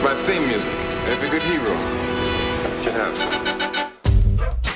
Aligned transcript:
It's 0.00 0.04
my 0.04 0.14
theme 0.26 0.46
music. 0.46 0.72
Every 1.08 1.28
good 1.28 1.42
hero 1.42 1.74
should 2.80 2.92
have 2.94 3.16
some. 3.18 4.68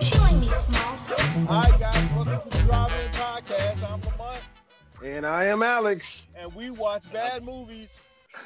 Killing 0.00 0.40
me, 0.40 0.48
Smalls. 0.48 1.00
All 1.48 1.62
right, 1.62 1.80
guys, 1.80 2.10
welcome 2.14 2.50
to 2.50 2.58
the 2.58 2.64
Drive-In 2.64 3.10
Podcast. 3.12 3.90
I'm 3.92 4.00
Lamont, 4.02 4.40
And 5.04 5.26
I 5.26 5.44
am 5.44 5.62
Alex. 5.62 6.28
and 6.36 6.54
we 6.54 6.70
watch 6.70 7.10
bad 7.12 7.42
movies, 7.44 8.00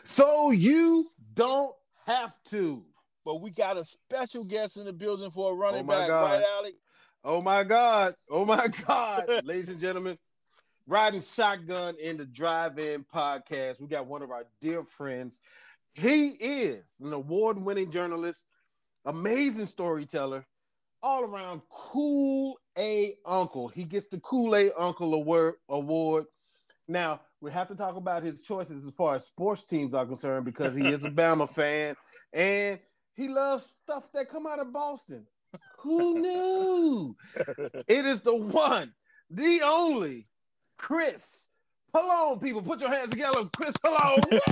So 0.04 0.50
you 0.50 1.06
don't 1.34 1.74
have 2.06 2.38
to. 2.44 2.82
But 3.24 3.40
we 3.40 3.50
got 3.50 3.76
a 3.76 3.84
special 3.84 4.44
guest 4.44 4.76
in 4.76 4.84
the 4.84 4.92
building 4.92 5.30
for 5.30 5.52
a 5.52 5.54
running 5.54 5.84
Oh 5.84 5.88
back, 5.88 6.08
God. 6.08 6.22
right, 6.40 6.44
Alex? 6.58 6.76
Oh 7.24 7.40
my 7.40 7.62
God. 7.62 8.14
Oh 8.28 8.44
my 8.44 8.66
God. 8.86 9.24
Ladies 9.44 9.68
and 9.68 9.80
gentlemen, 9.80 10.18
riding 10.86 11.20
shotgun 11.20 11.94
in 12.02 12.16
the 12.16 12.24
drive 12.26 12.78
in 12.78 13.04
podcast. 13.04 13.80
We 13.80 13.86
got 13.86 14.06
one 14.06 14.22
of 14.22 14.30
our 14.30 14.44
dear 14.60 14.82
friends. 14.82 15.40
He 15.94 16.28
is 16.30 16.94
an 17.00 17.12
award 17.12 17.58
winning 17.62 17.90
journalist, 17.90 18.46
amazing 19.04 19.66
storyteller, 19.66 20.44
all 21.02 21.22
around 21.24 21.62
cool 21.70 22.58
A 22.78 23.14
uncle. 23.26 23.68
He 23.68 23.84
gets 23.84 24.06
the 24.08 24.18
Kool 24.20 24.56
A 24.56 24.72
Uncle 24.72 25.14
award. 25.14 25.54
award. 25.68 26.24
Now, 26.88 27.20
we 27.40 27.50
have 27.52 27.68
to 27.68 27.74
talk 27.76 27.96
about 27.96 28.22
his 28.22 28.42
choices 28.42 28.84
as 28.86 28.94
far 28.94 29.14
as 29.16 29.26
sports 29.26 29.64
teams 29.66 29.94
are 29.94 30.06
concerned 30.06 30.44
because 30.44 30.74
he 30.74 30.86
is 30.88 31.04
a 31.04 31.10
Bama 31.10 31.48
fan 31.54 31.94
and 32.32 32.78
he 33.14 33.28
loves 33.28 33.64
stuff 33.64 34.10
that 34.12 34.28
come 34.28 34.46
out 34.46 34.58
of 34.58 34.72
Boston. 34.72 35.26
Who 35.80 36.20
knew? 36.20 37.16
it 37.88 38.06
is 38.06 38.20
the 38.22 38.34
one, 38.36 38.92
the 39.30 39.60
only 39.62 40.28
Chris 40.78 41.48
Pollone. 41.94 42.40
People, 42.40 42.62
put 42.62 42.80
your 42.80 42.88
hands 42.90 43.10
together. 43.10 43.44
Chris 43.56 43.74
Pollone. 43.84 44.40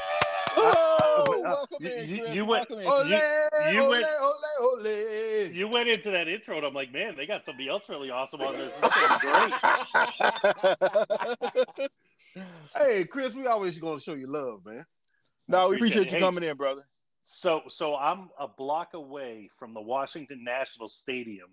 Oh, 0.56 1.24
uh, 1.28 1.40
welcome 1.42 1.76
you- 1.80 1.90
in, 1.90 2.08
you- 2.08 2.18
Chris. 2.22 2.34
you 2.34 2.44
went- 2.44 2.70
welcome 2.70 2.80
in. 2.80 2.86
Ole, 2.88 3.04
Chris. 3.52 3.72
you 3.72 3.80
ole, 3.82 3.88
went- 3.90 4.06
ole, 4.20 4.34
ole. 4.60 4.86
You 5.52 5.68
went 5.68 5.88
into 5.88 6.10
that 6.10 6.26
intro, 6.26 6.56
and 6.56 6.66
I'm 6.66 6.74
like, 6.74 6.92
man, 6.92 7.14
they 7.16 7.24
got 7.24 7.44
somebody 7.44 7.68
else 7.68 7.88
really 7.88 8.10
awesome 8.10 8.40
on 8.40 8.52
this. 8.54 8.74
This 8.80 8.92
great. 11.78 11.90
Hey, 12.76 13.04
Chris, 13.04 13.34
we 13.34 13.46
always 13.46 13.78
going 13.78 13.98
to 13.98 14.02
show 14.04 14.14
you 14.14 14.26
love, 14.26 14.66
man. 14.66 14.84
no, 15.48 15.68
we 15.68 15.76
Appreciate 15.76 15.98
appreciate 16.00 16.12
you 16.12 16.16
Hey, 16.18 16.20
coming 16.32 16.42
in, 16.44 16.56
brother. 16.56 16.82
So, 17.24 17.62
so 17.68 17.96
I'm 17.96 18.30
a 18.38 18.48
block 18.48 18.94
away 18.94 19.50
from 19.58 19.72
the 19.74 19.80
Washington 19.80 20.42
National 20.44 20.88
Stadium, 20.88 21.48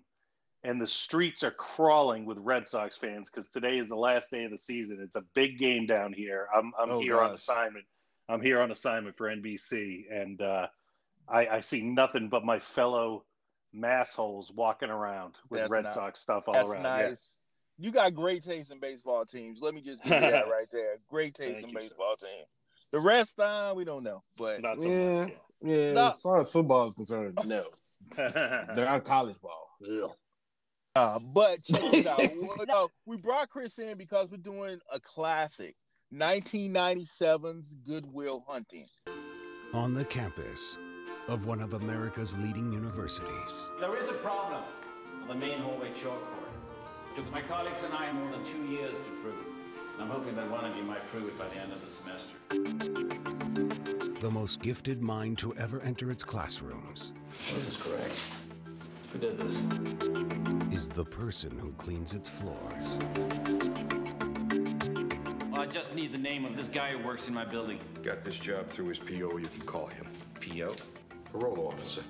and 0.64 0.80
the 0.80 0.86
streets 0.86 1.42
are 1.42 1.50
crawling 1.52 2.24
with 2.24 2.38
Red 2.38 2.66
Sox 2.66 2.96
fans 2.96 3.30
because 3.30 3.50
today 3.50 3.78
is 3.78 3.88
the 3.88 3.96
last 3.96 4.30
day 4.30 4.44
of 4.44 4.50
the 4.50 4.58
season. 4.58 4.98
It's 5.02 5.16
a 5.16 5.24
big 5.34 5.58
game 5.58 5.86
down 5.86 6.12
here. 6.12 6.48
I'm, 6.54 6.72
I'm 6.78 6.90
Oh, 6.90 7.00
here 7.00 7.20
on 7.20 7.34
assignment. 7.34 7.84
I'm 8.28 8.42
here 8.42 8.60
on 8.60 8.70
assignment 8.72 9.16
for 9.16 9.28
NBC, 9.28 10.02
and 10.12 10.40
uh, 10.42 10.66
I, 11.28 11.46
I 11.46 11.60
see 11.60 11.82
nothing 11.82 12.28
but 12.28 12.44
my 12.44 12.58
fellow 12.58 13.24
massholes 13.74 14.52
walking 14.54 14.90
around 14.90 15.36
with 15.50 15.60
That's 15.60 15.70
Red 15.70 15.84
nice. 15.84 15.94
Sox 15.94 16.20
stuff 16.20 16.44
all 16.46 16.54
That's 16.54 16.68
around. 16.70 16.84
Yeah. 16.84 17.08
nice. 17.08 17.36
You 17.78 17.92
got 17.92 18.12
great 18.14 18.42
taste 18.42 18.72
in 18.72 18.80
baseball 18.80 19.24
teams. 19.24 19.60
Let 19.62 19.72
me 19.74 19.80
just 19.80 20.02
give 20.02 20.12
you 20.12 20.20
that 20.30 20.48
right 20.50 20.66
there. 20.72 20.96
Great 21.08 21.34
taste 21.34 21.52
Thank 21.60 21.64
in 21.64 21.70
you, 21.70 21.76
sir. 21.76 21.82
baseball 21.88 22.16
team. 22.16 22.44
The 22.92 23.00
rest, 23.00 23.38
uh, 23.38 23.74
we 23.76 23.84
don't 23.84 24.02
know, 24.02 24.22
but 24.36 24.62
Not 24.62 24.76
so 24.76 24.82
Yeah, 24.88 25.22
much, 25.24 25.32
yeah. 25.62 25.92
No. 25.92 26.08
As 26.10 26.20
far 26.20 26.40
as 26.40 26.50
football 26.50 26.86
is 26.86 26.94
concerned, 26.94 27.38
no. 27.46 27.62
They're 28.16 28.88
on 28.88 29.02
college 29.02 29.36
ball. 29.40 29.68
Uh, 30.94 31.18
but 31.18 31.62
check 31.62 31.90
this 31.90 32.06
out. 32.06 32.18
Well, 32.36 32.64
no, 32.66 32.88
we 33.06 33.16
brought 33.18 33.50
Chris 33.50 33.78
in 33.78 33.96
because 33.98 34.30
we're 34.30 34.38
doing 34.38 34.78
a 34.92 34.98
classic, 34.98 35.76
1997's 36.12 37.74
Good 37.86 38.04
Will 38.12 38.44
Hunting. 38.48 38.86
on 39.74 39.92
the 39.94 40.04
campus 40.04 40.76
of 41.28 41.46
one 41.46 41.60
of 41.60 41.74
America's 41.74 42.36
leading 42.38 42.72
universities. 42.72 43.70
There 43.80 43.96
is 44.02 44.08
a 44.08 44.14
problem 44.14 44.62
on 45.22 45.28
the 45.28 45.34
main 45.34 45.58
hallway 45.60 45.90
chalkboard. 45.90 46.48
Took 47.14 47.30
my 47.30 47.42
colleagues 47.42 47.82
and 47.82 47.92
I 47.92 48.10
more 48.12 48.30
than 48.30 48.42
two 48.42 48.64
years 48.66 48.98
to 49.00 49.10
prove. 49.22 49.44
I'm 50.00 50.08
hoping 50.08 50.36
that 50.36 50.50
one 50.50 50.64
of 50.64 50.76
you 50.76 50.82
might 50.82 51.06
prove 51.08 51.28
it 51.28 51.38
by 51.38 51.48
the 51.48 51.56
end 51.56 51.72
of 51.72 51.80
the 51.84 51.90
semester. 51.90 52.36
The 54.20 54.30
most 54.30 54.62
gifted 54.62 55.02
mind 55.02 55.38
to 55.38 55.54
ever 55.56 55.80
enter 55.82 56.10
its 56.10 56.24
classrooms 56.24 57.12
This 57.54 57.68
is 57.68 57.76
correct. 57.76 58.14
Who 59.12 59.18
did 59.18 59.38
this? 59.38 59.62
is 60.72 60.90
the 60.90 61.04
person 61.04 61.58
who 61.58 61.72
cleans 61.72 62.14
its 62.14 62.28
floors. 62.28 62.98
I 65.54 65.66
just 65.66 65.94
need 65.94 66.12
the 66.12 66.18
name 66.18 66.44
of 66.44 66.56
this 66.56 66.68
guy 66.68 66.92
who 66.92 67.04
works 67.04 67.26
in 67.26 67.34
my 67.34 67.44
building. 67.44 67.80
Got 68.02 68.22
this 68.22 68.38
job 68.38 68.68
through 68.70 68.88
his 68.88 69.00
PO, 69.00 69.38
you 69.38 69.48
can 69.52 69.62
call 69.66 69.86
him. 69.86 70.06
P.O. 70.40 70.74
Parole 71.32 71.68
officer. 71.68 72.02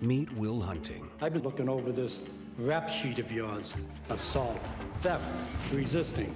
Meet 0.00 0.32
Will 0.32 0.60
Hunting, 0.60 1.08
I've 1.20 1.32
been 1.32 1.42
looking 1.42 1.68
over 1.68 1.92
this 1.92 2.24
rap 2.58 2.88
sheet 2.88 3.18
of 3.20 3.30
yours. 3.30 3.74
Assault, 4.10 4.58
theft, 4.96 5.24
resisting. 5.72 6.34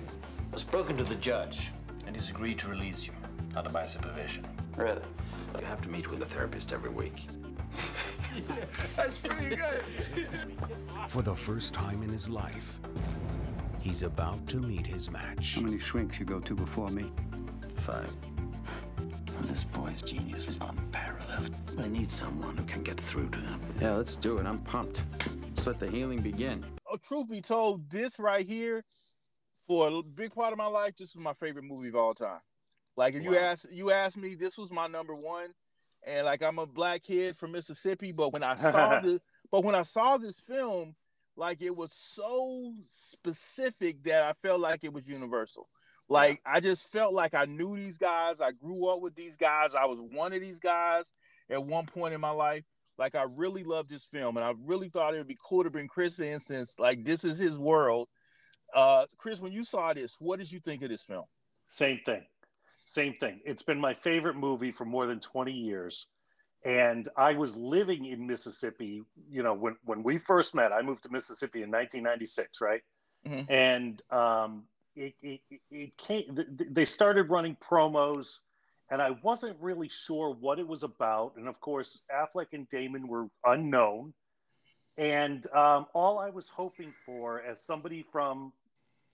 I've 0.56 0.60
spoken 0.60 0.96
to 0.96 1.04
the 1.04 1.16
judge, 1.16 1.70
and 2.06 2.16
he's 2.16 2.30
agreed 2.30 2.58
to 2.60 2.68
release 2.68 3.06
you 3.06 3.12
under 3.54 3.68
my 3.68 3.84
supervision. 3.84 4.46
Really? 4.74 5.02
You 5.58 5.66
have 5.66 5.82
to 5.82 5.90
meet 5.90 6.10
with 6.10 6.22
a 6.22 6.24
therapist 6.24 6.72
every 6.72 6.88
week. 6.88 7.26
That's 8.96 9.18
pretty 9.18 9.54
good. 9.54 9.84
for 11.08 11.20
the 11.20 11.36
first 11.36 11.74
time 11.74 12.02
in 12.02 12.08
his 12.08 12.30
life, 12.30 12.80
he's 13.80 14.02
about 14.02 14.48
to 14.48 14.56
meet 14.56 14.86
his 14.86 15.10
match. 15.10 15.56
How 15.56 15.60
many 15.60 15.78
shrinks 15.78 16.18
you 16.18 16.24
go 16.24 16.40
to 16.40 16.54
before 16.54 16.88
me? 16.88 17.12
Five. 17.74 18.08
This 19.42 19.64
boy's 19.64 20.00
genius 20.00 20.48
is 20.48 20.58
unparalleled. 20.62 21.54
I 21.78 21.86
need 21.86 22.10
someone 22.10 22.56
who 22.56 22.64
can 22.64 22.82
get 22.82 22.98
through 22.98 23.28
to 23.28 23.38
him. 23.40 23.60
Yeah, 23.78 23.92
let's 23.92 24.16
do 24.16 24.38
it. 24.38 24.46
I'm 24.46 24.60
pumped. 24.60 25.02
Let's 25.48 25.66
let 25.66 25.78
the 25.78 25.90
healing 25.90 26.22
begin. 26.22 26.64
Oh, 26.90 26.96
truth 26.96 27.28
be 27.28 27.42
told, 27.42 27.90
this 27.90 28.18
right 28.18 28.46
here, 28.46 28.84
for 29.66 29.88
a 29.88 30.02
big 30.02 30.34
part 30.34 30.52
of 30.52 30.58
my 30.58 30.66
life, 30.66 30.96
this 30.96 31.10
is 31.10 31.16
my 31.16 31.32
favorite 31.32 31.64
movie 31.64 31.88
of 31.88 31.96
all 31.96 32.14
time. 32.14 32.40
Like 32.96 33.14
if 33.14 33.24
you 33.24 33.36
ask 33.36 33.66
you 33.70 33.90
ask 33.90 34.16
me, 34.16 34.34
this 34.34 34.56
was 34.56 34.70
my 34.70 34.86
number 34.86 35.14
one. 35.14 35.50
And 36.04 36.24
like 36.24 36.42
I'm 36.42 36.58
a 36.58 36.66
black 36.66 37.02
kid 37.02 37.36
from 37.36 37.52
Mississippi, 37.52 38.12
but 38.12 38.32
when 38.32 38.42
I 38.42 38.54
saw 38.56 39.00
the 39.00 39.20
but 39.50 39.64
when 39.64 39.74
I 39.74 39.82
saw 39.82 40.16
this 40.16 40.38
film, 40.38 40.94
like 41.36 41.60
it 41.62 41.76
was 41.76 41.92
so 41.92 42.72
specific 42.88 44.02
that 44.04 44.24
I 44.24 44.32
felt 44.32 44.60
like 44.60 44.84
it 44.84 44.92
was 44.92 45.08
universal. 45.08 45.68
Like 46.08 46.40
I 46.46 46.60
just 46.60 46.90
felt 46.90 47.12
like 47.12 47.34
I 47.34 47.44
knew 47.44 47.76
these 47.76 47.98
guys. 47.98 48.40
I 48.40 48.52
grew 48.52 48.86
up 48.86 49.00
with 49.00 49.14
these 49.14 49.36
guys. 49.36 49.74
I 49.74 49.86
was 49.86 50.00
one 50.00 50.32
of 50.32 50.40
these 50.40 50.60
guys 50.60 51.12
at 51.50 51.64
one 51.64 51.86
point 51.86 52.14
in 52.14 52.20
my 52.20 52.30
life. 52.30 52.64
Like 52.98 53.14
I 53.14 53.24
really 53.24 53.64
loved 53.64 53.90
this 53.90 54.04
film, 54.04 54.36
and 54.38 54.46
I 54.46 54.54
really 54.64 54.88
thought 54.88 55.14
it 55.14 55.18
would 55.18 55.28
be 55.28 55.36
cool 55.44 55.64
to 55.64 55.70
bring 55.70 55.88
Chris 55.88 56.18
in 56.18 56.40
since 56.40 56.78
like 56.78 57.04
this 57.04 57.24
is 57.24 57.38
his 57.38 57.58
world. 57.58 58.08
Uh, 58.76 59.06
Chris, 59.16 59.40
when 59.40 59.52
you 59.52 59.64
saw 59.64 59.92
this, 59.94 60.16
what 60.20 60.38
did 60.38 60.52
you 60.52 60.60
think 60.60 60.82
of 60.82 60.90
this 60.90 61.02
film? 61.02 61.24
Same 61.66 61.98
thing. 62.04 62.22
Same 62.84 63.14
thing. 63.14 63.40
It's 63.44 63.62
been 63.62 63.80
my 63.80 63.94
favorite 63.94 64.36
movie 64.36 64.70
for 64.70 64.84
more 64.84 65.06
than 65.06 65.18
20 65.18 65.50
years. 65.50 66.06
And 66.64 67.08
I 67.16 67.32
was 67.32 67.56
living 67.56 68.04
in 68.06 68.26
Mississippi, 68.26 69.02
you 69.30 69.42
know, 69.42 69.54
when, 69.54 69.76
when 69.84 70.02
we 70.02 70.18
first 70.18 70.54
met, 70.54 70.72
I 70.72 70.82
moved 70.82 71.02
to 71.04 71.08
Mississippi 71.08 71.62
in 71.62 71.70
1996, 71.70 72.60
right? 72.60 72.82
Mhm. 73.26 73.50
And 73.50 74.02
um, 74.10 74.64
it, 74.94 75.14
it, 75.22 75.40
it- 75.70 75.96
came, 75.96 76.36
th- 76.36 76.48
th- 76.58 76.70
they 76.72 76.84
started 76.84 77.30
running 77.30 77.56
promos, 77.56 78.38
and 78.90 79.00
I 79.00 79.10
wasn't 79.22 79.56
really 79.60 79.88
sure 79.88 80.34
what 80.38 80.58
it 80.58 80.66
was 80.68 80.82
about. 80.82 81.32
And 81.36 81.48
of 81.48 81.60
course, 81.60 81.98
Affleck 82.12 82.48
and 82.52 82.68
Damon 82.68 83.08
were 83.08 83.26
unknown. 83.44 84.12
And 84.98 85.46
um, 85.52 85.86
all 85.94 86.18
I 86.18 86.30
was 86.30 86.48
hoping 86.48 86.92
for, 87.04 87.42
as 87.42 87.60
somebody 87.62 88.04
from 88.12 88.52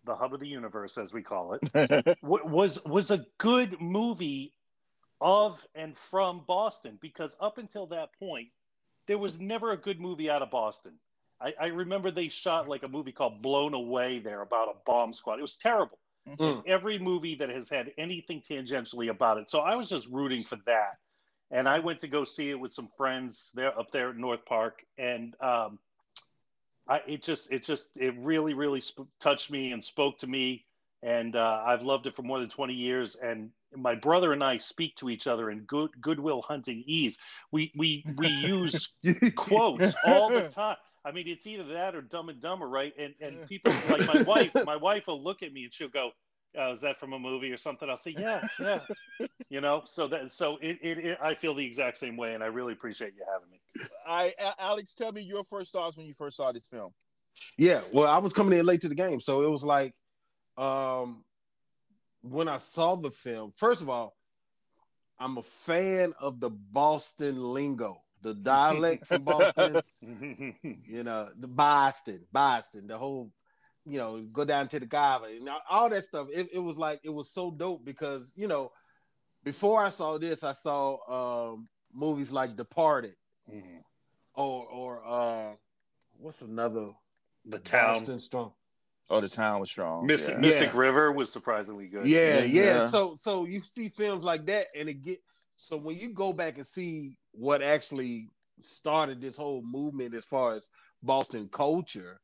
the 0.04 0.14
hub 0.14 0.34
of 0.34 0.40
the 0.40 0.48
universe, 0.48 0.98
as 0.98 1.12
we 1.12 1.22
call 1.22 1.58
it, 1.60 2.18
was 2.22 2.84
was 2.84 3.10
a 3.10 3.24
good 3.38 3.80
movie 3.80 4.54
of 5.20 5.64
and 5.74 5.96
from 6.10 6.42
Boston 6.46 6.98
because 7.00 7.36
up 7.40 7.58
until 7.58 7.86
that 7.86 8.08
point, 8.18 8.48
there 9.06 9.18
was 9.18 9.40
never 9.40 9.72
a 9.72 9.76
good 9.76 10.00
movie 10.00 10.28
out 10.28 10.42
of 10.42 10.50
Boston. 10.50 10.92
I, 11.40 11.54
I 11.60 11.66
remember 11.66 12.10
they 12.10 12.28
shot 12.28 12.68
like 12.68 12.82
a 12.82 12.88
movie 12.88 13.12
called 13.12 13.42
Blown 13.42 13.74
Away 13.74 14.18
there 14.18 14.42
about 14.42 14.68
a 14.68 14.74
bomb 14.86 15.14
squad. 15.14 15.38
It 15.38 15.42
was 15.42 15.56
terrible. 15.56 15.98
Mm. 16.28 16.62
Every 16.68 16.98
movie 16.98 17.34
that 17.36 17.48
has 17.48 17.68
had 17.68 17.92
anything 17.98 18.42
tangentially 18.48 19.10
about 19.10 19.38
it. 19.38 19.50
So 19.50 19.60
I 19.60 19.74
was 19.74 19.88
just 19.88 20.08
rooting 20.08 20.42
for 20.42 20.56
that. 20.66 20.98
And 21.50 21.68
I 21.68 21.80
went 21.80 22.00
to 22.00 22.08
go 22.08 22.24
see 22.24 22.50
it 22.50 22.58
with 22.58 22.72
some 22.72 22.88
friends 22.96 23.50
there 23.54 23.76
up 23.78 23.90
there 23.90 24.10
at 24.10 24.16
North 24.16 24.44
Park. 24.46 24.84
And 24.98 25.34
um, 25.40 25.78
I, 26.88 27.00
it 27.06 27.22
just, 27.22 27.52
it 27.52 27.64
just, 27.64 27.96
it 27.96 28.14
really, 28.18 28.54
really 28.54 28.80
sp- 28.82 29.10
touched 29.20 29.50
me 29.50 29.72
and 29.72 29.82
spoke 29.82 30.18
to 30.18 30.26
me. 30.26 30.64
And 31.02 31.34
uh, 31.34 31.62
I've 31.66 31.82
loved 31.82 32.06
it 32.06 32.14
for 32.14 32.22
more 32.22 32.38
than 32.38 32.48
20 32.48 32.74
years. 32.74 33.16
And 33.16 33.50
my 33.76 33.94
brother 33.94 34.32
and 34.32 34.42
I 34.42 34.58
speak 34.58 34.96
to 34.96 35.10
each 35.10 35.26
other 35.26 35.50
in 35.50 35.60
good 35.60 35.90
Goodwill 36.00 36.42
Hunting 36.42 36.84
ease. 36.86 37.18
We 37.50 37.72
we 37.76 38.04
we 38.16 38.28
use 38.28 38.96
quotes 39.34 39.94
all 40.06 40.30
the 40.30 40.48
time. 40.54 40.76
I 41.04 41.10
mean, 41.10 41.26
it's 41.26 41.46
either 41.46 41.64
that 41.74 41.94
or 41.96 42.02
Dumb 42.02 42.28
and 42.28 42.40
Dumber, 42.40 42.68
right? 42.68 42.92
And 42.98 43.14
and 43.20 43.48
people 43.48 43.72
like 43.90 44.06
my 44.06 44.22
wife, 44.22 44.54
my 44.64 44.76
wife 44.76 45.06
will 45.08 45.22
look 45.22 45.42
at 45.42 45.52
me 45.52 45.64
and 45.64 45.74
she'll 45.74 45.88
go, 45.88 46.10
oh, 46.56 46.72
"Is 46.72 46.80
that 46.82 46.98
from 46.98 47.12
a 47.12 47.18
movie 47.18 47.52
or 47.52 47.56
something?" 47.56 47.88
I'll 47.88 47.96
say, 47.96 48.14
"Yeah, 48.18 48.46
yeah." 48.60 48.80
you 49.48 49.60
know, 49.60 49.82
so 49.84 50.08
that 50.08 50.32
so 50.32 50.58
it, 50.60 50.78
it, 50.82 50.98
it 50.98 51.18
I 51.22 51.34
feel 51.34 51.54
the 51.54 51.64
exact 51.64 51.98
same 51.98 52.16
way, 52.16 52.34
and 52.34 52.42
I 52.42 52.46
really 52.46 52.72
appreciate 52.72 53.14
you 53.16 53.24
having 53.32 53.50
me. 53.50 53.60
I 54.06 54.32
Alex, 54.58 54.94
tell 54.94 55.12
me 55.12 55.22
your 55.22 55.44
first 55.44 55.72
thoughts 55.72 55.96
when 55.96 56.06
you 56.06 56.14
first 56.14 56.36
saw 56.36 56.52
this 56.52 56.66
film. 56.66 56.92
Yeah, 57.56 57.80
well, 57.92 58.08
I 58.08 58.18
was 58.18 58.32
coming 58.32 58.58
in 58.58 58.66
late 58.66 58.82
to 58.82 58.88
the 58.88 58.94
game, 58.94 59.20
so 59.20 59.42
it 59.42 59.50
was 59.50 59.64
like, 59.64 59.94
um, 60.56 61.24
when 62.22 62.48
I 62.48 62.58
saw 62.58 62.94
the 62.96 63.10
film. 63.10 63.52
First 63.56 63.82
of 63.82 63.88
all, 63.88 64.14
I'm 65.18 65.38
a 65.38 65.42
fan 65.42 66.14
of 66.20 66.40
the 66.40 66.50
Boston 66.50 67.40
lingo, 67.40 68.02
the 68.22 68.34
dialect 68.34 69.06
from 69.06 69.22
Boston. 69.22 69.80
you 70.00 71.04
know, 71.04 71.28
the 71.38 71.48
Boston, 71.48 72.20
Boston, 72.32 72.86
the 72.86 72.98
whole, 72.98 73.30
you 73.84 73.98
know, 73.98 74.22
go 74.32 74.44
down 74.44 74.68
to 74.68 74.80
the 74.80 74.86
Gava 74.86 75.26
and 75.36 75.48
all 75.68 75.88
that 75.90 76.04
stuff. 76.04 76.28
It, 76.32 76.48
it 76.52 76.58
was 76.58 76.76
like 76.76 77.00
it 77.02 77.10
was 77.10 77.30
so 77.30 77.50
dope 77.50 77.84
because 77.84 78.32
you 78.36 78.48
know, 78.48 78.70
before 79.44 79.82
I 79.82 79.88
saw 79.88 80.18
this, 80.18 80.44
I 80.44 80.52
saw 80.52 81.52
um 81.52 81.68
movies 81.92 82.30
like 82.30 82.56
Departed, 82.56 83.16
or 84.34 84.66
or 84.66 85.02
uh, 85.06 85.54
what's 86.18 86.42
another 86.42 86.90
the 87.44 87.58
town. 87.58 87.94
Boston 87.94 88.18
Strong. 88.18 88.52
Oh, 89.10 89.20
the 89.20 89.28
town 89.28 89.60
was 89.60 89.68
strong. 89.68 90.06
Mystic 90.06 90.34
yeah. 90.36 90.40
Mystic 90.40 90.72
Yeah. 90.72 90.80
River 90.80 91.12
was 91.12 91.30
surprisingly 91.30 91.86
good. 91.86 92.06
Yeah, 92.06 92.38
yeah, 92.38 92.62
Yeah. 92.62 92.86
So 92.86 93.14
so 93.18 93.44
you 93.44 93.60
see 93.60 93.90
films 93.90 94.24
like 94.24 94.46
that, 94.46 94.68
and 94.74 94.88
it 94.88 95.02
get 95.02 95.20
so 95.56 95.76
when 95.76 95.98
you 95.98 96.08
go 96.10 96.32
back 96.32 96.56
and 96.56 96.66
see 96.66 97.18
what 97.32 97.62
actually 97.62 98.28
started 98.62 99.20
this 99.20 99.36
whole 99.36 99.62
movement 99.62 100.14
as 100.14 100.24
far 100.24 100.52
as 100.52 100.70
Boston 101.02 101.48
culture, 101.52 102.20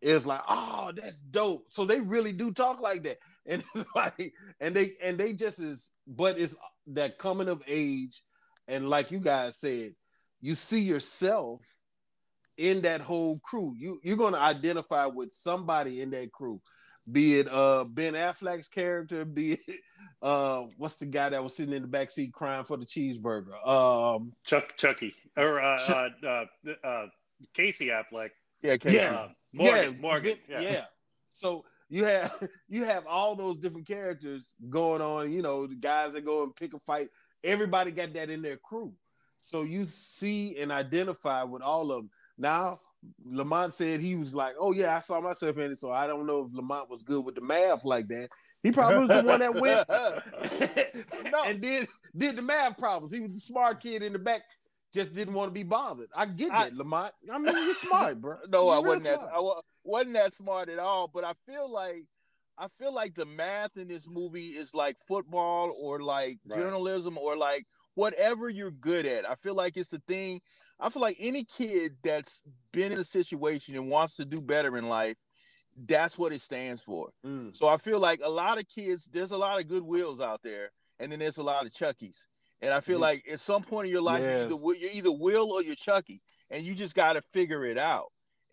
it's 0.00 0.26
like, 0.26 0.42
oh, 0.48 0.92
that's 0.94 1.20
dope. 1.20 1.66
So 1.70 1.84
they 1.84 2.00
really 2.00 2.32
do 2.32 2.52
talk 2.52 2.80
like 2.80 3.02
that, 3.04 3.18
and 3.46 3.62
it's 3.74 3.88
like, 3.94 4.32
and 4.60 4.74
they 4.74 4.92
and 5.02 5.18
they 5.18 5.32
just 5.32 5.58
is, 5.58 5.90
but 6.06 6.38
it's 6.38 6.56
that 6.88 7.18
coming 7.18 7.48
of 7.48 7.62
age, 7.66 8.22
and 8.66 8.88
like 8.88 9.10
you 9.10 9.18
guys 9.18 9.56
said, 9.56 9.94
you 10.40 10.54
see 10.54 10.80
yourself 10.80 11.62
in 12.56 12.82
that 12.82 13.00
whole 13.00 13.38
crew. 13.38 13.74
You 13.76 14.00
you're 14.02 14.16
gonna 14.16 14.38
identify 14.38 15.06
with 15.06 15.32
somebody 15.32 16.00
in 16.00 16.10
that 16.10 16.32
crew, 16.32 16.60
be 17.10 17.38
it 17.38 17.48
uh 17.50 17.84
Ben 17.84 18.14
Affleck's 18.14 18.68
character, 18.68 19.24
be 19.24 19.52
it 19.52 19.60
uh 20.22 20.64
what's 20.76 20.96
the 20.96 21.06
guy 21.06 21.28
that 21.30 21.42
was 21.42 21.56
sitting 21.56 21.74
in 21.74 21.82
the 21.82 21.88
back 21.88 22.10
seat 22.10 22.32
crying 22.32 22.64
for 22.64 22.76
the 22.76 22.86
cheeseburger? 22.86 23.66
Um 23.66 24.32
Chuck 24.44 24.76
Chucky 24.76 25.14
or 25.36 25.60
uh, 25.60 25.78
Chuck- 25.78 26.12
uh, 26.24 26.44
uh, 26.66 26.86
uh, 26.86 27.06
Casey 27.54 27.88
Affleck. 27.88 28.30
Yeah, 28.62 28.76
Casey. 28.76 28.96
Yeah. 28.96 29.28
Morgan. 29.52 29.94
yeah, 29.94 30.00
Morgan. 30.00 30.36
yeah. 30.48 30.60
Yeah. 30.60 30.84
So 31.30 31.64
you 31.88 32.04
have 32.04 32.48
you 32.68 32.84
have 32.84 33.06
all 33.06 33.34
those 33.36 33.58
different 33.58 33.86
characters 33.86 34.54
going 34.68 35.02
on, 35.02 35.32
you 35.32 35.42
know, 35.42 35.66
the 35.66 35.74
guys 35.74 36.12
that 36.12 36.24
go 36.24 36.42
and 36.42 36.54
pick 36.54 36.74
a 36.74 36.78
fight. 36.80 37.08
Everybody 37.44 37.90
got 37.90 38.12
that 38.14 38.30
in 38.30 38.42
their 38.42 38.56
crew. 38.56 38.92
So 39.40 39.62
you 39.62 39.86
see 39.86 40.58
and 40.58 40.72
identify 40.72 41.44
with 41.44 41.62
all 41.62 41.92
of 41.92 41.98
them. 41.98 42.10
Now, 42.36 42.80
Lamont 43.24 43.72
said 43.72 44.00
he 44.00 44.16
was 44.16 44.34
like, 44.34 44.54
"Oh 44.58 44.72
yeah, 44.72 44.96
I 44.96 45.00
saw 45.00 45.20
myself 45.20 45.56
in 45.58 45.70
it." 45.70 45.78
So 45.78 45.92
I 45.92 46.08
don't 46.08 46.26
know 46.26 46.46
if 46.48 46.56
Lamont 46.56 46.90
was 46.90 47.04
good 47.04 47.24
with 47.24 47.36
the 47.36 47.40
math 47.40 47.84
like 47.84 48.08
that. 48.08 48.28
He 48.62 48.72
probably 48.72 48.98
was 48.98 49.08
the 49.08 49.22
one 49.22 49.38
that 49.40 49.54
went 49.54 49.88
and 51.46 51.60
did 51.60 51.88
did 52.16 52.36
the 52.36 52.42
math 52.42 52.76
problems. 52.76 53.12
He 53.12 53.20
was 53.20 53.30
the 53.30 53.40
smart 53.40 53.80
kid 53.80 54.02
in 54.02 54.12
the 54.12 54.18
back, 54.18 54.42
just 54.94 55.14
didn't 55.14 55.34
want 55.34 55.48
to 55.50 55.54
be 55.54 55.62
bothered. 55.62 56.08
I 56.14 56.26
get 56.26 56.50
I- 56.50 56.64
that, 56.64 56.74
Lamont. 56.76 57.12
I 57.32 57.38
mean, 57.38 57.54
you're 57.54 57.74
smart, 57.74 58.20
bro. 58.20 58.36
no, 58.48 58.66
You're 58.66 58.74
I 58.76 58.78
wasn't 58.78 59.04
that. 59.04 59.20
smart. 59.20 59.34
I 59.36 59.60
wasn't 59.84 60.14
that 60.14 60.32
smart 60.34 60.68
at 60.68 60.78
all. 60.78 61.08
But 61.08 61.24
I 61.24 61.32
feel 61.46 61.70
like, 61.70 62.04
I 62.56 62.68
feel 62.68 62.92
like 62.92 63.14
the 63.14 63.26
math 63.26 63.76
in 63.76 63.88
this 63.88 64.08
movie 64.08 64.48
is 64.48 64.74
like 64.74 64.96
football 65.06 65.74
or 65.80 66.00
like 66.00 66.38
Right. 66.46 66.58
journalism 66.58 67.16
or 67.18 67.36
like 67.36 67.66
whatever 67.94 68.48
you're 68.48 68.70
good 68.70 69.06
at. 69.06 69.28
I 69.28 69.34
feel 69.36 69.54
like 69.54 69.76
it's 69.76 69.90
the 69.90 70.02
thing. 70.08 70.40
I 70.80 70.88
feel 70.90 71.02
like 71.02 71.16
any 71.20 71.44
kid 71.44 71.96
that's 72.02 72.40
been 72.72 72.92
in 72.92 72.98
a 72.98 73.04
situation 73.04 73.74
and 73.76 73.88
wants 73.90 74.16
to 74.16 74.24
do 74.24 74.40
better 74.40 74.76
in 74.76 74.88
life, 74.88 75.18
that's 75.86 76.16
what 76.18 76.32
it 76.32 76.40
stands 76.40 76.82
for. 76.82 77.10
Mm. 77.26 77.54
So 77.56 77.68
I 77.68 77.76
feel 77.76 77.98
like 78.00 78.20
a 78.24 78.30
lot 78.30 78.58
of 78.58 78.66
kids, 78.68 79.08
there's 79.12 79.30
a 79.32 79.36
lot 79.36 79.60
of 79.60 79.68
good 79.68 79.82
wills 79.82 80.20
out 80.20 80.40
there, 80.42 80.70
and 80.98 81.10
then 81.12 81.18
there's 81.20 81.38
a 81.38 81.42
lot 81.42 81.66
of 81.66 81.72
Chuckies. 81.72 82.26
And 82.60 82.74
I 82.74 82.80
feel 82.80 82.98
like 82.98 83.24
at 83.30 83.40
some 83.40 83.62
point 83.62 83.86
in 83.86 83.92
your 83.92 84.02
life, 84.02 84.22
Yeah. 84.22 84.46
you're, 84.48 84.74
either, 84.74 84.78
you're 84.80 84.90
either 84.92 85.12
Will 85.12 85.52
or 85.52 85.62
you're 85.62 85.74
Chucky, 85.76 86.20
and 86.50 86.64
you 86.64 86.74
just 86.74 86.94
got 86.94 87.12
to 87.14 87.22
figure 87.22 87.64
it 87.64 87.78
out. 87.78 88.06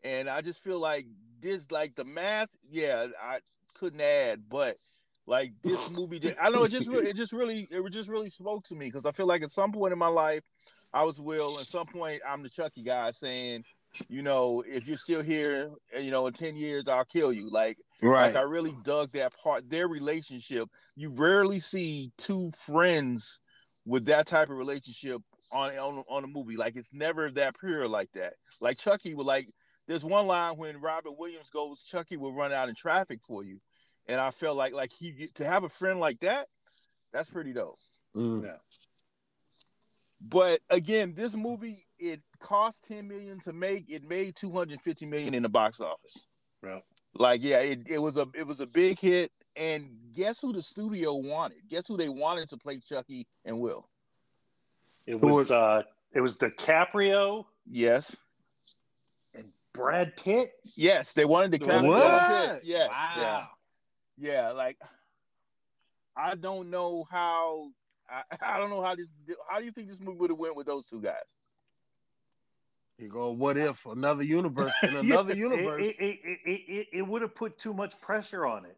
And 0.03 0.29
I 0.29 0.41
just 0.41 0.63
feel 0.63 0.79
like 0.79 1.07
this, 1.39 1.71
like 1.71 1.95
the 1.95 2.05
math, 2.05 2.49
yeah, 2.69 3.07
I 3.21 3.39
couldn't 3.73 4.01
add, 4.01 4.43
but 4.49 4.77
like 5.25 5.53
this 5.63 5.89
movie, 5.89 6.19
did, 6.19 6.35
I 6.39 6.49
know 6.49 6.63
it 6.65 6.69
just 6.69 6.87
really, 6.87 7.07
it 7.09 7.15
just 7.15 7.33
really, 7.33 7.67
it 7.71 7.89
just 7.91 8.09
really 8.09 8.29
spoke 8.29 8.63
to 8.65 8.75
me 8.75 8.85
because 8.85 9.05
I 9.05 9.11
feel 9.11 9.25
like 9.25 9.41
at 9.41 9.51
some 9.51 9.71
point 9.71 9.91
in 9.93 9.97
my 9.99 10.07
life, 10.07 10.43
I 10.93 11.03
was 11.03 11.19
Will. 11.19 11.59
At 11.59 11.65
some 11.65 11.87
point, 11.87 12.21
I'm 12.27 12.43
the 12.43 12.49
Chucky 12.49 12.83
guy 12.83 13.09
saying, 13.11 13.65
you 14.07 14.21
know, 14.21 14.63
if 14.67 14.87
you're 14.87 14.97
still 14.97 15.21
here, 15.23 15.71
eh, 15.93 16.01
you 16.01 16.11
know, 16.11 16.27
in 16.27 16.33
ten 16.33 16.55
years, 16.55 16.87
I'll 16.87 17.05
kill 17.05 17.33
you. 17.33 17.49
Like, 17.49 17.77
Right. 18.01 18.27
like 18.27 18.35
I 18.35 18.41
really 18.43 18.75
dug 18.83 19.11
that 19.13 19.33
part. 19.41 19.69
Their 19.69 19.87
relationship. 19.87 20.69
You 20.95 21.09
rarely 21.09 21.59
see 21.59 22.11
two 22.17 22.51
friends 22.51 23.39
with 23.85 24.05
that 24.05 24.25
type 24.25 24.49
of 24.49 24.57
relationship 24.57 25.21
on 25.51 25.77
on, 25.77 26.03
on 26.09 26.23
a 26.23 26.27
movie. 26.27 26.57
Like 26.57 26.75
it's 26.75 26.93
never 26.93 27.29
that 27.31 27.59
pure 27.59 27.87
like 27.87 28.11
that. 28.13 28.33
Like 28.61 28.77
Chucky 28.77 29.13
would 29.13 29.25
like. 29.25 29.49
There's 29.87 30.03
one 30.03 30.25
line 30.25 30.57
when 30.57 30.81
Robin 30.81 31.13
Williams 31.15 31.51
goes, 31.51 31.83
Chucky 31.83 32.17
will 32.17 32.33
run 32.33 32.51
out 32.51 32.69
in 32.69 32.75
traffic 32.75 33.19
for 33.21 33.43
you, 33.43 33.59
and 34.07 34.19
I 34.19 34.31
felt 34.31 34.57
like 34.57 34.73
like 34.73 34.91
he 34.97 35.29
to 35.35 35.45
have 35.45 35.63
a 35.63 35.69
friend 35.69 35.99
like 35.99 36.19
that. 36.21 36.47
That's 37.13 37.29
pretty 37.29 37.53
dope. 37.53 37.77
Mm. 38.15 38.43
Yeah. 38.43 38.57
But 40.27 40.61
again, 40.69 41.13
this 41.15 41.35
movie 41.35 41.85
it 41.99 42.21
cost 42.39 42.85
10 42.87 43.07
million 43.07 43.39
to 43.41 43.53
make. 43.53 43.89
It 43.89 44.03
made 44.03 44.35
250 44.35 45.05
million 45.05 45.33
in 45.33 45.43
the 45.43 45.49
box 45.49 45.79
office. 45.79 46.25
Right. 46.61 46.83
Like, 47.13 47.43
yeah, 47.43 47.59
it, 47.59 47.81
it 47.87 47.99
was 47.99 48.17
a 48.17 48.27
it 48.33 48.47
was 48.47 48.59
a 48.59 48.67
big 48.67 48.99
hit. 48.99 49.31
And 49.55 49.97
guess 50.13 50.41
who 50.41 50.51
the 50.53 50.61
studio 50.61 51.13
wanted? 51.15 51.57
Guess 51.69 51.87
who 51.87 51.97
they 51.97 52.09
wanted 52.09 52.49
to 52.49 52.57
play 52.57 52.79
Chucky 52.79 53.25
and 53.45 53.59
Will? 53.59 53.87
It 55.05 55.15
was 55.21 55.31
was- 55.33 55.51
uh, 55.51 55.83
it 56.13 56.21
was 56.21 56.37
DiCaprio 56.37 57.45
Yes. 57.69 58.15
and 59.33 59.51
Brad 59.73 60.15
Pitt. 60.17 60.53
Yes, 60.75 61.13
they 61.13 61.25
wanted 61.25 61.51
to 61.53 61.59
capture 61.59 61.87
What? 61.87 61.99
Brad 61.99 62.51
Pitt. 62.55 62.61
Yes. 62.65 62.89
Wow. 62.89 63.13
Yeah. 63.17 63.45
Yeah, 64.17 64.51
like 64.51 64.77
I 66.15 66.35
don't 66.35 66.69
know 66.69 67.05
how 67.09 67.71
I, 68.09 68.23
I 68.41 68.57
don't 68.57 68.69
know 68.69 68.81
how 68.81 68.95
this 68.95 69.11
how 69.49 69.59
do 69.59 69.65
you 69.65 69.71
think 69.71 69.87
this 69.89 69.99
movie 69.99 70.17
would 70.19 70.29
have 70.31 70.39
went 70.39 70.55
with 70.55 70.67
those 70.67 70.87
two 70.87 71.01
guys? 71.01 71.15
You 72.97 73.09
go, 73.09 73.31
what 73.31 73.57
if 73.57 73.85
another 73.85 74.23
universe 74.23 74.71
in 74.83 74.95
another 74.95 75.33
It, 75.33 75.37
universe? 75.37 75.81
it, 75.99 75.99
it, 75.99 76.19
it, 76.23 76.39
it, 76.45 76.61
it, 76.71 76.87
it 76.93 77.01
would 77.01 77.21
have 77.21 77.35
put 77.35 77.57
too 77.57 77.73
much 77.73 77.99
pressure 77.99 78.45
on 78.45 78.63
it. 78.65 78.77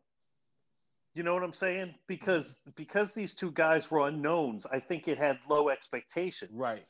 You 1.17 1.23
know 1.23 1.33
what 1.33 1.41
I'm 1.43 1.51
saying? 1.51 1.87
Mm-hmm. 1.87 1.97
Because 2.07 2.61
because 2.75 3.15
these 3.15 3.33
two 3.33 3.49
guys 3.51 3.89
were 3.89 4.07
unknowns, 4.07 4.67
I 4.67 4.79
think 4.79 5.07
it 5.07 5.17
had 5.17 5.39
low 5.49 5.69
expectations. 5.69 6.51
right. 6.53 6.85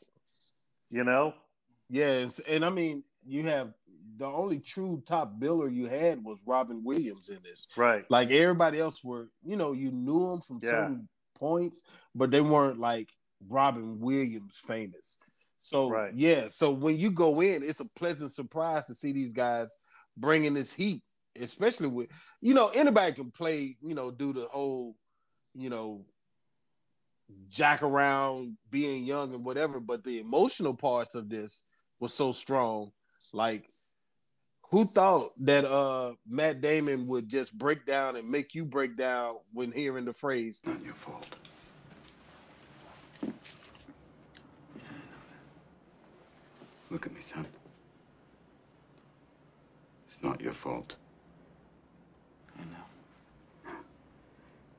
You 0.89 1.05
know? 1.05 1.33
Yes, 1.89 2.39
and 2.39 2.65
I 2.65 2.69
mean, 2.69 3.03
you 3.25 3.43
have 3.43 3.73
the 4.17 4.25
only 4.25 4.59
true 4.59 5.01
top 5.05 5.39
biller 5.39 5.73
you 5.73 5.85
had 5.87 6.21
was 6.23 6.39
Robin 6.45 6.83
Williams 6.83 7.29
in 7.29 7.39
this. 7.41 7.67
Right. 7.77 8.03
Like 8.09 8.29
everybody 8.31 8.79
else 8.81 9.01
were, 9.01 9.29
you 9.45 9.55
know, 9.55 9.71
you 9.71 9.91
knew 9.91 10.29
them 10.29 10.41
from 10.41 10.59
Yeah. 10.61 10.71
certain 10.71 11.07
points, 11.35 11.83
but 12.13 12.29
they 12.29 12.41
weren't 12.41 12.79
like 12.79 13.09
Robin 13.47 13.97
Williams 13.99 14.57
famous. 14.57 15.19
So 15.61 15.89
Right. 15.89 16.13
yeah, 16.13 16.49
so 16.49 16.71
when 16.71 16.97
you 16.97 17.11
go 17.11 17.39
in, 17.41 17.63
it's 17.63 17.79
a 17.79 17.89
pleasant 17.93 18.33
surprise 18.33 18.87
to 18.87 18.93
see 18.93 19.13
these 19.13 19.31
guys 19.33 19.69
bringing 20.17 20.53
this 20.53 20.73
heat, 20.73 21.03
especially 21.41 21.87
with, 21.87 22.09
you 22.41 22.53
know, 22.53 22.69
anybody 22.69 23.13
can 23.13 23.31
play, 23.31 23.77
you 23.81 23.95
know, 23.95 24.11
do 24.11 24.33
the 24.33 24.45
whole, 24.45 24.95
you 25.53 25.69
know, 25.69 26.05
jack 27.49 27.83
around 27.83 28.57
being 28.69 29.05
young 29.05 29.33
and 29.33 29.43
whatever, 29.43 29.79
but 29.79 30.03
the 30.03 30.19
emotional 30.19 30.75
parts 30.75 31.15
of 31.15 31.29
this 31.29 31.63
was 31.99 32.13
so 32.13 32.31
strong. 32.31 32.91
Like, 33.33 33.69
who 34.69 34.85
thought 34.85 35.29
that 35.41 35.65
uh 35.65 36.13
Matt 36.27 36.61
Damon 36.61 37.07
would 37.07 37.29
just 37.29 37.57
break 37.57 37.85
down 37.85 38.15
and 38.15 38.29
make 38.29 38.53
you 38.53 38.65
break 38.65 38.97
down 38.97 39.35
when 39.53 39.71
hearing 39.71 40.05
the 40.05 40.13
phrase 40.13 40.61
Not 40.65 40.83
your 40.83 40.93
fault. 40.93 41.25
Look 46.89 47.05
at 47.05 47.13
me, 47.13 47.19
son. 47.21 47.45
It's 50.07 50.23
not 50.23 50.39
your 50.39 50.53
fault. 50.53 50.95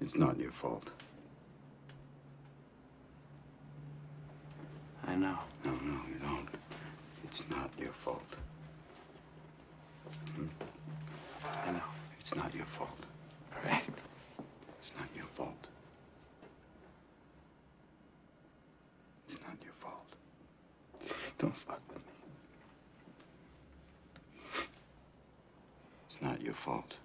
It's 0.01 0.15
not 0.17 0.39
your 0.39 0.53
fault. 0.53 0.89
I 5.07 5.15
know. 5.15 5.39
No, 5.65 5.73
no, 5.73 6.01
you 6.09 6.19
don't. 6.21 6.49
It's 7.25 7.43
not 7.51 7.71
your 7.79 7.93
fault. 7.93 8.35
Hmm? 10.37 10.47
I 11.67 11.73
know. 11.73 11.83
It's 12.21 12.35
not 12.35 12.55
your 12.55 12.67
fault. 12.67 13.01
All 13.53 13.71
right. 13.71 13.83
It's 14.81 14.93
not 14.99 15.09
your 15.17 15.27
fault. 15.35 15.67
It's 19.27 19.39
not 19.41 19.57
your 19.65 19.73
fault. 19.73 20.07
Don't 21.39 21.57
fuck 21.57 21.81
with 21.89 21.99
me. 21.99 22.03
It's 26.07 26.23
not 26.23 26.41
your 26.41 26.55
fault. 26.55 26.97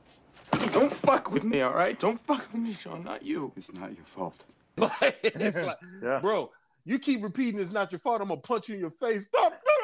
Don't 0.74 0.92
fuck 0.94 1.32
with 1.32 1.44
me, 1.44 1.62
all 1.62 1.74
right? 1.74 2.00
Don't 2.00 2.20
fuck 2.26 2.52
with 2.52 2.62
me, 2.62 2.74
Sean. 2.74 3.04
Not 3.04 3.24
you. 3.24 3.52
It's 3.56 3.72
not 3.72 3.96
your 3.96 4.06
fault. 4.06 4.36
Like, 4.76 5.20
it's 5.24 5.56
like, 5.56 5.78
Yeah. 6.02 6.20
bro, 6.20 6.50
you 6.84 6.98
keep 6.98 7.22
repeating 7.22 7.62
it's 7.62 7.72
not 7.72 7.92
your 7.92 8.00
fault. 8.00 8.22
I'm 8.22 8.30
gonna 8.30 8.42
punch 8.42 8.70
you 8.70 8.74
in 8.76 8.82
your 8.82 8.90
face. 8.90 9.26
Stop. 9.28 9.54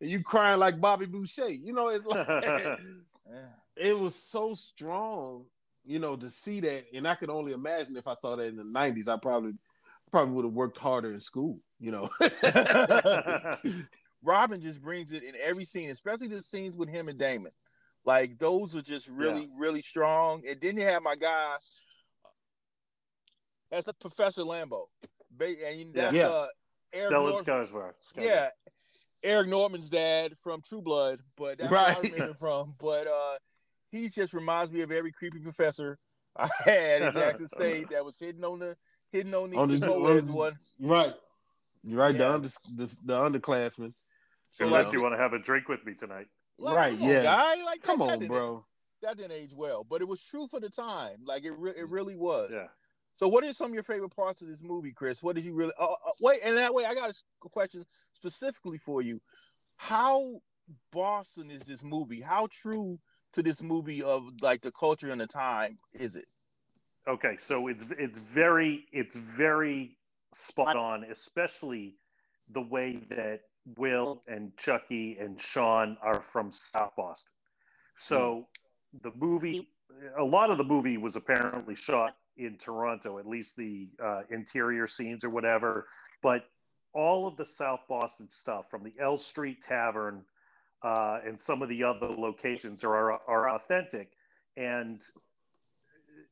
and 0.00 0.10
you 0.10 0.22
crying 0.22 0.58
like 0.58 0.80
Bobby 0.80 1.04
Boucher. 1.04 1.50
You 1.50 1.74
know, 1.74 1.88
it's 1.88 2.06
like 2.06 2.26
Yeah. 2.26 2.76
it 3.76 3.98
was 3.98 4.14
so 4.14 4.54
strong, 4.54 5.44
you 5.84 5.98
know, 5.98 6.16
to 6.16 6.30
see 6.30 6.60
that. 6.60 6.84
And 6.94 7.06
I 7.06 7.14
could 7.14 7.28
only 7.28 7.52
imagine 7.52 7.94
if 7.98 8.08
I 8.08 8.14
saw 8.14 8.36
that 8.36 8.46
in 8.46 8.56
the 8.56 8.64
90s, 8.64 9.06
I 9.08 9.18
probably 9.18 9.52
probably 10.10 10.34
would 10.34 10.44
have 10.46 10.54
worked 10.54 10.78
harder 10.78 11.12
in 11.12 11.20
school, 11.20 11.58
you 11.78 11.90
know. 11.90 12.08
Robin 14.22 14.60
just 14.62 14.80
brings 14.82 15.12
it 15.12 15.22
in 15.24 15.34
every 15.42 15.64
scene, 15.66 15.90
especially 15.90 16.28
the 16.28 16.40
scenes 16.42 16.74
with 16.76 16.88
him 16.88 17.08
and 17.08 17.18
Damon. 17.18 17.52
Like 18.04 18.38
those 18.38 18.74
are 18.74 18.82
just 18.82 19.06
really, 19.08 19.48
really 19.56 19.82
strong. 19.82 20.42
And 20.48 20.60
then 20.60 20.76
you 20.76 20.82
have 20.82 21.02
my 21.02 21.14
guy, 21.16 21.54
that's 23.70 23.86
Professor 24.00 24.42
Lambeau, 24.42 24.86
and 25.40 25.94
that's 25.94 26.14
Yeah. 26.14 26.28
uh, 26.28 26.46
Eric 26.92 27.12
Stellan 27.12 27.30
North- 27.30 27.46
Skarsgård. 27.46 27.94
yeah, 28.18 28.50
Eric 29.22 29.48
Northman's 29.48 29.88
dad 29.88 30.36
from 30.38 30.60
True 30.62 30.82
Blood, 30.82 31.20
but 31.36 31.58
that's 31.58 31.70
Right. 31.72 31.96
where 31.96 32.06
I 32.12 32.14
remember 32.14 32.34
from. 32.34 32.74
But 32.78 33.06
uh, 33.06 33.38
he 33.90 34.08
just 34.08 34.34
reminds 34.34 34.70
me 34.72 34.82
of 34.82 34.90
every 34.92 35.12
creepy 35.12 35.38
professor 35.38 35.98
I 36.36 36.48
had 36.64 37.02
in 37.02 37.12
Jackson 37.12 37.48
State 37.48 37.88
that 37.90 38.04
was 38.04 38.18
hidden 38.18 38.44
on 38.44 38.58
the 38.58 38.76
hidden 39.10 39.34
on 39.34 39.50
these 39.50 39.58
On 39.58 39.68
the- 39.68 39.86
co-eds 39.86 40.30
on- 40.30 40.36
ones. 40.36 40.74
right. 40.80 41.14
You're 41.84 41.98
right, 41.98 42.12
Yeah. 42.14 42.18
the, 42.28 42.34
under, 42.34 42.48
the, 42.48 42.96
the 43.04 43.18
underclassmen. 43.18 43.92
So 44.50 44.66
Unless 44.66 44.86
like, 44.86 44.92
you 44.92 45.02
want 45.02 45.14
to 45.14 45.18
have 45.18 45.32
a 45.32 45.38
drink 45.38 45.68
with 45.68 45.84
me 45.84 45.94
tonight. 45.94 46.26
Like, 46.58 46.76
right, 46.76 46.92
come 46.98 47.02
on, 47.02 47.08
yeah. 47.08 47.22
guy, 47.22 47.64
like 47.64 47.82
Come 47.82 47.98
that, 47.98 48.06
that 48.06 48.12
on, 48.12 48.18
didn't- 48.20 48.30
bro. 48.32 48.64
That 49.02 49.16
didn't 49.16 49.32
age 49.32 49.52
well, 49.52 49.82
but 49.82 50.00
it 50.00 50.06
was 50.06 50.24
true 50.24 50.46
for 50.46 50.60
the 50.60 50.70
time. 50.70 51.24
Like 51.24 51.44
it, 51.44 51.50
re- 51.58 51.72
it 51.76 51.88
really 51.88 52.14
was. 52.14 52.50
Yeah. 52.52 52.68
So, 53.16 53.26
what 53.26 53.42
are 53.42 53.52
some 53.52 53.72
of 53.72 53.74
your 53.74 53.82
favorite 53.82 54.14
parts 54.14 54.42
of 54.42 54.48
this 54.48 54.62
movie, 54.62 54.92
Chris? 54.92 55.24
What 55.24 55.34
did 55.34 55.44
you 55.44 55.54
really? 55.54 55.72
Oh, 55.76 55.94
uh, 56.06 56.10
wait, 56.20 56.38
and 56.44 56.56
that 56.56 56.72
way, 56.72 56.84
I 56.84 56.94
got 56.94 57.10
a 57.10 57.48
question 57.48 57.84
specifically 58.12 58.78
for 58.78 59.02
you. 59.02 59.20
How 59.76 60.40
Boston 60.92 61.50
is 61.50 61.62
this 61.62 61.82
movie? 61.82 62.20
How 62.20 62.46
true 62.48 63.00
to 63.32 63.42
this 63.42 63.60
movie 63.60 64.04
of 64.04 64.22
like 64.40 64.60
the 64.60 64.70
culture 64.70 65.10
and 65.10 65.20
the 65.20 65.26
time 65.26 65.78
is 65.92 66.14
it? 66.14 66.26
Okay, 67.08 67.36
so 67.40 67.66
it's 67.66 67.84
it's 67.98 68.18
very 68.18 68.84
it's 68.92 69.16
very 69.16 69.96
spot 70.32 70.76
on, 70.76 71.04
especially 71.10 71.96
the 72.52 72.62
way 72.62 73.00
that 73.10 73.40
Will 73.76 74.22
and 74.26 74.56
Chucky 74.56 75.16
and 75.18 75.40
Sean 75.40 75.96
are 76.02 76.20
from 76.20 76.50
South 76.50 76.92
Boston. 76.96 77.32
So 77.96 78.48
the 79.02 79.12
movie, 79.16 79.68
a 80.18 80.24
lot 80.24 80.50
of 80.50 80.58
the 80.58 80.64
movie 80.64 80.96
was 80.96 81.16
apparently 81.16 81.74
shot 81.74 82.16
in 82.36 82.56
Toronto, 82.56 83.18
at 83.18 83.26
least 83.26 83.56
the 83.56 83.88
uh, 84.02 84.22
interior 84.30 84.86
scenes 84.86 85.24
or 85.24 85.30
whatever. 85.30 85.86
But 86.22 86.46
all 86.92 87.26
of 87.26 87.36
the 87.36 87.44
South 87.44 87.80
Boston 87.88 88.28
stuff, 88.28 88.68
from 88.70 88.82
the 88.82 88.92
L 89.00 89.18
Street 89.18 89.62
Tavern 89.62 90.24
uh, 90.82 91.20
and 91.24 91.40
some 91.40 91.62
of 91.62 91.68
the 91.68 91.84
other 91.84 92.08
locations, 92.08 92.84
are 92.84 93.12
are 93.12 93.50
authentic. 93.50 94.12
And 94.56 95.02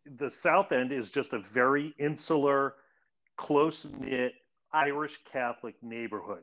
the 0.05 0.29
South 0.31 0.73
End 0.73 0.93
is 0.93 1.11
just 1.11 1.33
a 1.33 1.39
very 1.39 1.95
insular, 1.99 2.75
close 3.37 3.87
knit 3.99 4.35
Irish 4.73 5.19
Catholic 5.25 5.75
neighborhood. 5.83 6.43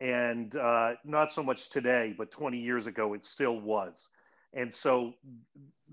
And 0.00 0.54
uh, 0.54 0.92
not 1.04 1.32
so 1.32 1.42
much 1.42 1.70
today, 1.70 2.14
but 2.16 2.30
20 2.30 2.58
years 2.58 2.86
ago, 2.86 3.14
it 3.14 3.24
still 3.24 3.58
was. 3.58 4.10
And 4.54 4.72
so 4.72 5.14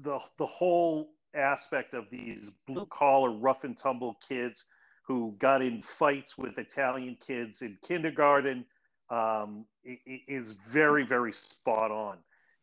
the, 0.02 0.20
the 0.38 0.46
whole 0.46 1.10
aspect 1.34 1.94
of 1.94 2.06
these 2.10 2.52
blue 2.68 2.86
collar, 2.86 3.32
rough 3.32 3.64
and 3.64 3.78
tumble 3.78 4.18
kids 4.28 4.66
who 5.04 5.36
got 5.40 5.62
in 5.62 5.82
fights 5.82 6.38
with 6.38 6.58
Italian 6.58 7.18
kids 7.26 7.62
in 7.62 7.78
kindergarten 7.86 8.66
um, 9.10 9.66
is 9.84 10.54
very, 10.68 11.06
very 11.06 11.32
spot 11.32 11.92
on. 11.92 12.18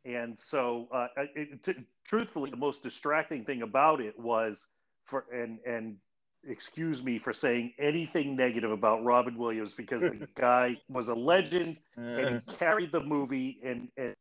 And 0.04 0.36
so, 0.36 0.88
uh, 0.92 1.06
it, 1.36 1.62
t- 1.62 1.86
truthfully, 2.04 2.50
the 2.50 2.56
most 2.56 2.82
distracting 2.82 3.44
thing 3.44 3.62
about 3.62 4.00
it 4.00 4.18
was 4.18 4.66
for 5.04 5.26
and 5.32 5.60
and 5.64 5.96
excuse 6.46 7.02
me 7.04 7.18
for 7.18 7.32
saying 7.32 7.72
anything 7.78 8.36
negative 8.36 8.70
about 8.70 9.04
Robin 9.04 9.36
Williams 9.36 9.74
because 9.74 10.06
the 10.06 10.20
guy 10.36 10.76
was 10.88 11.08
a 11.08 11.14
legend 11.14 11.78
and 12.16 12.28
he 12.28 12.40
carried 12.58 12.92
the 12.92 13.00
movie 13.00 13.60
and 13.64 13.88
and 13.96 14.14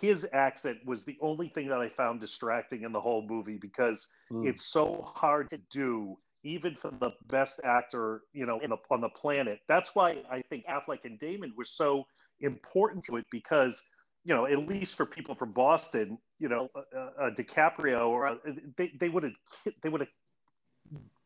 his 0.00 0.26
accent 0.32 0.78
was 0.86 1.04
the 1.04 1.16
only 1.20 1.48
thing 1.48 1.68
that 1.68 1.80
I 1.80 1.88
found 1.88 2.20
distracting 2.20 2.82
in 2.82 2.92
the 2.92 3.00
whole 3.00 3.26
movie 3.26 3.58
because 3.58 4.08
Mm. 4.32 4.48
it's 4.48 4.64
so 4.66 5.02
hard 5.02 5.48
to 5.50 5.58
do 5.70 6.16
even 6.44 6.74
for 6.74 6.90
the 6.90 7.10
best 7.28 7.60
actor 7.64 8.22
you 8.32 8.46
know 8.46 8.58
the, 8.60 8.76
on 8.90 9.00
the 9.00 9.08
planet 9.10 9.60
that's 9.68 9.94
why 9.94 10.16
i 10.30 10.40
think 10.40 10.64
affleck 10.66 11.04
and 11.04 11.18
damon 11.18 11.52
were 11.56 11.64
so 11.64 12.04
important 12.40 13.04
to 13.04 13.16
it 13.16 13.24
because 13.30 13.82
you 14.24 14.34
know 14.34 14.46
at 14.46 14.58
least 14.68 14.94
for 14.96 15.06
people 15.06 15.34
from 15.34 15.52
boston 15.52 16.18
you 16.38 16.48
know 16.48 16.68
uh, 16.74 16.98
uh, 17.22 17.30
dicaprio 17.34 18.08
or 18.08 18.26
uh, 18.26 18.34
they, 18.76 18.90
they 18.98 19.08
would 19.08 19.22
have 19.24 19.34
they 19.82 19.88
would 19.88 20.00
have 20.00 20.08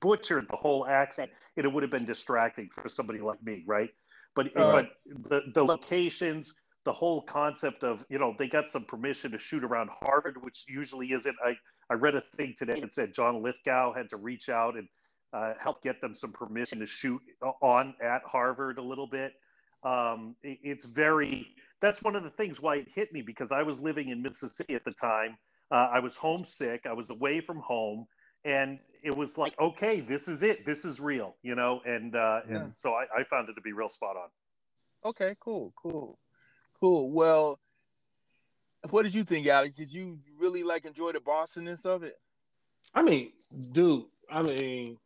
butchered 0.01 0.47
the 0.51 0.57
whole 0.57 0.87
accent 0.87 1.31
and 1.57 1.65
it 1.65 1.73
would 1.73 1.83
have 1.83 1.91
been 1.91 2.05
distracting 2.05 2.69
for 2.73 2.89
somebody 2.89 3.21
like 3.21 3.43
me 3.43 3.65
right? 3.67 3.91
But 4.35 4.53
but 4.55 4.91
the, 5.31 5.43
the 5.55 5.65
locations 5.65 6.55
the 6.85 6.93
whole 6.93 7.23
concept 7.23 7.83
of 7.83 8.05
you 8.09 8.19
know 8.19 8.35
they 8.39 8.47
got 8.49 8.69
some 8.69 8.85
permission 8.85 9.33
to 9.33 9.39
shoot 9.39 9.65
around 9.65 9.91
harvard 10.01 10.41
which 10.43 10.65
usually 10.69 11.13
isn't 11.13 11.35
i 11.45 11.57
i 11.91 11.95
read 11.95 12.15
a 12.15 12.21
thing 12.37 12.55
today 12.57 12.81
that 12.81 12.95
said 12.95 13.13
john 13.13 13.43
lithgow 13.43 13.93
had 13.93 14.09
to 14.09 14.17
reach 14.17 14.49
out 14.49 14.77
and 14.77 14.87
uh, 15.33 15.53
help 15.61 15.83
get 15.83 16.01
them 16.01 16.15
some 16.15 16.33
permission 16.33 16.79
to 16.79 16.87
shoot 16.87 17.21
on 17.61 17.95
at 18.01 18.23
harvard 18.25 18.79
a 18.79 18.83
little 18.83 19.09
bit. 19.09 19.33
Um, 19.83 20.37
it- 20.43 20.61
it's 20.63 20.85
very 20.87 21.49
that's 21.81 22.03
one 22.03 22.15
of 22.17 22.23
the 22.23 22.31
things 22.31 22.61
why 22.61 22.77
it 22.77 22.87
hit 22.95 23.13
me 23.13 23.23
because 23.23 23.51
i 23.53 23.63
was 23.63 23.81
living 23.81 24.09
in 24.11 24.23
mississippi 24.23 24.75
at 24.75 24.85
the 24.85 24.93
time. 24.93 25.37
Uh, 25.73 25.89
i 25.93 25.99
was 25.99 26.17
homesick 26.17 26.87
i 26.87 26.93
was 26.93 27.11
away 27.11 27.41
from 27.41 27.59
home 27.59 28.07
and 28.45 28.79
it 29.07 29.17
was 29.17 29.39
like 29.39 29.55
okay 29.61 30.01
this 30.01 30.27
is 30.27 30.43
it 30.43 30.67
this 30.67 30.85
is 30.85 30.99
real 31.01 31.37
you 31.43 31.55
know 31.55 31.81
and 31.87 32.17
uh, 32.17 32.41
Yeah. 32.49 32.57
and 32.57 32.73
so 32.77 32.93
I, 32.93 33.05
I 33.21 33.25
found 33.25 33.49
it 33.49 33.55
to 33.55 33.61
be 33.61 33.73
real 33.73 33.89
spot 33.89 34.17
on 34.17 34.29
Okay, 35.05 35.37
cool, 35.39 35.73
cool, 35.81 36.19
cool. 36.81 37.13
Well, 37.13 37.61
what 38.91 39.05
did 39.05 39.15
you 39.15 39.23
think, 39.23 39.47
Alex? 39.47 39.77
Did 39.77 39.93
you 39.93 40.19
really 40.37 40.65
like 40.65 40.85
enjoy 40.85 41.13
the 41.13 41.21
Bostonness 41.21 41.87
of 41.87 42.03
it? 42.03 42.17
I 42.93 43.03
mean, 43.03 43.31
dude, 43.71 44.05
I 44.29 44.43
mean, 44.43 44.99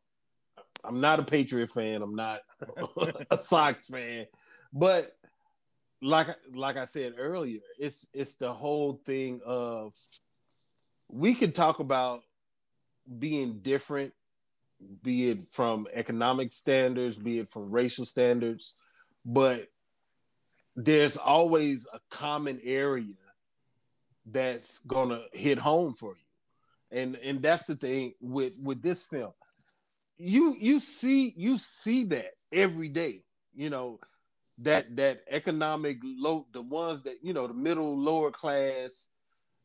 I'm 0.83 1.03
not 1.03 1.19
a 1.21 1.23
Patriot 1.23 1.69
fan. 1.69 2.01
I'm 2.01 2.15
not 2.15 2.41
a 3.31 3.37
Sox 3.37 3.89
fan, 3.89 4.27
but 4.73 5.15
like 6.01 6.29
like 6.55 6.79
I 6.79 6.87
said 6.87 7.15
earlier, 7.19 7.61
it's 7.79 8.07
it's 8.15 8.37
the 8.37 8.53
whole 8.53 9.03
thing 9.05 9.41
of 9.45 9.93
we 11.09 11.35
can 11.35 11.53
talk 11.53 11.81
about 11.81 12.23
being 13.19 13.59
different, 13.61 14.13
be 15.03 15.31
it 15.31 15.49
from 15.51 15.87
economic 15.93 16.53
standards, 16.53 17.17
be 17.17 17.39
it 17.39 17.49
from 17.49 17.71
racial 17.71 18.05
standards, 18.05 18.75
but 19.25 19.69
there's 20.77 21.17
always 21.17 21.87
a 21.93 22.01
common 22.11 22.61
area 22.65 23.15
that's 24.27 24.79
gonna 24.81 25.23
hit 25.33 25.59
home 25.59 25.95
for 25.95 26.15
you. 26.15 26.99
And 26.99 27.17
and 27.17 27.43
that's 27.43 27.67
the 27.67 27.77
thing 27.77 28.15
with 28.21 28.59
with 28.63 28.83
this 28.83 29.05
film. 29.05 29.33
You 30.17 30.57
you 30.59 30.81
see 30.81 31.33
you 31.37 31.59
see 31.59 32.05
that 32.05 32.33
every 32.53 32.89
day 32.89 33.23
you 33.55 33.71
know 33.71 34.01
that 34.59 34.97
that 34.97 35.23
economic 35.29 35.99
low 36.03 36.47
the 36.53 36.63
ones 36.63 37.03
that 37.03 37.23
you 37.23 37.33
know 37.33 37.47
the 37.47 37.55
middle 37.55 37.97
lower 37.97 38.31
class 38.31 39.09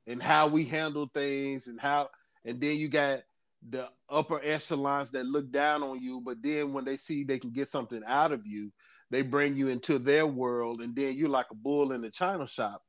and 0.07 0.21
how 0.21 0.47
we 0.47 0.65
handle 0.65 1.07
things 1.07 1.67
and 1.67 1.79
how 1.79 2.09
and 2.43 2.61
then 2.61 2.77
you 2.77 2.87
got 2.87 3.21
the 3.69 3.89
upper 4.09 4.39
echelons 4.43 5.11
that 5.11 5.25
look 5.25 5.51
down 5.51 5.81
on 5.81 5.99
you 6.01 6.21
but 6.21 6.41
then 6.41 6.73
when 6.73 6.85
they 6.85 6.97
see 6.97 7.23
they 7.23 7.39
can 7.39 7.51
get 7.51 7.67
something 7.67 8.01
out 8.05 8.31
of 8.31 8.45
you 8.45 8.71
they 9.11 9.21
bring 9.21 9.55
you 9.55 9.69
into 9.69 9.97
their 9.97 10.27
world 10.27 10.81
and 10.81 10.95
then 10.95 11.15
you're 11.15 11.29
like 11.29 11.47
a 11.51 11.57
bull 11.63 11.91
in 11.91 12.01
the 12.01 12.09
china 12.09 12.47
shop 12.47 12.81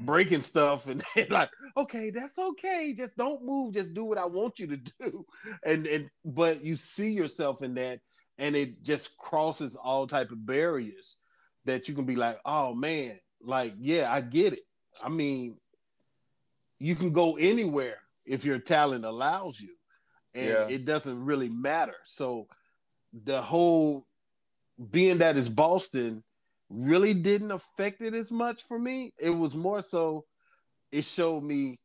breaking 0.00 0.42
stuff 0.42 0.88
and 0.88 1.02
like 1.30 1.50
okay 1.76 2.10
that's 2.10 2.38
okay. 2.38 2.92
Just 2.96 3.16
don't 3.16 3.44
move. 3.44 3.74
Just 3.74 3.94
do 3.94 4.04
what 4.04 4.18
i 4.18 4.26
want 4.26 4.58
you 4.58 4.66
to 4.68 4.76
do. 4.76 5.26
And 5.64 5.86
and 5.86 6.10
but 6.24 6.64
you 6.64 6.76
see 6.76 7.12
yourself 7.12 7.62
in 7.62 7.74
that 7.74 8.00
and 8.38 8.54
it 8.54 8.82
just 8.82 9.16
crosses 9.16 9.76
all 9.76 10.06
type 10.06 10.30
of 10.30 10.44
barriers 10.44 11.16
that 11.64 11.88
you 11.88 11.94
can 11.94 12.04
be 12.04 12.16
like 12.16 12.38
oh 12.44 12.74
man 12.74 13.18
like 13.42 13.74
yeah 13.78 14.12
i 14.12 14.20
get 14.20 14.52
it. 14.52 14.60
I 15.02 15.08
mean 15.08 15.56
you 16.78 16.94
can 16.94 17.12
go 17.12 17.36
anywhere 17.36 17.98
if 18.26 18.44
your 18.44 18.58
talent 18.58 19.04
allows 19.04 19.60
you 19.60 19.70
and 20.36 20.48
Yeah. 20.48 20.68
it 20.68 20.84
doesn't 20.84 21.24
really 21.24 21.48
matter 21.48 21.94
so 22.04 22.46
the 23.24 23.40
whole 23.40 24.04
being 24.90 25.18
that 25.18 25.36
it's 25.36 25.48
Boston, 25.48 26.22
really 26.68 27.14
didn't 27.14 27.50
affect 27.50 28.02
it 28.02 28.14
as 28.14 28.30
much 28.30 28.62
for 28.64 28.78
me. 28.78 29.12
It 29.18 29.30
was 29.30 29.54
more 29.54 29.80
so 29.80 30.24
it 30.92 31.04
showed 31.04 31.42
me 31.42 31.78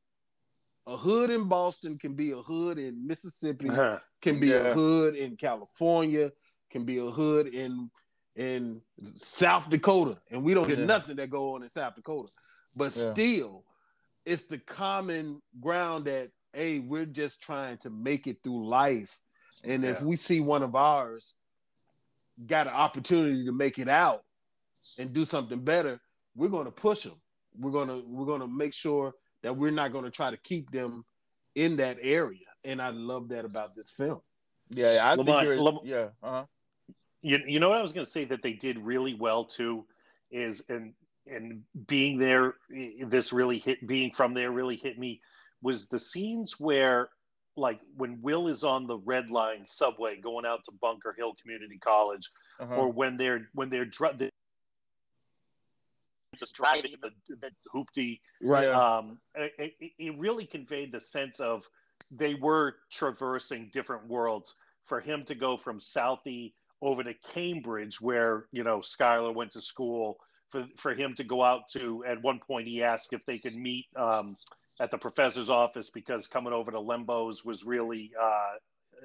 a 0.87 0.97
hood 0.97 1.29
in 1.29 1.45
Boston 1.47 1.97
can 1.97 2.15
be 2.15 2.31
a 2.31 2.41
hood 2.41 2.77
in 2.77 3.07
Mississippi, 3.07 3.69
Uh-huh. 3.69 3.99
can 4.21 4.39
be 4.39 4.49
Yeah. 4.49 4.71
a 4.71 4.73
hood 4.73 5.15
in 5.15 5.37
California, 5.37 6.31
can 6.69 6.83
be 6.85 6.97
a 6.97 7.09
hood 7.09 7.47
in 7.47 7.89
in 8.35 8.81
South 9.15 9.69
Dakota, 9.69 10.17
and 10.31 10.43
we 10.43 10.53
don't 10.53 10.67
get 10.67 10.79
Yeah. 10.79 10.85
nothing 10.85 11.17
that 11.17 11.29
go 11.29 11.53
on 11.55 11.63
in 11.63 11.69
South 11.69 11.95
Dakota. 11.95 12.31
But 12.75 12.95
Yeah. 12.95 13.11
still, 13.13 13.65
it's 14.25 14.45
the 14.45 14.57
common 14.57 15.41
ground 15.59 16.05
that 16.05 16.31
hey, 16.53 16.79
we're 16.79 17.05
just 17.05 17.41
trying 17.41 17.77
to 17.79 17.89
make 17.89 18.27
it 18.27 18.37
through 18.43 18.65
life, 18.65 19.21
and 19.63 19.85
if 19.85 20.01
we 20.01 20.15
see 20.15 20.39
one 20.39 20.63
of 20.63 20.75
ours 20.75 21.35
got 22.47 22.67
an 22.67 22.73
opportunity 22.73 23.45
to 23.45 23.51
make 23.51 23.77
it 23.77 23.87
out 23.87 24.23
and 24.97 25.13
do 25.13 25.25
something 25.25 25.59
better, 25.59 25.99
we're 26.35 26.49
going 26.49 26.65
to 26.65 26.71
push 26.71 27.03
them. 27.03 27.15
We're 27.59 27.71
gonna 27.71 28.01
we're 28.09 28.25
gonna 28.25 28.47
make 28.47 28.73
sure 28.73 29.13
that 29.43 29.55
we're 29.55 29.71
not 29.71 29.91
going 29.91 30.05
to 30.05 30.11
try 30.11 30.31
to 30.31 30.37
keep 30.37 30.71
them 30.71 31.03
in 31.55 31.77
that 31.77 31.97
area, 32.01 32.47
and 32.63 32.81
I 32.81 32.89
love 32.91 33.29
that 33.29 33.45
about 33.45 33.75
this 33.75 33.89
film. 33.91 34.21
Yeah, 34.69 34.99
I 35.03 35.15
Lamont, 35.15 35.25
think 35.25 35.43
you're, 35.43 35.61
Lam- 35.61 35.79
yeah, 35.83 36.09
uh-huh. 36.23 36.45
You, 37.21 37.39
you 37.45 37.59
know 37.59 37.69
what 37.69 37.77
I 37.77 37.81
was 37.81 37.91
going 37.91 38.05
to 38.05 38.11
say 38.11 38.25
that 38.25 38.41
they 38.41 38.53
did 38.53 38.79
really 38.79 39.13
well 39.13 39.45
too 39.45 39.85
is 40.31 40.63
and 40.69 40.93
and 41.27 41.61
being 41.87 42.17
there 42.17 42.55
this 43.05 43.31
really 43.31 43.59
hit 43.59 43.85
being 43.85 44.11
from 44.11 44.33
there 44.33 44.49
really 44.51 44.75
hit 44.75 44.97
me 44.97 45.21
was 45.61 45.87
the 45.87 45.99
scenes 45.99 46.59
where 46.59 47.09
like 47.57 47.79
when 47.97 48.21
Will 48.21 48.47
is 48.47 48.63
on 48.63 48.87
the 48.87 48.97
red 48.97 49.29
line 49.29 49.65
subway 49.65 50.15
going 50.15 50.45
out 50.45 50.63
to 50.65 50.71
Bunker 50.81 51.13
Hill 51.17 51.33
Community 51.41 51.77
College 51.77 52.29
Uh-huh. 52.59 52.75
or 52.75 52.91
when 52.91 53.17
they're 53.17 53.49
when 53.53 53.69
they're 53.69 53.85
dri- 53.85 54.15
the, 54.17 54.29
just 56.37 56.53
driving 56.55 56.93
the, 57.01 57.11
the 57.35 57.51
hoopty 57.73 58.19
Right. 58.41 58.67
um, 58.67 59.19
it, 59.35 59.75
it, 59.79 59.91
it 59.99 60.17
really 60.17 60.45
conveyed 60.45 60.91
the 60.91 61.01
sense 61.01 61.39
of 61.39 61.67
they 62.09 62.35
were 62.35 62.75
traversing 62.91 63.69
different 63.73 64.07
worlds 64.07 64.55
for 64.85 64.99
him 64.99 65.23
to 65.25 65.35
go 65.35 65.57
from 65.57 65.79
Southie 65.79 66.53
over 66.81 67.03
to 67.03 67.13
Cambridge, 67.33 68.01
where 68.01 68.45
you 68.51 68.63
know 68.63 68.79
Skylar 68.79 69.33
went 69.33 69.51
to 69.51 69.61
school. 69.61 70.17
For 70.49 70.65
for 70.77 70.93
him 70.93 71.13
to 71.15 71.23
go 71.23 71.43
out 71.43 71.69
to 71.73 72.03
at 72.05 72.21
one 72.21 72.39
point, 72.39 72.67
he 72.67 72.83
asked 72.83 73.13
if 73.13 73.25
they 73.25 73.37
could 73.37 73.55
meet 73.55 73.85
um, 73.95 74.35
at 74.79 74.91
the 74.91 74.97
professor's 74.97 75.49
office 75.49 75.89
because 75.89 76.27
coming 76.27 76.53
over 76.53 76.71
to 76.71 76.77
Lambeau's 76.77 77.43
was 77.43 77.63
really 77.63 78.11
uh, 78.19 78.25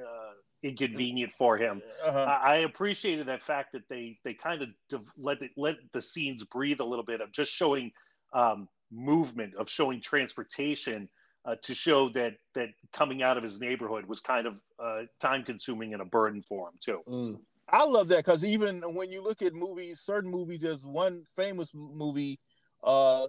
uh, 0.00 0.32
inconvenient 0.62 1.32
for 1.36 1.56
him. 1.56 1.82
Uh-huh. 2.04 2.18
I, 2.18 2.54
I 2.54 2.56
appreciated 2.58 3.26
that 3.26 3.42
fact 3.42 3.72
that 3.72 3.88
they 3.88 4.18
they 4.24 4.34
kind 4.34 4.62
of 4.62 4.68
div- 4.88 5.12
let 5.16 5.42
it 5.42 5.50
let 5.56 5.76
the 5.92 6.02
scenes 6.02 6.44
breathe 6.44 6.80
a 6.80 6.84
little 6.84 7.04
bit 7.04 7.20
of 7.20 7.32
just 7.32 7.52
showing 7.52 7.92
um, 8.32 8.68
movement, 8.90 9.54
of 9.56 9.68
showing 9.68 10.00
transportation 10.00 11.08
uh, 11.44 11.56
to 11.62 11.74
show 11.74 12.08
that 12.10 12.34
that 12.54 12.68
coming 12.92 13.22
out 13.22 13.36
of 13.36 13.42
his 13.42 13.60
neighborhood 13.60 14.06
was 14.06 14.20
kind 14.20 14.46
of 14.46 14.58
uh, 14.82 15.02
time 15.20 15.44
consuming 15.44 15.92
and 15.92 16.02
a 16.02 16.06
burden 16.06 16.42
for 16.42 16.68
him 16.68 16.74
too. 16.80 17.00
Mm. 17.08 17.38
I 17.68 17.84
love 17.84 18.08
that 18.08 18.24
because 18.24 18.44
even 18.46 18.80
when 18.94 19.10
you 19.10 19.22
look 19.22 19.42
at 19.42 19.52
movies, 19.52 20.00
certain 20.00 20.30
movies, 20.30 20.60
there's 20.60 20.86
one 20.86 21.24
famous 21.24 21.72
movie, 21.74 22.38
uh, 22.84 23.26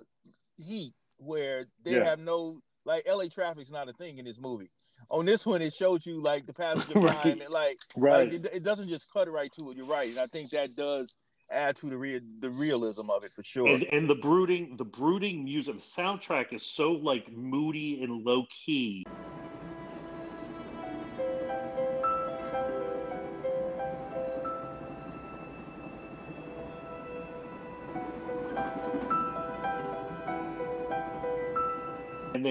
Heat, 0.58 0.94
where 1.17 1.67
they 1.83 1.95
Yeah. 1.95 2.05
have 2.05 2.19
no 2.19 2.60
like 2.86 3.03
LA 3.06 3.25
traffic's 3.27 3.69
not 3.69 3.89
a 3.89 3.93
thing 3.93 4.17
in 4.17 4.23
this 4.23 4.39
movie. 4.39 4.69
On 5.12 5.25
this 5.25 5.45
one, 5.45 5.62
it 5.62 5.73
showed 5.73 6.06
you 6.06 6.21
like 6.21 6.45
the 6.45 6.53
passage 6.53 6.89
of 6.95 6.95
Right. 7.03 7.15
time 7.15 7.41
and 7.41 7.49
like, 7.49 7.77
Right. 7.97 8.30
like 8.30 8.34
it, 8.34 8.45
it 8.53 8.63
doesn't 8.63 8.88
just 8.88 9.12
cut 9.12 9.30
right 9.30 9.51
to 9.60 9.71
it. 9.71 9.77
You're 9.77 9.86
right, 9.86 10.10
and 10.10 10.17
I 10.19 10.27
think 10.27 10.51
that 10.51 10.75
does 10.75 11.17
add 11.51 11.75
to 11.77 11.89
the 11.89 11.97
real 11.97 12.19
the 12.39 12.49
realism 12.49 13.10
of 13.10 13.23
it 13.25 13.32
for 13.34 13.43
sure. 13.43 13.67
And, 13.67 13.84
and 13.91 14.10
the 14.10 14.15
brooding, 14.15 14.77
the 14.77 14.86
brooding 14.86 15.43
music, 15.43 15.75
the 15.75 15.82
soundtrack 15.82 16.53
is 16.53 16.65
so 16.65 16.93
like 16.93 17.30
moody 17.32 18.03
and 18.03 18.23
low 18.25 18.45
key. 18.65 19.03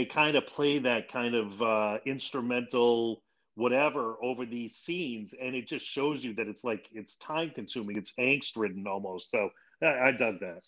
Kind 0.06 0.36
of 0.36 0.46
play 0.46 0.78
that 0.78 1.10
kind 1.10 1.34
of 1.34 1.62
uh, 1.62 1.98
instrumental 2.06 3.22
whatever 3.54 4.16
over 4.22 4.44
these 4.44 4.76
scenes, 4.76 5.34
and 5.34 5.54
it 5.54 5.66
just 5.66 5.86
shows 5.86 6.22
you 6.22 6.34
that 6.34 6.46
it's 6.46 6.62
like 6.62 6.88
it's 6.92 7.16
time 7.16 7.50
consuming, 7.50 7.96
it's 7.96 8.12
angst 8.18 8.56
ridden 8.56 8.86
almost. 8.86 9.30
So 9.30 9.50
I, 9.82 10.08
I 10.08 10.12
dug 10.12 10.40
that. 10.40 10.60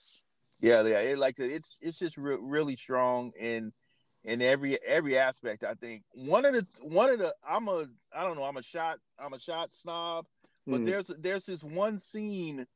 Yeah, 0.60 0.82
yeah, 0.82 1.00
it 1.00 1.18
like 1.18 1.38
it's 1.38 1.78
it's 1.82 1.98
just 1.98 2.16
re- 2.16 2.38
really 2.40 2.76
strong 2.76 3.32
in 3.38 3.72
in 4.24 4.42
every 4.42 4.78
every 4.84 5.16
aspect. 5.18 5.64
I 5.64 5.74
think 5.74 6.02
one 6.12 6.44
of 6.44 6.54
the 6.54 6.66
one 6.82 7.10
of 7.10 7.18
the 7.18 7.34
I'm 7.46 7.68
a 7.68 7.86
I 8.12 8.24
don't 8.24 8.36
know 8.36 8.44
I'm 8.44 8.56
a 8.56 8.62
shot 8.62 8.98
I'm 9.18 9.34
a 9.34 9.38
shot 9.38 9.74
snob, 9.74 10.26
but 10.66 10.80
Mm. 10.80 10.86
there's 10.86 11.10
there's 11.18 11.46
this 11.46 11.62
one 11.62 11.98
scene, 11.98 12.66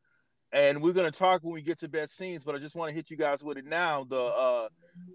and 0.53 0.83
we're 0.83 0.93
gonna 0.93 1.11
talk 1.11 1.43
when 1.43 1.55
we 1.55 1.63
get 1.63 1.79
to 1.79 1.89
best 1.89 2.17
scenes. 2.17 2.45
But 2.45 2.55
I 2.55 2.59
just 2.59 2.77
want 2.77 2.91
to 2.91 2.95
hit 2.95 3.11
you 3.11 3.17
guys 3.17 3.43
with 3.43 3.59
it 3.59 3.65
now. 3.65 4.05
The 4.05 4.21
uh 4.21 4.69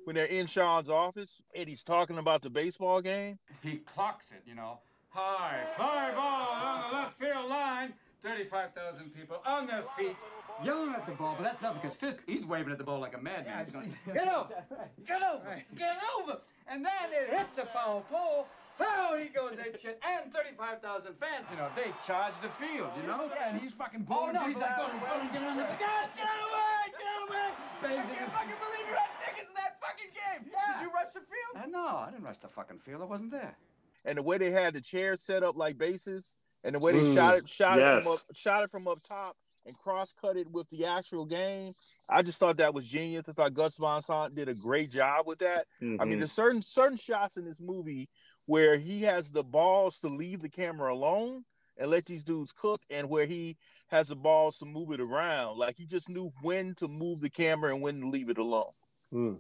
when 0.06 0.15
they're 0.15 0.26
in 0.26 0.47
Sean's 0.47 0.89
office 0.89 1.41
and 1.56 1.67
he's 1.67 1.84
talking 1.84 2.17
about 2.17 2.41
the 2.41 2.50
baseball 2.50 3.02
game. 3.02 3.39
He 3.62 3.78
clocks 3.78 4.32
it, 4.32 4.43
you 4.45 4.56
know. 4.56 4.80
High 5.10 5.63
fly 5.76 6.12
ball 6.13 6.52
on 6.52 6.91
the 6.91 6.97
left 6.97 7.19
field 7.19 7.50
line. 7.50 7.93
35,000 8.23 9.13
people 9.13 9.38
on 9.45 9.67
their 9.67 9.84
feet, 9.95 10.17
yelling 10.63 10.93
at 10.93 11.06
the 11.06 11.12
ball, 11.13 11.36
but 11.38 11.43
that's 11.43 11.62
not 11.62 11.80
because 11.82 11.95
Fisk, 11.95 12.21
he's 12.26 12.45
waving 12.45 12.71
at 12.71 12.78
the 12.78 12.84
ball 12.84 13.00
like 13.00 13.15
a 13.15 13.21
madman. 13.21 13.63
He's 13.63 13.73
going, 13.73 13.95
get 14.12 14.28
over, 14.28 14.50
get 15.06 15.21
over, 15.21 15.63
get 15.78 15.97
over. 16.19 16.39
And 16.69 16.84
then 16.84 16.91
it 17.12 17.38
hits 17.38 17.58
a 17.58 17.65
foul 17.65 18.02
pole. 18.12 18.47
Oh, 18.80 19.18
he 19.18 19.30
goes 19.30 19.54
ape 19.58 19.80
shit. 19.80 20.00
And 20.06 20.32
35,000 20.32 21.16
fans, 21.20 21.46
you 21.52 21.58
know, 21.58 21.70
they 21.76 21.90
charge 22.06 22.34
the 22.42 22.50
field, 22.50 22.92
you 23.02 23.08
know? 23.08 23.30
Yeah, 23.34 23.50
and 23.50 23.60
he's 23.62 23.72
fucking 23.72 24.04
blowing. 24.04 24.36
Oh, 24.36 24.40
no, 24.42 24.48
he's 24.48 24.58
like, 24.58 24.78
going, 24.78 25.00
going, 25.00 25.30
get 25.34 25.44
on 25.44 25.58
the, 25.58 25.63
get, 25.63 26.16
get 26.16 26.28
away, 26.28 26.82
get 26.94 27.18
away. 27.28 27.50
Bangs 27.82 28.06
I 28.12 28.16
can't 28.16 28.32
fucking 28.34 28.60
believe 28.62 28.86
you 28.88 28.94
had 28.94 29.12
tickets 29.20 29.48
to 29.50 29.54
that 29.56 29.78
fucking 29.82 30.12
game. 30.13 30.52
Yeah. 30.52 30.78
Did 30.78 30.84
you 30.86 30.92
rush 30.94 31.13
the 31.13 31.22
field? 31.22 31.63
Uh, 31.63 31.68
no, 31.70 31.86
I 31.98 32.10
didn't 32.12 32.24
rush 32.26 32.38
the 32.38 32.48
fucking 32.48 32.80
field. 32.80 33.02
I 33.02 33.06
wasn't 33.06 33.32
there. 33.32 33.58
and 34.06 34.18
the 34.18 34.24
way 34.24 34.38
they 34.38 34.52
had 34.52 34.74
the 34.74 34.82
chairs 34.82 35.24
set 35.24 35.44
up 35.44 35.58
like 35.58 35.78
bases, 35.78 36.38
and 36.63 36.76
the 36.76 36.80
way 36.80 36.94
they 36.94 37.00
Mm, 37.00 37.13
shot 37.16 37.38
it, 37.38 37.50
shot 37.50 37.80
it 37.80 38.04
from 38.04 38.13
up, 38.13 38.20
shot 38.34 38.63
it 38.63 38.72
from 38.72 38.88
up 38.88 39.00
top, 39.04 39.36
and 39.66 39.78
cross 39.78 40.13
cut 40.13 40.38
it 40.38 40.50
with 40.50 40.70
the 40.70 40.86
actual 40.86 41.26
game. 41.26 41.74
I 42.10 42.22
just 42.22 42.40
thought 42.40 42.58
that 42.58 42.74
was 42.74 42.86
genius. 42.88 43.28
I 43.28 43.34
thought 43.34 43.54
Gus 43.54 43.76
Van 43.78 44.02
Sant 44.02 44.34
did 44.34 44.48
a 44.50 44.54
great 44.54 44.92
job 44.92 45.28
with 45.28 45.40
that. 45.40 45.66
I 45.82 45.84
mean, 45.84 45.98
Mhm. 45.98 46.18
there's 46.20 46.32
certain 46.32 46.62
certain 46.62 46.98
shots 46.98 47.36
in 47.38 47.44
this 47.46 47.60
movie 47.60 48.08
where 48.48 48.78
he 48.78 49.04
has 49.04 49.32
the 49.32 49.44
balls 49.44 50.00
to 50.00 50.08
leave 50.08 50.42
the 50.42 50.50
camera 50.50 50.94
alone 50.94 51.44
and 51.78 51.92
let 51.92 52.06
these 52.06 52.24
dudes 52.24 52.52
cook, 52.52 52.82
and 52.90 53.08
where 53.08 53.28
he 53.28 53.56
has 53.90 54.08
the 54.08 54.16
balls 54.16 54.58
to 54.58 54.66
move 54.66 54.92
it 54.92 55.00
around. 55.00 55.60
Like 55.60 55.76
he 55.76 55.86
just 55.86 56.10
knew 56.10 56.34
when 56.42 56.74
to 56.76 56.88
move 56.88 57.22
the 57.22 57.30
camera 57.30 57.72
and 57.72 57.84
when 57.84 58.02
to 58.02 58.10
leave 58.10 58.30
it 58.30 58.40
alone. 58.40 58.72
Mm. 59.14 59.38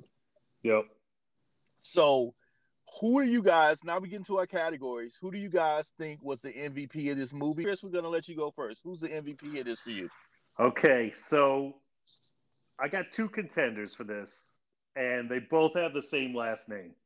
Yep. 0.61 0.85
So, 1.79 2.35
who 2.99 3.23
do 3.23 3.29
you 3.29 3.41
guys? 3.41 3.83
Now 3.83 3.97
we 3.97 4.09
get 4.09 4.17
into 4.17 4.37
our 4.37 4.45
categories. 4.45 5.17
Who 5.19 5.31
do 5.31 5.37
you 5.37 5.49
guys 5.49 5.93
think 5.97 6.21
was 6.21 6.41
the 6.41 6.51
MVP 6.51 7.09
of 7.11 7.17
this 7.17 7.33
movie? 7.33 7.63
Chris, 7.63 7.81
we're 7.81 7.89
gonna 7.89 8.07
let 8.07 8.27
you 8.27 8.35
go 8.35 8.51
first. 8.51 8.81
Who's 8.83 9.01
the 9.01 9.09
MVP 9.09 9.59
of 9.59 9.65
this 9.65 9.79
for 9.79 9.91
you? 9.91 10.09
Okay, 10.59 11.11
so 11.15 11.75
I 12.79 12.87
got 12.87 13.11
two 13.11 13.29
contenders 13.29 13.95
for 13.95 14.03
this, 14.03 14.51
and 14.95 15.29
they 15.29 15.39
both 15.39 15.73
have 15.75 15.93
the 15.93 16.01
same 16.01 16.35
last 16.35 16.69
name. 16.69 16.91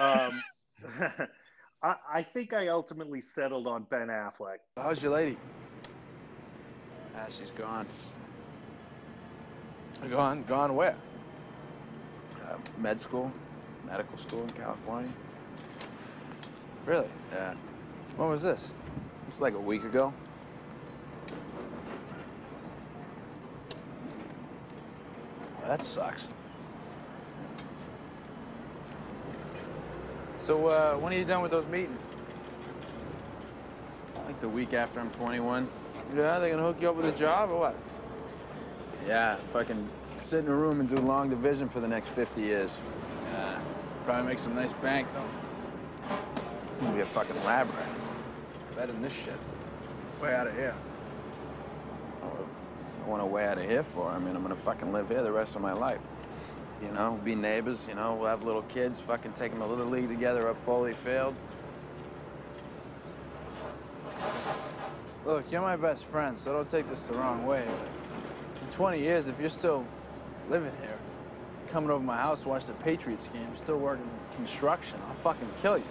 Um, 0.00 0.40
I, 1.82 1.96
I 2.12 2.22
think 2.22 2.52
I 2.52 2.68
ultimately 2.68 3.20
settled 3.20 3.66
on 3.66 3.84
Ben 3.90 4.08
Affleck. 4.08 4.58
How's 4.76 5.02
your 5.02 5.12
lady? 5.12 5.36
Ah, 7.16 7.26
she's 7.28 7.50
gone. 7.50 7.86
Gone? 10.08 10.44
Gone 10.44 10.74
where? 10.74 10.96
Uh, 12.44 12.56
med 12.78 13.00
school, 13.00 13.32
medical 13.84 14.16
school 14.16 14.42
in 14.42 14.50
California. 14.50 15.12
Really? 16.86 17.08
Yeah. 17.32 17.54
When 18.16 18.30
was 18.30 18.42
this? 18.42 18.72
It's 19.26 19.40
like 19.40 19.54
a 19.54 19.60
week 19.60 19.84
ago. 19.84 20.12
Well, 25.58 25.68
that 25.68 25.82
sucks. 25.82 26.28
So, 30.48 30.68
uh, 30.68 30.94
when 30.94 31.12
are 31.12 31.16
you 31.16 31.26
done 31.26 31.42
with 31.42 31.50
those 31.50 31.66
meetings? 31.66 32.06
Like 34.24 34.40
the 34.40 34.48
week 34.48 34.72
after 34.72 34.98
I'm 34.98 35.10
21. 35.10 35.68
Yeah, 36.16 36.38
they 36.38 36.48
gonna 36.48 36.62
hook 36.62 36.80
you 36.80 36.88
up 36.88 36.96
with 36.96 37.04
a 37.04 37.12
job 37.12 37.50
or 37.50 37.60
what? 37.60 37.76
Yeah, 39.06 39.36
fucking 39.52 39.86
sit 40.16 40.46
in 40.46 40.50
a 40.50 40.54
room 40.54 40.80
and 40.80 40.88
do 40.88 40.96
long 41.02 41.28
division 41.28 41.68
for 41.68 41.80
the 41.80 41.86
next 41.86 42.08
50 42.08 42.40
years. 42.40 42.80
Yeah, 43.34 43.60
probably 44.06 44.26
make 44.26 44.38
some 44.38 44.54
nice 44.54 44.72
bank 44.72 45.06
though. 45.12 46.08
I'm 46.08 46.80
gonna 46.80 46.94
be 46.94 47.02
a 47.02 47.04
fucking 47.04 47.36
lab 47.44 47.68
rat. 47.74 47.88
Better 48.74 48.92
than 48.92 49.02
this 49.02 49.12
shit. 49.12 49.36
Way 50.22 50.34
out 50.34 50.46
of 50.46 50.54
here. 50.54 50.74
Oh, 52.22 52.48
want 53.06 53.20
a 53.20 53.26
way 53.26 53.46
out 53.46 53.58
of 53.58 53.64
here 53.64 53.82
for. 53.82 54.08
I 54.08 54.18
mean, 54.18 54.34
I'm 54.34 54.40
gonna 54.40 54.56
fucking 54.56 54.94
live 54.94 55.10
here 55.10 55.22
the 55.22 55.30
rest 55.30 55.56
of 55.56 55.60
my 55.60 55.74
life. 55.74 56.00
You 56.82 56.92
know, 56.92 57.18
be 57.24 57.34
neighbors. 57.34 57.86
You 57.88 57.94
know, 57.94 58.14
we'll 58.14 58.28
have 58.28 58.44
little 58.44 58.62
kids. 58.62 59.00
Fucking 59.00 59.32
take 59.32 59.52
them 59.52 59.60
to 59.60 59.66
little 59.66 59.86
league 59.86 60.08
together 60.08 60.48
up 60.48 60.62
Foley 60.62 60.94
Field. 60.94 61.34
Look, 65.26 65.50
you're 65.52 65.60
my 65.60 65.76
best 65.76 66.04
friend, 66.06 66.38
so 66.38 66.52
don't 66.52 66.68
take 66.70 66.88
this 66.88 67.02
the 67.02 67.14
wrong 67.14 67.44
way. 67.44 67.66
But 67.66 68.62
in 68.62 68.72
20 68.72 68.98
years, 69.00 69.28
if 69.28 69.38
you're 69.38 69.48
still 69.48 69.84
living 70.48 70.72
here, 70.80 70.96
coming 71.68 71.90
over 71.90 72.02
my 72.02 72.16
house 72.16 72.42
to 72.42 72.48
watch 72.48 72.66
the 72.66 72.72
Patriots 72.74 73.28
game, 73.28 73.54
still 73.54 73.76
working 73.76 74.08
construction, 74.34 74.98
I'll 75.08 75.14
fucking 75.16 75.50
kill 75.60 75.78
you. 75.78 75.84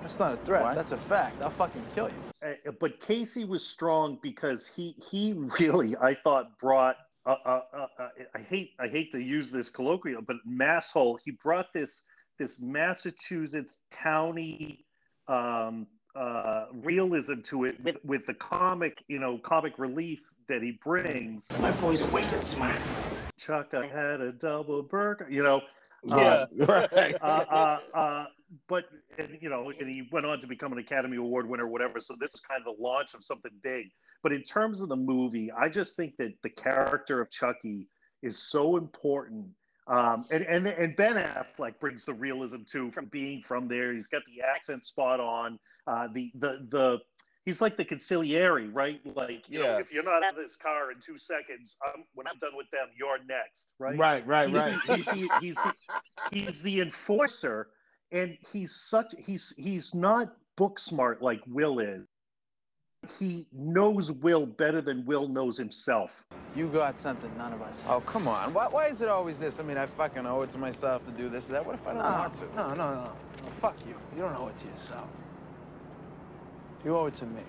That's 0.00 0.18
not 0.18 0.34
a 0.34 0.36
threat. 0.38 0.64
What? 0.64 0.74
That's 0.74 0.92
a 0.92 0.96
fact. 0.96 1.40
I'll 1.42 1.50
fucking 1.50 1.84
kill 1.94 2.08
you. 2.08 2.48
Uh, 2.48 2.72
but 2.80 2.98
Casey 3.00 3.44
was 3.44 3.64
strong 3.64 4.18
because 4.20 4.66
he 4.66 4.96
he 5.10 5.34
really 5.60 5.96
I 5.96 6.14
thought 6.14 6.58
brought 6.58 6.96
uh, 7.26 7.36
uh, 7.44 7.60
uh, 7.98 8.08
I 8.34 8.40
hate 8.40 8.72
I 8.78 8.88
hate 8.88 9.12
to 9.12 9.20
use 9.20 9.50
this 9.50 9.68
colloquial 9.68 10.22
but 10.22 10.36
masshole 10.48 11.18
he 11.24 11.32
brought 11.32 11.72
this 11.72 12.04
this 12.38 12.60
Massachusetts 12.60 13.82
towny 13.90 14.84
um, 15.28 15.86
uh, 16.14 16.66
realism 16.82 17.40
to 17.40 17.64
it 17.64 17.82
with, 17.82 17.96
with 18.04 18.26
the 18.26 18.34
comic 18.34 19.02
you 19.08 19.18
know 19.18 19.38
comic 19.38 19.78
relief 19.78 20.28
that 20.48 20.62
he 20.62 20.72
brings. 20.82 21.50
My 21.60 21.70
boy's 21.72 22.02
wicked 22.04 22.44
smart. 22.44 22.80
Chuck, 23.38 23.74
I 23.74 23.86
had 23.86 24.20
a 24.20 24.32
double 24.32 24.82
burger. 24.82 25.26
You 25.30 25.42
know, 25.42 25.62
Yeah, 26.04 26.46
right. 26.56 27.14
uh, 27.20 27.24
uh, 27.24 27.78
uh, 27.94 28.26
but 28.68 28.84
and, 29.18 29.38
you 29.40 29.48
know, 29.48 29.72
and 29.78 29.88
he 29.88 30.08
went 30.10 30.26
on 30.26 30.40
to 30.40 30.46
become 30.46 30.72
an 30.72 30.78
Academy 30.78 31.16
Award 31.16 31.48
winner, 31.48 31.66
whatever. 31.68 32.00
So 32.00 32.14
this 32.18 32.34
is 32.34 32.40
kind 32.40 32.60
of 32.66 32.76
the 32.76 32.82
launch 32.82 33.14
of 33.14 33.24
something 33.24 33.52
big. 33.62 33.86
But 34.22 34.32
in 34.32 34.42
terms 34.42 34.80
of 34.80 34.88
the 34.88 34.96
movie, 34.96 35.50
I 35.52 35.68
just 35.68 35.96
think 35.96 36.16
that 36.18 36.34
the 36.42 36.50
character 36.50 37.20
of 37.20 37.30
Chucky 37.30 37.88
is 38.22 38.38
so 38.38 38.76
important. 38.76 39.46
Um, 39.88 40.24
and, 40.30 40.44
and 40.44 40.66
and 40.66 40.94
Ben 40.96 41.16
Affleck 41.16 41.80
brings 41.80 42.04
the 42.04 42.14
realism 42.14 42.58
too, 42.64 42.90
from 42.92 43.06
being 43.06 43.42
from 43.42 43.66
there. 43.66 43.92
He's 43.92 44.06
got 44.06 44.22
the 44.26 44.42
accent 44.42 44.84
spot 44.84 45.18
on. 45.18 45.58
Uh, 45.86 46.08
the 46.12 46.30
the 46.34 46.66
the 46.70 46.98
he's 47.44 47.60
like 47.60 47.76
the 47.76 47.84
consigliere, 47.84 48.70
right? 48.72 49.00
Like 49.16 49.48
you 49.48 49.58
know, 49.60 49.64
Yeah. 49.64 49.78
if 49.78 49.92
you're 49.92 50.04
not 50.04 50.22
out 50.22 50.34
of 50.34 50.36
this 50.36 50.56
car 50.56 50.92
in 50.92 50.98
two 51.00 51.18
seconds, 51.18 51.76
I'm, 51.84 52.04
when 52.14 52.26
I'm 52.26 52.38
done 52.38 52.56
with 52.56 52.70
them, 52.70 52.88
you're 52.96 53.18
next, 53.28 53.74
right? 53.78 53.96
Right, 53.98 54.26
right, 54.26 54.50
right. 54.52 54.78
he- 55.14 55.20
he- 55.20 55.30
he's, 55.40 55.56
he's 56.32 56.62
the 56.62 56.80
enforcer, 56.80 57.68
and 58.10 58.36
he's 58.52 58.74
such 58.76 59.14
he's 59.18 59.54
he's 59.56 59.94
not 59.94 60.32
book 60.56 60.78
smart 60.78 61.22
like 61.22 61.40
Will 61.46 61.78
is. 61.78 62.06
He 63.18 63.48
knows 63.52 64.12
Will 64.12 64.46
better 64.46 64.80
than 64.80 65.04
Will 65.04 65.26
knows 65.26 65.58
himself. 65.58 66.24
You 66.54 66.68
got 66.68 67.00
something 67.00 67.36
none 67.36 67.52
of 67.52 67.60
us. 67.60 67.82
Oh, 67.88 68.00
come 68.00 68.28
on. 68.28 68.54
Why, 68.54 68.68
why 68.68 68.86
is 68.86 69.02
it 69.02 69.08
always 69.08 69.40
this? 69.40 69.58
I 69.58 69.64
mean, 69.64 69.76
I 69.76 69.86
fucking 69.86 70.24
owe 70.24 70.42
it 70.42 70.50
to 70.50 70.58
myself 70.58 71.02
to 71.04 71.10
do 71.10 71.28
this 71.28 71.48
or 71.50 71.54
that. 71.54 71.66
What 71.66 71.74
if 71.74 71.88
I 71.88 71.94
don't 71.94 72.02
want 72.02 72.32
to? 72.34 72.44
No, 72.54 72.68
no, 72.74 72.94
no. 72.94 73.12
no. 73.42 73.50
Fuck 73.50 73.74
you. 73.88 73.96
You 74.14 74.22
don't 74.22 74.36
owe 74.36 74.46
it 74.46 74.58
to 74.58 74.66
yourself. 74.68 75.08
You 76.84 76.96
owe 76.96 77.06
it 77.06 77.16
to 77.16 77.26
me. 77.26 77.42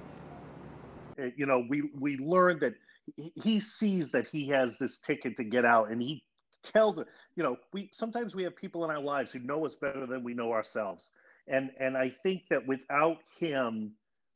You 1.36 1.46
know, 1.46 1.66
we 1.70 1.90
we 2.00 2.18
learned 2.18 2.62
that 2.62 2.76
he, 3.16 3.32
he 3.36 3.60
sees 3.60 4.12
that 4.12 4.28
he 4.28 4.48
has 4.50 4.78
this 4.78 5.00
ticket 5.00 5.36
to 5.38 5.44
get 5.44 5.66
out, 5.66 5.92
and 5.92 6.02
he 6.02 6.24
tells 6.64 7.00
it. 7.00 7.08
You 7.36 7.44
know, 7.44 7.58
we 7.72 7.90
sometimes 7.92 8.36
we 8.36 8.44
have 8.44 8.56
people 8.56 8.84
in 8.86 8.92
our 8.92 9.02
lives 9.02 9.32
who 9.32 9.40
know 9.40 9.66
us 9.66 9.76
better 9.76 10.06
than 10.06 10.24
we 10.24 10.34
know 10.34 10.52
ourselves, 10.52 11.12
and 11.48 11.72
and 11.80 11.98
I 11.98 12.10
think 12.10 12.48
that 12.50 12.66
without 12.66 13.18
him, 13.40 13.94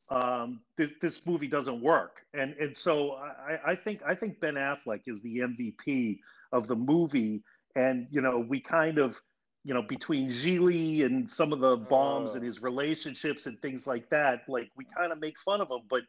um, 0.10 0.62
this 0.77 0.91
this 1.01 1.25
movie 1.25 1.47
doesn't 1.47 1.81
work. 1.81 2.21
And 2.33 2.53
and 2.60 2.75
so 2.75 3.13
I, 3.13 3.71
I 3.71 3.75
think 3.75 4.01
I 4.05 4.15
think 4.15 4.39
Ben 4.39 4.55
Affleck 4.55 5.01
is 5.07 5.21
the 5.21 5.39
MVP 5.39 6.19
of 6.51 6.67
the 6.67 6.75
movie, 6.75 7.43
and 7.75 8.07
you 8.12 8.21
know 8.21 8.39
we 8.39 8.60
kind 8.60 8.97
of 8.97 9.19
you 9.67 9.73
know 9.73 9.82
between 9.82 10.30
Gigli 10.30 11.03
and 11.03 11.30
some 11.30 11.51
of 11.51 11.60
the 11.60 11.75
bombs 11.75 12.36
and 12.36 12.43
his 12.43 12.62
relationships 12.62 13.47
and 13.47 13.62
things 13.62 13.86
like 13.86 14.10
that, 14.12 14.47
like 14.47 14.71
we 14.77 14.86
kind 14.86 15.12
of 15.12 15.19
make 15.19 15.38
fun 15.38 15.60
of 15.60 15.69
him, 15.69 15.82
but 15.89 16.03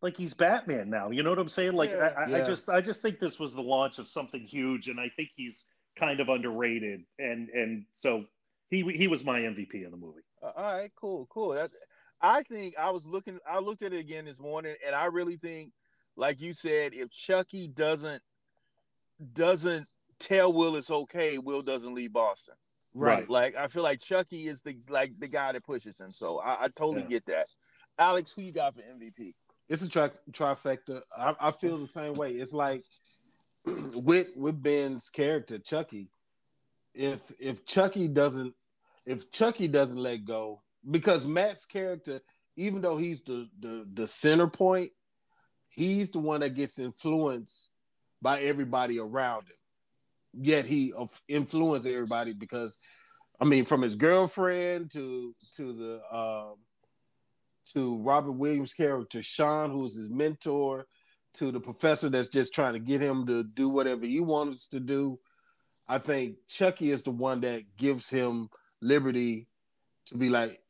like 0.00 0.16
he's 0.16 0.32
Batman 0.32 0.88
now. 0.88 1.10
You 1.10 1.22
know 1.22 1.28
what 1.28 1.38
I'm 1.38 1.50
saying? 1.50 1.74
Like 1.74 1.90
Yeah. 1.90 2.14
I, 2.16 2.32
I, 2.32 2.40
I 2.40 2.42
just 2.42 2.70
I 2.70 2.80
just 2.80 3.02
think 3.02 3.20
this 3.20 3.38
was 3.38 3.54
the 3.54 3.60
launch 3.60 3.98
of 3.98 4.08
something 4.08 4.40
huge, 4.40 4.88
and 4.88 4.98
I 4.98 5.10
think 5.10 5.28
he's 5.36 5.66
kind 5.96 6.18
of 6.18 6.30
underrated, 6.30 7.02
and 7.18 7.50
and 7.50 7.84
so 7.92 8.24
he 8.70 8.90
he 8.90 9.06
was 9.06 9.22
my 9.22 9.40
MVP 9.40 9.84
in 9.84 9.90
the 9.90 9.98
movie. 9.98 10.22
Uh, 10.42 10.52
all 10.56 10.80
right, 10.80 10.90
cool, 10.96 11.26
cool. 11.28 11.50
That, 11.50 11.70
I 12.22 12.42
think 12.44 12.74
I 12.78 12.88
was 12.88 13.04
looking. 13.04 13.38
I 13.46 13.58
looked 13.58 13.82
at 13.82 13.92
it 13.92 14.00
again 14.00 14.24
this 14.24 14.40
morning, 14.40 14.76
and 14.86 14.96
I 14.96 15.06
really 15.06 15.36
think, 15.36 15.72
like 16.16 16.40
you 16.40 16.54
said, 16.54 16.94
if 16.94 17.10
Chucky 17.10 17.68
doesn't 17.68 18.22
doesn't 19.34 19.88
tell 20.20 20.52
Will 20.52 20.76
it's 20.76 20.90
okay, 20.90 21.38
Will 21.38 21.62
doesn't 21.62 21.94
leave 21.94 22.12
Boston. 22.12 22.54
Right. 22.94 23.28
Like 23.28 23.56
I 23.56 23.68
feel 23.68 23.82
like 23.82 24.00
Chucky 24.00 24.46
is 24.46 24.62
the 24.62 24.76
like 24.88 25.12
the 25.18 25.28
guy 25.28 25.52
that 25.52 25.64
pushes 25.64 26.00
him. 26.00 26.10
So 26.10 26.38
I, 26.40 26.64
I 26.64 26.68
totally 26.68 27.02
Yeah. 27.02 27.08
get 27.08 27.26
that. 27.26 27.46
Alex, 27.98 28.32
who 28.32 28.42
you 28.42 28.52
got 28.52 28.74
for 28.74 28.80
MVP? 28.82 29.34
It's 29.68 29.82
a 29.82 29.88
tri- 29.88 30.10
trifecta. 30.32 31.02
I, 31.16 31.34
I 31.40 31.50
feel 31.52 31.78
the 31.78 31.86
same 31.86 32.14
way. 32.14 32.32
It's 32.32 32.52
like 32.52 32.84
with 33.64 34.28
with 34.36 34.60
Ben's 34.62 35.08
character 35.10 35.58
Chucky. 35.58 36.08
If 36.94 37.30
if 37.38 37.64
Chucky 37.64 38.08
doesn't 38.08 38.54
if 39.06 39.30
Chucky 39.30 39.68
doesn't 39.68 39.96
let 39.98 40.24
go, 40.24 40.62
because 40.90 41.24
Matt's 41.24 41.64
character, 41.66 42.20
even 42.56 42.80
though 42.82 42.96
he's 42.96 43.22
the 43.22 43.48
the 43.60 43.86
the 43.94 44.06
center 44.08 44.48
point, 44.48 44.90
he's 45.68 46.10
the 46.10 46.18
one 46.18 46.40
that 46.40 46.56
gets 46.56 46.78
influenced 46.80 47.70
by 48.20 48.40
everybody 48.40 48.98
around 48.98 49.42
him. 49.42 49.56
Yet 50.32 50.64
he 50.64 50.92
influenced 51.28 51.86
everybody 51.86 52.32
because, 52.32 52.78
I 53.40 53.44
mean, 53.44 53.64
from 53.64 53.82
his 53.82 53.96
girlfriend 53.96 54.90
to 54.92 55.34
to 55.56 55.72
the 55.72 56.16
um, 56.16 56.54
to 57.72 57.98
Robin 57.98 58.38
Williams' 58.38 58.74
character 58.74 59.22
Sean, 59.22 59.70
who 59.70 59.84
is 59.86 59.96
his 59.96 60.08
mentor, 60.08 60.86
to 61.34 61.50
the 61.50 61.60
professor 61.60 62.08
that's 62.08 62.28
just 62.28 62.54
trying 62.54 62.74
to 62.74 62.78
get 62.78 63.00
him 63.00 63.26
to 63.26 63.42
do 63.42 63.68
whatever 63.68 64.06
he 64.06 64.20
wants 64.20 64.68
to 64.68 64.80
do. 64.80 65.18
I 65.88 65.98
think 65.98 66.36
Chucky 66.48 66.90
is 66.90 67.02
the 67.02 67.10
one 67.10 67.40
that 67.40 67.76
gives 67.76 68.08
him 68.08 68.48
liberty 68.80 69.48
to 70.06 70.16
be 70.16 70.28
like, 70.28 70.60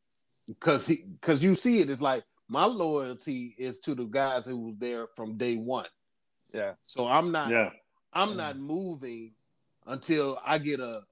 because 0.49 0.87
he 0.87 1.05
because 1.21 1.43
you 1.43 1.55
see 1.55 1.81
it, 1.81 1.91
it's 1.91 2.01
like 2.01 2.25
my 2.49 2.65
loyalty 2.65 3.55
is 3.59 3.79
to 3.81 3.95
the 3.95 4.05
guys 4.05 4.47
who 4.47 4.57
was 4.57 4.75
there 4.79 5.07
from 5.15 5.37
day 5.37 5.57
one. 5.57 5.87
Yeah. 6.53 6.73
So 6.87 7.07
I'm 7.07 7.31
not 7.31 7.51
Yeah. 7.51 7.71
I'm 8.13 8.37
not 8.37 8.59
moving 8.59 9.33
until 9.87 10.41
I 10.45 10.59
get 10.59 10.81
a 10.81 11.03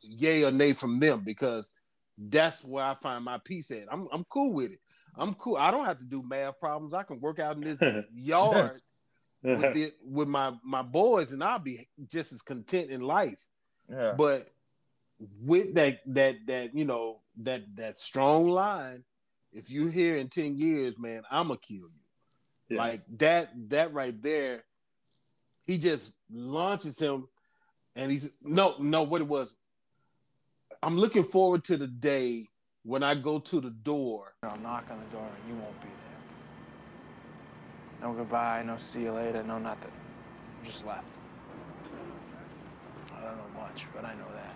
yay 0.00 0.44
or 0.44 0.50
nay 0.50 0.72
from 0.72 1.00
them 1.00 1.22
because 1.24 1.74
that's 2.16 2.64
where 2.64 2.84
I 2.84 2.94
find 2.94 3.24
my 3.24 3.38
peace 3.38 3.70
at. 3.70 3.86
I'm 3.90 4.08
I'm 4.12 4.24
cool 4.24 4.52
with 4.52 4.72
it. 4.72 4.80
I'm 5.16 5.34
cool. 5.34 5.56
I 5.56 5.70
don't 5.70 5.84
have 5.84 5.98
to 5.98 6.04
do 6.04 6.22
math 6.22 6.60
problems. 6.60 6.94
I 6.94 7.02
can 7.02 7.20
work 7.20 7.38
out 7.38 7.56
in 7.56 7.62
this 7.62 7.82
yard 8.14 8.80
with 9.42 9.64
it 9.76 9.94
with 10.04 10.28
my 10.28 10.52
my 10.64 10.82
boys, 10.82 11.32
and 11.32 11.42
I'll 11.42 11.58
be 11.58 11.88
just 12.10 12.32
as 12.32 12.42
content 12.42 12.90
in 12.90 13.00
life. 13.00 13.38
Yeah. 13.90 14.14
But 14.16 14.48
with 15.42 15.74
that 15.74 16.00
that 16.06 16.36
that 16.46 16.74
you 16.74 16.84
know 16.84 17.20
that 17.38 17.62
that 17.76 17.98
strong 17.98 18.48
line, 18.48 19.04
if 19.52 19.70
you're 19.70 19.90
here 19.90 20.16
in 20.16 20.28
ten 20.28 20.56
years, 20.56 20.94
man, 20.98 21.22
I'ma 21.30 21.56
kill 21.56 21.76
you. 21.76 21.90
Yeah. 22.70 22.78
Like 22.78 23.00
that 23.18 23.50
that 23.70 23.92
right 23.92 24.20
there, 24.22 24.64
he 25.66 25.78
just 25.78 26.12
launches 26.30 26.98
him, 26.98 27.28
and 27.98 28.10
he's 28.12 28.30
no 28.42 28.76
no 28.78 29.02
what 29.02 29.20
it 29.20 29.26
was. 29.26 29.54
I'm 30.82 30.96
looking 30.96 31.24
forward 31.24 31.64
to 31.64 31.76
the 31.76 31.88
day 31.88 32.46
when 32.84 33.02
I 33.02 33.16
go 33.16 33.40
to 33.40 33.60
the 33.60 33.70
door. 33.70 34.32
I'll 34.44 34.56
knock 34.58 34.86
on 34.90 35.00
the 35.00 35.16
door 35.16 35.26
and 35.26 35.48
you 35.48 35.60
won't 35.60 35.78
be 35.80 35.88
there. 38.00 38.08
No 38.08 38.14
goodbye, 38.14 38.62
no 38.64 38.76
see 38.76 39.02
you 39.02 39.12
later, 39.12 39.42
no 39.42 39.58
nothing. 39.58 39.90
Just 40.62 40.86
left. 40.86 41.04
I 43.12 43.20
don't 43.22 43.36
know 43.36 43.60
much, 43.60 43.88
but 43.92 44.04
I 44.04 44.14
know 44.14 44.28
that. 44.32 44.54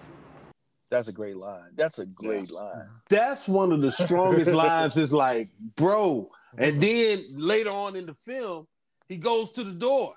That's 0.88 1.09
a 1.09 1.12
great 1.12 1.37
line. 1.37 1.70
That's 1.74 1.98
a 1.98 2.07
great 2.07 2.50
line. 2.52 2.88
That's 3.09 3.48
one 3.48 3.72
of 3.72 3.81
the 3.81 3.90
strongest 3.90 4.52
lines. 4.55 4.96
Is 4.96 5.12
like, 5.12 5.48
bro. 5.74 6.31
And 6.57 6.81
then 6.81 7.24
later 7.31 7.70
on 7.70 7.96
in 7.96 8.07
the 8.07 8.14
film, 8.14 8.68
he 9.09 9.16
goes 9.16 9.52
to 9.52 9.64
the 9.64 9.72
door, 9.72 10.14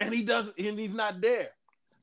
and 0.00 0.12
he 0.12 0.24
doesn't, 0.24 0.58
and 0.58 0.78
he's 0.78 0.94
not 0.94 1.20
there. 1.20 1.50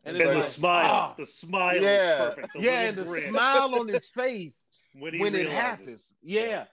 And, 0.06 0.18
it's 0.18 0.26
the 0.30 0.36
like, 0.36 0.44
smile, 0.44 0.92
ah, 0.94 1.14
the 1.18 1.26
smile 1.26 1.82
yeah, 1.82 2.14
is 2.14 2.36
perfect. 2.36 2.54
The 2.54 2.62
yeah, 2.62 2.82
and 2.82 2.98
the 2.98 3.04
grin. 3.04 3.30
smile 3.30 3.76
on 3.76 3.88
his 3.90 4.08
face 4.08 4.68
when, 4.94 5.18
when 5.20 5.34
it 5.36 5.50
happens. 5.50 6.14
Yeah. 6.22 6.66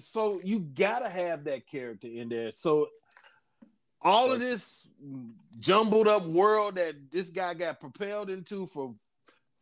So 0.00 0.40
you 0.42 0.58
gotta 0.58 1.08
have 1.08 1.44
that 1.44 1.68
character 1.68 2.08
in 2.08 2.28
there. 2.28 2.50
So 2.50 2.88
all 4.00 4.32
of 4.32 4.40
this 4.40 4.86
jumbled 5.60 6.08
up 6.08 6.26
world 6.26 6.74
that 6.74 6.94
this 7.10 7.30
guy 7.30 7.54
got 7.54 7.78
propelled 7.78 8.30
into 8.30 8.66
for 8.66 8.94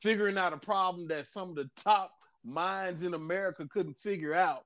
figuring 0.00 0.38
out 0.38 0.52
a 0.52 0.56
problem 0.56 1.08
that 1.08 1.26
some 1.26 1.50
of 1.50 1.56
the 1.56 1.68
top 1.76 2.12
minds 2.44 3.02
in 3.02 3.12
America 3.12 3.66
couldn't 3.68 3.98
figure 3.98 4.34
out 4.34 4.64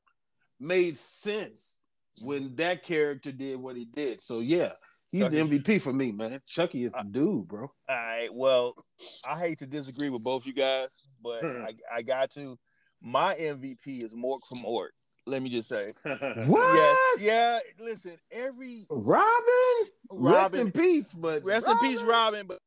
made 0.60 0.96
sense 0.98 1.78
when 2.22 2.54
that 2.56 2.84
character 2.84 3.32
did 3.32 3.56
what 3.56 3.76
he 3.76 3.84
did. 3.84 4.22
So 4.22 4.40
yeah, 4.40 4.70
He's 5.14 5.22
Chucky. 5.22 5.42
the 5.42 5.60
MVP 5.60 5.80
for 5.80 5.92
me, 5.92 6.10
man. 6.10 6.40
Chucky 6.44 6.82
is 6.82 6.92
the 6.92 6.98
uh, 6.98 7.02
dude, 7.04 7.46
bro. 7.46 7.60
All 7.62 7.70
right. 7.88 8.28
Well, 8.34 8.74
I 9.24 9.38
hate 9.38 9.58
to 9.58 9.66
disagree 9.66 10.10
with 10.10 10.24
both 10.24 10.44
you 10.44 10.52
guys, 10.52 10.88
but 11.22 11.40
hmm. 11.40 11.62
I, 11.62 11.74
I 11.98 12.02
got 12.02 12.32
to. 12.32 12.58
My 13.00 13.36
MVP 13.36 14.02
is 14.02 14.12
Mork 14.12 14.40
from 14.48 14.64
Ork. 14.64 14.92
Let 15.24 15.40
me 15.40 15.50
just 15.50 15.68
say. 15.68 15.92
What? 16.04 17.20
Yeah, 17.20 17.26
yeah. 17.26 17.58
Listen, 17.78 18.18
every 18.32 18.86
Robin? 18.90 19.30
Rest 20.10 20.56
in 20.56 20.72
peace, 20.72 21.12
but 21.12 21.44
rest 21.44 21.68
in 21.68 21.78
peace, 21.78 22.02
Robin. 22.02 22.48
But 22.48 22.58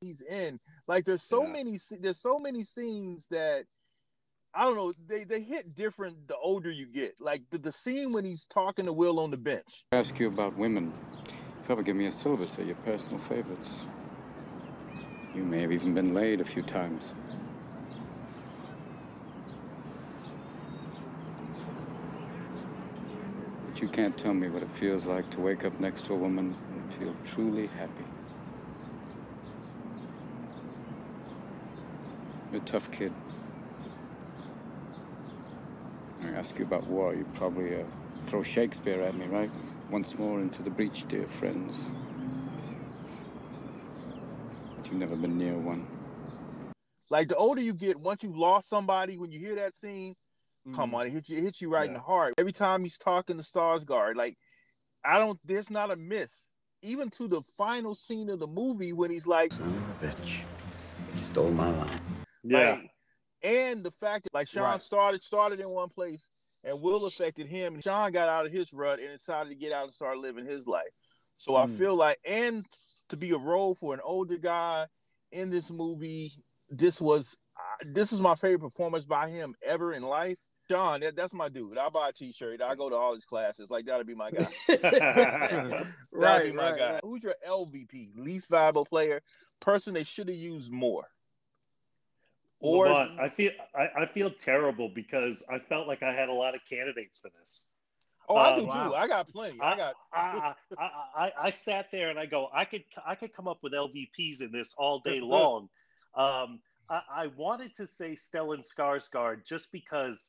he's 0.00 0.22
in. 0.22 0.60
Like, 0.86 1.04
there's 1.04 1.24
so 1.24 1.48
many. 1.48 1.80
There's 2.00 2.20
so 2.20 2.38
many 2.38 2.62
scenes 2.62 3.26
that 3.30 3.64
I 4.54 4.62
don't 4.62 4.76
know. 4.76 4.92
They 5.08 5.24
they 5.24 5.42
hit 5.42 5.74
different 5.74 6.28
the 6.28 6.36
older 6.36 6.70
you 6.70 6.86
get. 6.86 7.20
Like 7.20 7.42
the, 7.50 7.58
the 7.58 7.72
scene 7.72 8.12
when 8.12 8.24
he's 8.24 8.46
talking 8.46 8.84
to 8.84 8.92
Will 8.92 9.18
on 9.18 9.32
the 9.32 9.36
bench. 9.36 9.84
ask 9.90 10.16
you 10.20 10.28
about 10.28 10.56
women. 10.56 10.92
Probably 11.66 11.82
give 11.82 11.96
me 11.96 12.06
a 12.06 12.12
syllabus 12.12 12.56
of 12.58 12.66
your 12.68 12.76
personal 12.76 13.18
favorites. 13.18 13.80
You 15.34 15.42
may 15.42 15.62
have 15.62 15.72
even 15.72 15.94
been 15.94 16.14
laid 16.14 16.40
a 16.40 16.44
few 16.44 16.62
times. 16.62 17.12
But 23.66 23.82
you 23.82 23.88
can't 23.88 24.16
tell 24.16 24.32
me 24.32 24.48
what 24.48 24.62
it 24.62 24.70
feels 24.78 25.06
like 25.06 25.28
to 25.30 25.40
wake 25.40 25.64
up 25.64 25.80
next 25.80 26.04
to 26.04 26.12
a 26.12 26.16
woman 26.16 26.56
and 26.70 26.94
feel 26.94 27.16
truly 27.24 27.66
happy. 27.66 28.04
You're 32.52 32.62
a 32.62 32.64
tough 32.64 32.92
kid. 32.92 33.12
I 36.22 36.28
ask 36.28 36.56
you 36.60 36.64
about 36.64 36.86
war, 36.86 37.12
you 37.12 37.26
probably 37.34 37.74
uh, 37.74 37.84
throw 38.26 38.44
Shakespeare 38.44 39.02
at 39.02 39.16
me, 39.16 39.26
right? 39.26 39.50
Once 39.90 40.18
more 40.18 40.40
into 40.40 40.62
the 40.62 40.70
breach, 40.70 41.06
dear 41.08 41.26
friends. 41.26 41.76
But 44.76 44.86
you've 44.86 44.98
never 44.98 45.16
been 45.16 45.38
near 45.38 45.56
one. 45.56 45.86
Like 47.08 47.28
the 47.28 47.36
older 47.36 47.60
you 47.60 47.72
get, 47.72 47.96
once 48.00 48.24
you've 48.24 48.36
lost 48.36 48.68
somebody, 48.68 49.16
when 49.16 49.30
you 49.30 49.38
hear 49.38 49.54
that 49.56 49.74
scene, 49.74 50.16
come 50.74 50.88
mm-hmm. 50.88 50.94
on, 50.96 51.06
it 51.06 51.10
hits 51.10 51.30
you, 51.30 51.38
it 51.38 51.42
hits 51.42 51.62
you 51.62 51.70
right 51.70 51.86
in 51.86 51.94
the 51.94 52.00
heart. 52.00 52.34
Every 52.36 52.52
time 52.52 52.82
he's 52.82 52.98
talking 52.98 53.36
to 53.36 53.42
Skarsgård, 53.42 54.16
like 54.16 54.36
I 55.04 55.18
don't, 55.18 55.38
there's 55.44 55.70
not 55.70 55.92
a 55.92 55.96
miss. 55.96 56.54
Even 56.82 57.08
to 57.10 57.28
the 57.28 57.42
final 57.56 57.94
scene 57.94 58.28
of 58.28 58.40
the 58.40 58.46
movie 58.46 58.92
when 58.92 59.10
he's 59.10 59.26
like, 59.26 59.52
Bitch. 60.02 60.40
he 61.14 61.18
Stole 61.18 61.50
my 61.52 61.70
line. 61.70 61.88
like, 62.44 62.90
and 63.42 63.84
the 63.84 63.90
fact 63.90 64.24
that 64.24 64.34
like 64.34 64.48
Sean 64.48 64.64
Right. 64.64 64.82
started 64.82 65.22
started 65.22 65.60
in 65.60 65.68
one 65.68 65.88
place 65.88 66.30
and 66.66 66.82
Will 66.82 67.06
affected 67.06 67.46
him, 67.46 67.74
and 67.74 67.82
Sean 67.82 68.12
got 68.12 68.28
out 68.28 68.44
of 68.44 68.52
his 68.52 68.72
rut 68.74 68.98
and 68.98 69.08
decided 69.08 69.48
to 69.50 69.56
get 69.56 69.72
out 69.72 69.84
and 69.84 69.94
start 69.94 70.18
living 70.18 70.44
his 70.44 70.66
life. 70.66 70.90
So 71.38 71.56
I 71.56 71.66
Mm. 71.66 71.78
feel 71.78 71.94
like, 71.96 72.18
and 72.26 72.66
to 73.08 73.16
be 73.16 73.30
a 73.30 73.38
role 73.38 73.74
for 73.74 73.94
an 73.94 74.00
older 74.02 74.36
guy 74.36 74.86
in 75.32 75.48
this 75.50 75.70
movie, 75.70 76.32
this 76.68 77.00
was 77.00 77.38
uh, 77.56 77.84
this 77.86 78.12
is 78.12 78.20
my 78.20 78.34
favorite 78.34 78.58
performance 78.60 79.04
by 79.04 79.28
him 79.30 79.54
ever 79.64 79.92
in 79.94 80.02
life. 80.02 80.38
Sean, 80.68 81.00
that, 81.00 81.14
that's 81.16 81.32
my 81.32 81.48
dude. 81.48 81.78
I 81.78 81.88
buy 81.88 82.08
a 82.08 82.12
T-shirt. 82.12 82.60
I 82.60 82.74
go 82.74 82.90
to 82.90 82.96
all 82.96 83.14
his 83.14 83.24
classes. 83.24 83.70
Like 83.70 83.86
that'll 83.86 84.04
be 84.04 84.14
my 84.16 84.30
guy. 84.32 84.46
that'll 84.66 85.70
Right, 86.12 86.44
be 86.46 86.52
my 86.52 86.70
right, 86.70 86.78
guy. 86.78 86.92
right. 86.94 87.00
Who's 87.04 87.22
your 87.22 87.34
LVP? 87.48 88.10
Least 88.16 88.50
valuable 88.50 88.84
player? 88.84 89.22
Person 89.60 89.94
they 89.94 90.02
should 90.04 90.28
have 90.28 90.36
used 90.36 90.72
more. 90.72 91.04
Or 92.60 92.86
Lamont, 92.88 93.20
I 93.20 93.28
feel 93.28 93.52
I, 93.74 94.02
I 94.02 94.06
feel 94.06 94.30
terrible 94.30 94.88
because 94.88 95.42
I 95.50 95.58
felt 95.58 95.86
like 95.86 96.02
I 96.02 96.12
had 96.12 96.28
a 96.28 96.32
lot 96.32 96.54
of 96.54 96.60
candidates 96.68 97.18
for 97.18 97.28
this. 97.38 97.68
Oh, 98.28 98.36
I 98.36 98.50
Uh, 98.52 98.56
do 98.56 98.62
too. 98.62 98.94
I 98.94 99.06
got 99.06 99.28
plenty. 99.28 99.60
I 99.60 99.76
got. 99.76 99.94
I, 100.12 100.52
I, 100.78 100.90
I, 101.16 101.32
I 101.44 101.50
sat 101.50 101.90
there 101.92 102.10
and 102.10 102.18
I 102.18 102.26
go, 102.26 102.48
I 102.52 102.64
could 102.64 102.82
I 103.06 103.14
could 103.14 103.34
come 103.34 103.46
up 103.46 103.58
with 103.62 103.72
LVPs 103.72 104.40
in 104.40 104.50
this 104.52 104.74
all 104.78 105.00
day 105.00 105.20
long. 105.22 105.68
Um, 106.14 106.60
I, 106.88 107.02
I 107.14 107.26
wanted 107.36 107.74
to 107.76 107.86
say 107.86 108.16
Stellan 108.16 108.64
Skarsgård 108.66 109.44
just 109.44 109.70
because 109.70 110.28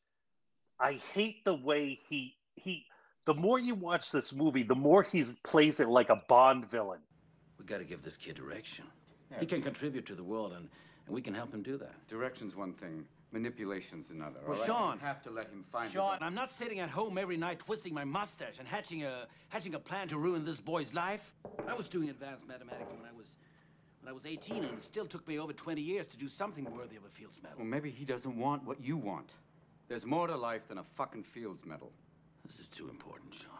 I 0.79 0.99
hate 1.13 1.43
the 1.45 1.55
way 1.55 1.99
he 2.09 2.35
he. 2.55 2.85
The 3.25 3.33
more 3.33 3.57
you 3.59 3.73
watch 3.75 4.11
this 4.11 4.33
movie, 4.33 4.63
the 4.63 4.75
more 4.75 5.03
he 5.03 5.23
plays 5.43 5.79
it 5.79 5.87
like 5.89 6.09
a 6.09 6.21
Bond 6.29 6.69
villain. 6.69 6.99
We 7.59 7.65
got 7.65 7.79
to 7.79 7.83
give 7.83 8.01
this 8.03 8.15
kid 8.15 8.35
direction. 8.35 8.85
He 9.39 9.45
can 9.45 9.61
contribute 9.61 10.05
to 10.05 10.15
the 10.15 10.23
world, 10.23 10.53
and, 10.53 10.69
and 11.07 11.15
we 11.15 11.21
can 11.21 11.33
help 11.33 11.53
him 11.53 11.63
do 11.63 11.77
that. 11.77 11.93
Direction's 12.07 12.55
one 12.55 12.73
thing, 12.73 13.05
manipulation's 13.31 14.11
another. 14.11 14.39
Well, 14.45 14.53
all 14.53 14.59
right? 14.59 14.67
Sean. 14.67 14.93
You 14.99 15.05
have 15.05 15.21
to 15.23 15.31
let 15.31 15.49
him 15.49 15.63
find 15.71 15.85
his 15.85 15.93
Sean, 15.93 16.13
own- 16.15 16.23
I'm 16.23 16.35
not 16.35 16.51
sitting 16.51 16.79
at 16.79 16.89
home 16.89 17.17
every 17.17 17.37
night 17.37 17.59
twisting 17.59 17.93
my 17.93 18.03
mustache 18.03 18.59
and 18.59 18.67
hatching 18.67 19.03
a 19.03 19.25
hatching 19.49 19.73
a 19.75 19.79
plan 19.79 20.07
to 20.09 20.17
ruin 20.17 20.45
this 20.45 20.59
boy's 20.59 20.93
life. 20.93 21.33
I 21.67 21.73
was 21.73 21.87
doing 21.87 22.09
advanced 22.09 22.47
mathematics 22.47 22.91
when 22.91 23.05
I 23.09 23.17
was 23.17 23.37
when 24.01 24.09
I 24.09 24.13
was 24.13 24.25
18, 24.25 24.63
and 24.63 24.73
it 24.77 24.83
still 24.83 25.05
took 25.05 25.27
me 25.27 25.39
over 25.39 25.53
20 25.53 25.81
years 25.81 26.07
to 26.07 26.17
do 26.17 26.27
something 26.27 26.65
worthy 26.75 26.95
of 26.97 27.03
a 27.05 27.09
Fields 27.09 27.39
Medal. 27.41 27.57
Well, 27.57 27.67
maybe 27.67 27.89
he 27.89 28.05
doesn't 28.05 28.37
want 28.37 28.63
what 28.63 28.79
you 28.81 28.95
want. 28.97 29.31
There's 29.87 30.05
more 30.05 30.27
to 30.27 30.35
life 30.35 30.67
than 30.67 30.77
a 30.77 30.83
fucking 30.83 31.23
Fields 31.23 31.65
medal. 31.65 31.91
This 32.45 32.59
is 32.59 32.67
too 32.67 32.89
important, 32.89 33.33
Sean. 33.33 33.51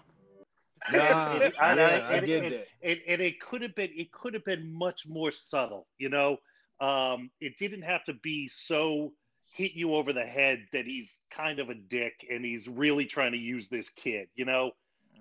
Nah, 0.94 1.34
And- 1.34 1.42
and- 1.44 1.54
yeah, 1.56 1.64
I 1.64 2.14
and- 2.18 2.26
get 2.28 2.44
and- 2.44 2.54
that. 2.54 2.68
And, 2.84 3.00
and 3.08 3.22
it 3.22 3.40
could 3.42 3.62
have 3.62 3.76
been 3.76 3.92
it 3.96 4.12
could 4.12 4.34
have 4.34 4.46
been 4.46 4.72
much 4.72 5.08
more 5.08 5.32
subtle, 5.32 5.88
you 5.98 6.10
know. 6.10 6.38
Um, 6.80 7.32
it 7.42 7.58
didn't 7.58 7.84
have 7.84 8.04
to 8.06 8.14
be 8.14 8.48
so 8.48 9.14
hit 9.56 9.74
you 9.74 9.96
over 9.96 10.14
the 10.14 10.26
head 10.26 10.60
that 10.74 10.86
he's 10.86 11.20
kind 11.32 11.60
of 11.60 11.70
a 11.70 11.76
dick 11.76 12.26
and 12.30 12.46
he's 12.46 12.68
really 12.68 13.06
trying 13.06 13.32
to 13.32 13.38
use 13.38 13.70
this 13.70 13.90
kid, 13.90 14.28
you 14.36 14.46
know. 14.46 14.72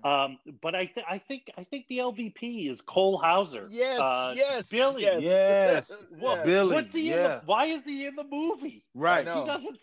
Um, 0.03 0.37
but 0.61 0.75
I, 0.75 0.85
th- 0.85 1.05
I 1.09 1.17
think 1.17 1.49
I 1.57 1.63
think 1.63 1.87
the 1.89 1.97
LVP 1.97 2.69
is 2.69 2.81
Cole 2.81 3.17
Hauser. 3.17 3.67
Yes, 3.71 3.99
Uh, 3.99 4.33
yes, 4.35 4.69
Billy. 4.69 5.01
yes. 5.01 5.23
Yes, 5.23 6.05
Well, 6.21 6.43
Billy, 6.45 6.75
What's 6.75 6.93
he 6.93 7.11
in 7.11 7.17
the, 7.23 7.41
why 7.45 7.65
is 7.65 7.83
he 7.83 8.05
in 8.05 8.15
the 8.15 8.23
movie? 8.23 8.85
Right. 8.93 9.27
He 9.27 9.33
doesn't 9.33 9.79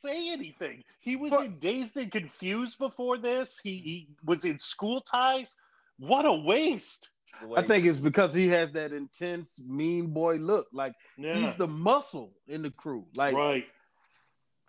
say 0.00 0.30
anything. 0.30 0.84
He 1.00 1.16
was 1.16 1.32
in 1.34 1.52
Dazed 1.60 1.98
and 1.98 2.10
Confused 2.10 2.78
before 2.78 3.18
this. 3.18 3.58
He, 3.62 3.76
he 3.76 4.08
was 4.24 4.44
in 4.46 4.58
School 4.58 5.02
Ties. 5.02 5.54
What 5.98 6.24
a 6.24 6.32
waste. 6.32 7.10
I 7.56 7.62
think 7.62 7.84
it's 7.84 7.98
because 7.98 8.34
he 8.34 8.48
has 8.48 8.72
that 8.72 8.92
intense 8.92 9.60
mean 9.64 10.08
boy 10.08 10.36
look. 10.36 10.66
Like 10.72 10.94
Yeah. 11.16 11.36
he's 11.36 11.56
the 11.56 11.66
muscle 11.68 12.32
in 12.46 12.62
the 12.62 12.70
crew. 12.70 13.06
Like 13.14 13.34
right. 13.34 13.66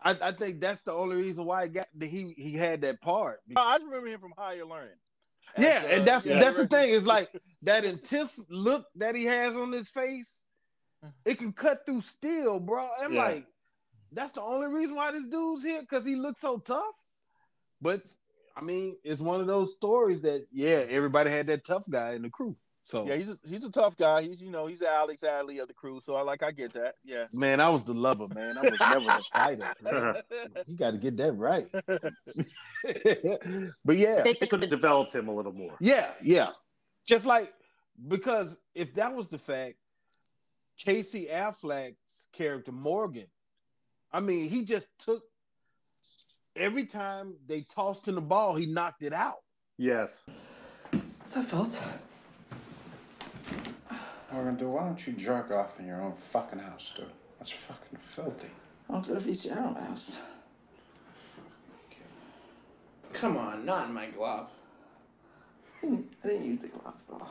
I, 0.02 0.15
I 0.22 0.32
think 0.32 0.62
that's 0.62 0.82
the 0.84 0.93
only 0.93 1.15
reason 1.17 1.45
why 1.45 1.63
he 1.63 1.69
got 1.69 1.88
he 2.00 2.34
he 2.38 2.54
had 2.54 2.82
that 2.82 3.02
part. 3.02 3.39
I 3.56 3.78
just 3.78 3.86
remember 3.86 4.08
him 4.08 4.19
from 4.19 4.34
Higher 4.38 4.65
Learning. 4.65 4.89
Yeah, 5.58 5.82
As, 5.84 5.91
and 5.91 6.02
uh, 6.02 6.06
that's 6.06 6.26
yeah, 6.26 6.39
that's 6.39 6.58
the 6.58 6.67
thing. 6.67 6.89
Is 6.91 7.06
like 7.08 7.30
that 7.63 7.84
intense 7.86 8.39
look 8.50 8.86
that 8.95 9.15
he 9.15 9.26
has 9.26 9.56
on 9.58 9.72
his 9.72 9.89
face. 9.89 10.43
It 11.26 11.39
can 11.39 11.54
cut 11.54 11.86
through 11.86 12.02
steel, 12.02 12.60
bro. 12.60 12.88
I'm 13.02 13.13
Yeah. 13.13 13.24
like, 13.24 13.45
that's 14.12 14.34
the 14.34 14.41
only 14.41 14.67
reason 14.67 14.95
why 14.95 15.12
this 15.12 15.26
dude's 15.26 15.63
here 15.63 15.82
because 15.82 16.06
he 16.06 16.15
looks 16.15 16.41
so 16.41 16.60
tough. 16.60 16.95
But 17.82 18.02
I 18.55 18.62
mean, 18.62 18.95
it's 19.03 19.21
one 19.21 19.41
of 19.41 19.47
those 19.47 19.73
stories 19.73 20.21
that 20.21 20.45
yeah, 20.51 20.85
everybody 20.89 21.29
had 21.29 21.47
that 21.47 21.65
tough 21.65 21.89
guy 21.89 22.13
in 22.13 22.21
the 22.21 22.29
crew. 22.29 22.55
So 22.81 23.05
Yeah, 23.05 23.15
he's 23.15 23.29
a, 23.29 23.35
he's 23.47 23.63
a 23.63 23.71
tough 23.71 23.97
guy. 23.97 24.23
He's 24.23 24.41
you 24.41 24.49
know 24.49 24.65
he's 24.65 24.81
Alex 24.81 25.23
Adley 25.23 25.62
of 25.62 25.67
the 25.67 25.73
crew. 25.73 25.99
So 26.01 26.15
I 26.15 26.21
like 26.21 26.43
I 26.43 26.51
get 26.51 26.73
that. 26.73 26.95
Yeah. 27.03 27.25
man, 27.33 27.59
I 27.59 27.69
was 27.69 27.83
the 27.83 27.93
lover, 27.93 28.27
man. 28.33 28.57
I 28.57 28.69
was 28.69 28.79
never 28.79 29.05
the 29.05 29.23
fighter. 29.31 29.73
man. 29.83 30.15
You 30.67 30.75
got 30.75 30.91
to 30.91 30.97
get 30.97 31.17
that 31.17 31.33
right. 31.33 31.67
but 33.85 33.97
yeah, 33.97 34.23
I 34.25 34.35
they 34.39 34.47
could 34.47 34.62
have 34.62 34.69
developed 34.69 35.13
him 35.13 35.27
a 35.27 35.33
little 35.33 35.53
more. 35.53 35.75
Yeah, 35.79 36.09
yeah. 36.21 36.49
Just 37.05 37.25
like 37.25 37.53
because 38.07 38.57
if 38.73 38.95
that 38.95 39.15
was 39.15 39.27
the 39.27 39.38
fact, 39.38 39.75
Casey 40.77 41.27
Affleck's 41.31 42.27
character 42.33 42.71
Morgan, 42.71 43.27
I 44.12 44.19
mean, 44.19 44.49
he 44.49 44.63
just 44.63 44.89
took 44.99 45.23
every 46.55 46.85
time 46.85 47.35
they 47.47 47.62
tossed 47.62 48.07
him 48.07 48.15
the 48.15 48.21
ball, 48.21 48.55
he 48.55 48.65
knocked 48.65 49.03
it 49.03 49.13
out. 49.13 49.38
Yes. 49.77 50.25
What's 50.91 51.38
up, 51.38 51.45
fellas? 51.45 51.81
Morgan, 54.31 54.55
dude, 54.57 54.67
why 54.67 54.83
don't 54.83 55.07
you 55.07 55.13
jerk 55.13 55.51
off 55.51 55.79
in 55.79 55.88
your 55.88 56.01
own 56.01 56.13
fucking 56.13 56.59
house, 56.59 56.93
dude? 56.95 57.07
That's 57.39 57.51
fucking 57.51 57.99
filthy. 58.13 58.49
I'll 58.89 59.01
go 59.01 59.15
to 59.15 59.19
VCR 59.19 59.57
at 59.57 59.73
my 59.73 59.81
house. 59.81 60.19
Come 63.13 63.38
on, 63.38 63.65
not 63.65 63.88
in 63.88 63.93
my 63.93 64.07
glove. 64.07 64.49
I 65.81 65.85
didn't, 65.85 66.13
I 66.23 66.27
didn't 66.27 66.45
use 66.45 66.59
the 66.59 66.67
glove 66.67 66.93
at 67.07 67.13
all. 67.13 67.29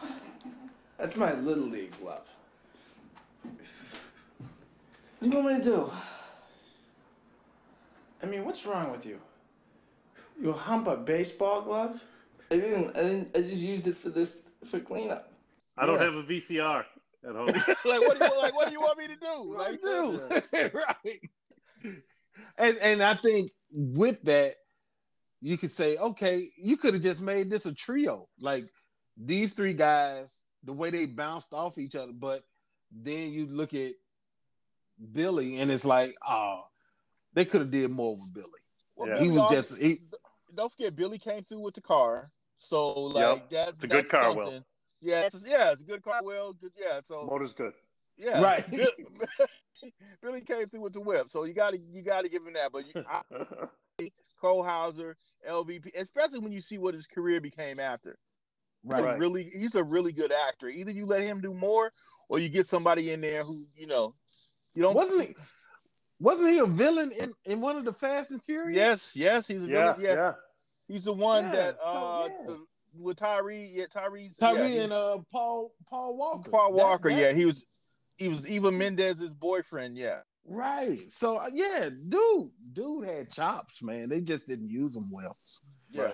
That's 0.98 1.16
my 1.16 1.34
little 1.34 1.66
league 1.68 1.96
glove. 2.00 2.28
What 3.42 5.30
do 5.30 5.36
you 5.36 5.42
want 5.42 5.58
me 5.58 5.64
to 5.64 5.64
do? 5.64 5.90
I 8.22 8.26
mean, 8.26 8.44
what's 8.44 8.64
wrong 8.66 8.90
with 8.90 9.06
you? 9.06 9.20
You 10.40 10.52
hump 10.52 10.86
a 10.86 10.96
baseball 10.96 11.62
glove? 11.62 12.02
I 12.50 12.56
didn't. 12.56 12.96
I 12.96 13.02
didn't. 13.02 13.36
I 13.36 13.40
just 13.42 13.62
used 13.62 13.86
it 13.86 13.96
for 13.96 14.10
the 14.10 14.28
for 14.66 14.80
cleanup. 14.80 15.32
I 15.76 15.86
don't 15.86 16.00
Yes. 16.00 16.12
have 16.12 16.14
a 16.14 16.26
VCR 16.26 16.84
at 17.28 17.34
home. 17.34 17.46
like 17.48 18.00
what 18.02 18.18
do 18.18 18.24
you 18.24 18.38
like? 18.40 18.54
What 18.54 18.66
do 18.68 18.72
you 18.72 18.80
want 18.80 18.98
me 18.98 19.06
to 19.08 19.16
do? 19.16 19.54
Like 19.58 19.80
do 19.82 20.70
right. 20.74 21.20
And 22.56 22.76
and 22.78 23.02
I 23.02 23.14
think 23.14 23.50
with 23.72 24.22
that, 24.22 24.54
you 25.40 25.56
could 25.58 25.70
say, 25.70 25.96
okay, 25.96 26.50
you 26.56 26.76
could 26.76 26.94
have 26.94 27.02
just 27.02 27.20
made 27.20 27.50
this 27.50 27.66
a 27.66 27.72
trio. 27.74 28.28
Like 28.40 28.66
these 29.16 29.52
three 29.52 29.74
guys, 29.74 30.44
the 30.64 30.72
way 30.72 30.90
they 30.90 31.06
bounced 31.06 31.52
off 31.52 31.78
each 31.78 31.94
other, 31.96 32.12
but 32.12 32.42
then 32.90 33.30
you 33.32 33.46
look 33.46 33.74
at 33.74 33.92
Billy 35.12 35.58
and 35.60 35.70
it's 35.70 35.84
like, 35.84 36.14
oh, 36.28 36.62
they 37.38 37.44
could 37.44 37.60
have 37.60 37.70
did 37.70 37.88
more 37.90 38.16
with 38.16 38.34
Billy. 38.34 38.48
Well, 38.96 39.16
He 39.20 39.30
was 39.30 39.48
just 39.48 39.78
he, 39.78 40.00
don't 40.52 40.72
forget 40.72 40.96
Billy 40.96 41.18
came 41.18 41.42
through 41.44 41.60
with 41.60 41.74
the 41.74 41.80
car. 41.80 42.32
So 42.56 42.92
like 42.92 43.48
that 43.50 43.68
It's 43.70 43.84
a 43.84 43.86
good 43.86 43.90
that's 44.06 44.10
car, 44.10 44.34
Will. 44.34 44.64
Yeah, 45.00 45.26
it's 45.26 45.48
yeah, 45.48 45.70
it's 45.70 45.82
a 45.82 45.84
good 45.84 46.02
car, 46.02 46.20
Will. 46.24 46.52
Good, 46.54 46.72
yeah. 46.76 47.00
So 47.04 47.24
Motor's 47.30 47.52
good. 47.52 47.74
yeah, 48.16 48.42
Right. 48.42 48.64
Billy 50.20 50.40
came 50.40 50.66
through 50.66 50.80
with 50.80 50.94
the 50.94 51.00
whip, 51.00 51.26
so 51.28 51.44
you 51.44 51.52
got 51.52 51.70
to 51.74 51.78
you 51.78 52.02
got 52.02 52.22
to 52.22 52.28
give 52.28 52.44
him 52.44 52.54
that. 52.54 52.72
But 52.72 52.92
you, 52.92 53.04
I, 53.08 54.08
Cole 54.40 54.64
Hauser, 54.64 55.16
LVP, 55.48 55.94
especially 55.96 56.40
when 56.40 56.50
you 56.50 56.60
see 56.60 56.78
what 56.78 56.94
his 56.94 57.06
career 57.06 57.40
became 57.40 57.78
after. 57.78 58.18
He's 58.82 58.94
Right. 58.94 59.18
really, 59.18 59.44
he's 59.44 59.76
a 59.76 59.84
really 59.84 60.12
good 60.12 60.32
actor. 60.32 60.68
Either 60.68 60.90
you 60.90 61.06
let 61.06 61.22
him 61.22 61.40
do 61.40 61.54
more, 61.54 61.92
or 62.28 62.40
you 62.40 62.48
get 62.48 62.66
somebody 62.66 63.12
in 63.12 63.20
there 63.20 63.44
who 63.44 63.66
you 63.76 63.86
know, 63.86 64.16
you 64.74 64.82
don't. 64.82 64.94
wasn't 64.96 65.22
he 65.22 65.34
wasn't 66.20 66.50
he 66.50 66.58
a 66.58 66.66
villain 66.66 67.12
in, 67.12 67.32
in 67.44 67.60
one 67.60 67.76
of 67.76 67.84
the 67.84 67.92
Fast 67.92 68.30
and 68.30 68.42
Furious? 68.42 68.76
Yes, 68.76 69.12
yes, 69.14 69.46
he's 69.48 69.62
a 69.62 69.66
Yeah, 69.66 69.92
villain. 69.94 69.96
Yeah, 70.00 70.14
yeah. 70.14 70.32
he's 70.88 71.04
the 71.04 71.12
one 71.12 71.44
Yeah, 71.46 71.52
that 71.52 71.76
so, 71.76 71.84
uh 71.86 72.28
yeah. 72.40 72.46
the, 72.46 72.64
with 73.00 73.16
Tyrese, 73.18 73.68
yeah, 73.70 73.84
Tyrese's 73.86 74.38
Tyrese 74.38 74.74
yeah, 74.74 74.82
and 74.82 74.92
uh 74.92 75.18
Paul 75.30 75.72
Paul 75.88 76.16
Walker. 76.16 76.50
Paul 76.50 76.72
Walker. 76.72 77.10
that- 77.10 77.18
yeah, 77.20 77.32
he 77.32 77.44
was 77.46 77.66
he 78.16 78.28
was 78.28 78.48
Eva 78.48 78.72
Mendes's 78.72 79.32
boyfriend. 79.34 79.96
Yeah, 79.96 80.20
Right. 80.44 81.00
So 81.12 81.36
uh, 81.36 81.50
yeah, 81.52 81.88
dude, 82.08 82.50
dude 82.72 83.04
had 83.06 83.30
chops, 83.30 83.80
man. 83.82 84.08
They 84.08 84.20
just 84.20 84.48
didn't 84.48 84.70
use 84.70 84.94
them 84.94 85.10
well. 85.10 85.36
yeah. 85.90 86.10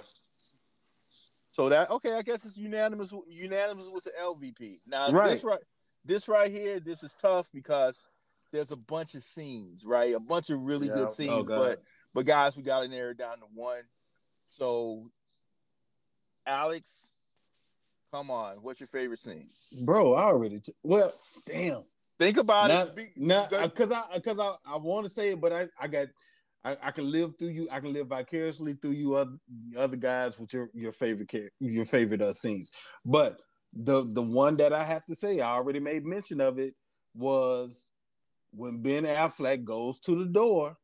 So 1.51 1.69
that 1.69 1.89
okay, 1.91 2.15
I 2.15 2.23
guess 2.23 2.45
it's 2.45 2.57
unanimous. 2.57 3.13
Unanimous 3.29 3.87
with 3.93 4.05
the 4.05 4.13
LVP. 4.21 4.81
Now 4.87 5.11
Right. 5.13 5.31
this 5.31 5.45
right, 5.45 5.61
this 6.05 6.29
right 6.29 6.51
here, 6.51 6.81
this 6.81 7.03
is 7.05 7.15
tough 7.15 7.49
because 7.55 8.09
there's 8.55 8.71
a 8.71 8.77
bunch 8.77 9.15
of 9.15 9.23
scenes, 9.23 9.85
right? 9.85 10.15
A 10.15 10.21
bunch 10.21 10.49
of 10.49 10.61
really 10.61 10.87
Yeah. 10.87 10.95
good 10.95 11.09
Oh, 11.09 11.13
scenes, 11.13 11.49
God. 11.49 11.59
but 11.59 11.83
but 12.15 12.25
guys, 12.27 12.57
we 12.57 12.63
got 12.63 12.81
to 12.83 12.89
narrow 12.89 13.11
it 13.11 13.19
down 13.19 13.41
to 13.41 13.47
one. 13.53 13.83
So, 14.47 15.11
Alex, 16.47 17.11
come 18.13 18.31
on, 18.31 18.63
what's 18.63 18.79
your 18.81 18.87
favorite 18.87 19.21
scene? 19.21 19.49
Bro, 19.85 20.15
I 20.15 20.25
already 20.25 20.61
t- 20.61 20.73
well, 20.83 21.13
damn. 21.47 21.83
Think 22.19 22.37
about 22.37 22.69
Not, 22.69 22.99
it. 22.99 23.11
Not 23.17 23.51
because 23.51 23.91
I 23.91 24.05
because 24.15 24.39
I, 24.39 24.53
I 24.65 24.77
want 24.77 25.05
to 25.05 25.11
say 25.11 25.31
it, 25.33 25.41
but 25.41 25.53
I 25.53 25.67
I 25.81 25.89
got 25.89 26.07
I, 26.65 26.77
I 26.81 26.91
can 26.93 27.11
live 27.11 27.33
through 27.37 27.49
you. 27.49 27.69
I 27.73 27.81
can 27.81 27.93
live 27.93 28.07
vicariously 28.07 28.75
through 28.75 28.93
you 28.93 29.17
other 29.17 29.37
other 29.77 29.97
guys 29.97 30.39
with 30.39 30.55
your 30.55 30.71
your 30.75 30.93
favorite 30.93 31.29
char- 31.29 31.51
your 31.59 31.85
favorite 31.85 32.23
uh, 32.23 32.33
scenes. 32.33 32.71
But 33.05 33.41
the 33.73 34.05
the 34.05 34.23
one 34.23 34.57
that 34.59 34.73
I 34.73 34.85
have 34.85 35.05
to 35.07 35.17
say, 35.17 35.41
I 35.41 35.51
already 35.51 35.81
made 35.81 36.05
mention 36.05 36.41
of 36.41 36.61
it, 36.61 36.75
was 37.17 37.91
when 38.57 38.83
Ben 38.83 39.05
Affleck 39.05 39.65
goes 39.65 40.01
to 40.01 40.15
the 40.17 40.25
door 40.27 40.77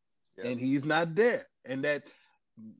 and 0.43 0.59
he's 0.59 0.85
not 0.85 1.15
there, 1.15 1.47
and 1.65 1.85
that 1.85 2.05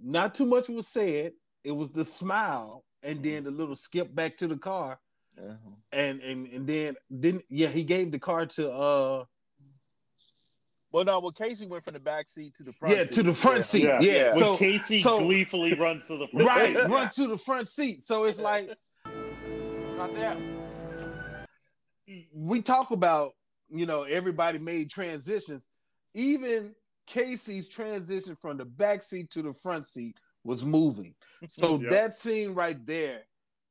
not 0.03 0.35
too 0.35 0.47
much 0.47 0.69
was 0.69 0.89
said. 0.89 1.33
It 1.63 1.73
was 1.73 1.91
the 1.91 2.05
smile, 2.07 2.85
and 3.03 3.23
then 3.23 3.45
the 3.45 3.51
little 3.51 3.77
skip 3.77 4.15
back 4.15 4.39
to 4.39 4.49
the 4.49 4.57
car 4.57 4.99
Yeah. 5.37 5.55
and 5.93 6.21
and 6.23 6.47
and 6.47 6.67
then 6.67 6.97
didn't 7.15 7.45
yeah 7.51 7.69
he 7.69 7.85
gave 7.85 8.11
the 8.13 8.19
car 8.19 8.47
to 8.47 8.71
uh 8.73 9.25
Well, 10.93 11.05
no, 11.05 11.21
well, 11.21 11.31
Casey 11.33 11.67
went 11.67 11.85
from 11.85 11.95
the 11.95 12.01
back 12.01 12.29
seat 12.31 12.55
to 12.57 12.63
the 12.65 12.73
front. 12.73 12.97
yeah 12.97 13.05
seat. 13.05 13.13
to 13.15 13.23
the 13.23 13.35
front 13.35 13.63
seat 13.65 13.85
Yeah. 13.85 14.01
yeah, 14.01 14.31
When 14.31 14.39
so 14.41 14.57
Casey 14.57 14.99
so- 15.01 15.21
gleefully 15.21 15.75
runs 15.75 16.07
to 16.07 16.17
the 16.17 16.27
front. 16.33 16.47
right 16.49 16.89
run 16.89 17.11
to 17.11 17.27
the 17.27 17.39
front 17.39 17.69
seat 17.69 18.03
so 18.03 18.25
it's 18.25 18.39
like 18.41 18.71
Not 19.99 20.15
there. 20.15 20.37
we 22.35 22.63
talk 22.63 22.91
about 22.91 23.33
you 23.71 23.87
know 23.87 24.03
everybody 24.03 24.59
made 24.59 24.91
transitions 24.91 25.69
even 26.15 26.75
Casey's 27.07 27.69
transition 27.69 28.37
from 28.37 28.57
the 28.57 28.65
back 28.65 29.03
seat 29.03 29.31
to 29.31 29.43
the 29.43 29.53
front 29.53 29.87
seat 29.87 30.17
was 30.45 30.65
moving 30.65 31.15
so 31.49 31.79
Yep. 31.81 31.91
that 31.91 32.15
scene 32.17 32.55
right 32.55 32.85
there 32.87 33.21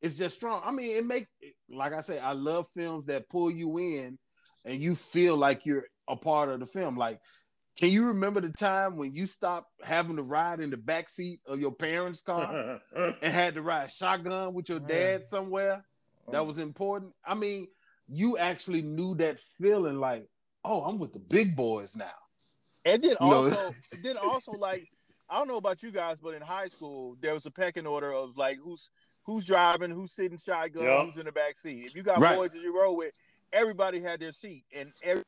is 0.02 0.18
just 0.18 0.36
strong 0.36 0.62
I 0.64 0.72
mean 0.72 0.98
it 0.98 1.06
makes 1.06 1.30
like 1.70 1.94
I 1.94 2.02
say 2.02 2.20
I 2.20 2.34
love 2.34 2.68
films 2.74 3.08
that 3.08 3.30
pull 3.30 3.52
you 3.52 3.78
in 3.78 4.18
and 4.66 4.82
you 4.82 4.96
feel 4.96 5.36
like 5.38 5.66
you're 5.66 5.86
a 6.08 6.16
part 6.16 6.50
of 6.50 6.60
the 6.60 6.66
film 6.66 6.98
like 6.98 7.20
Can 7.78 7.92
you 7.92 8.08
remember 8.08 8.42
the 8.42 8.50
time 8.50 8.98
when 8.98 9.16
you 9.16 9.26
stopped 9.26 9.70
having 9.82 10.18
to 10.18 10.24
ride 10.24 10.60
in 10.60 10.70
the 10.70 10.78
back 10.78 11.08
seat 11.08 11.40
of 11.46 11.60
your 11.62 11.72
parents' 11.72 12.22
car 12.22 12.82
and 12.96 13.34
had 13.34 13.56
to 13.56 13.62
ride 13.62 13.90
shotgun 13.90 14.54
with 14.54 14.68
your 14.68 14.82
dad 14.82 15.24
somewhere? 15.24 15.86
That 16.32 16.40
oh. 16.40 16.44
was 16.44 16.58
important. 16.60 17.14
I 17.26 17.36
mean, 17.36 17.68
you 18.12 18.38
actually 18.38 18.82
knew 18.82 19.16
that 19.16 19.40
feeling 19.40 20.00
like, 20.00 20.28
oh, 20.66 20.82
I'm 20.84 20.98
with 21.00 21.14
the 21.14 21.20
big 21.20 21.56
boys 21.56 21.96
now. 21.96 22.12
And 22.86 23.02
then 23.04 23.12
You 23.22 23.30
know- 23.30 23.34
also, 23.46 23.76
then 24.04 24.18
also 24.18 24.52
like 24.54 24.88
I 25.32 25.38
don't 25.38 25.48
know 25.48 25.58
about 25.58 25.84
you 25.84 25.92
guys, 25.92 26.18
but 26.20 26.34
in 26.34 26.42
high 26.42 26.66
school 26.68 27.16
there 27.20 27.36
was 27.36 27.46
a 27.46 27.52
pecking 27.52 27.86
order 27.86 28.12
of 28.12 28.36
like 28.36 28.58
who's 28.64 28.90
who's 29.26 29.46
driving, 29.46 29.92
who's 29.92 30.12
sitting 30.14 30.40
shotgun, 30.40 30.84
Yep. 30.84 31.02
who's 31.06 31.18
in 31.18 31.26
the 31.26 31.32
back 31.32 31.56
seat. 31.56 31.86
If 31.86 31.96
you 31.96 32.02
got 32.02 32.20
Right. 32.20 32.36
boys 32.36 32.50
that 32.52 32.62
you 32.62 32.76
roll 32.76 32.98
with, 32.98 33.14
everybody 33.54 34.00
had 34.02 34.20
their 34.20 34.32
seat, 34.34 34.66
and 34.76 34.92
every, 35.04 35.24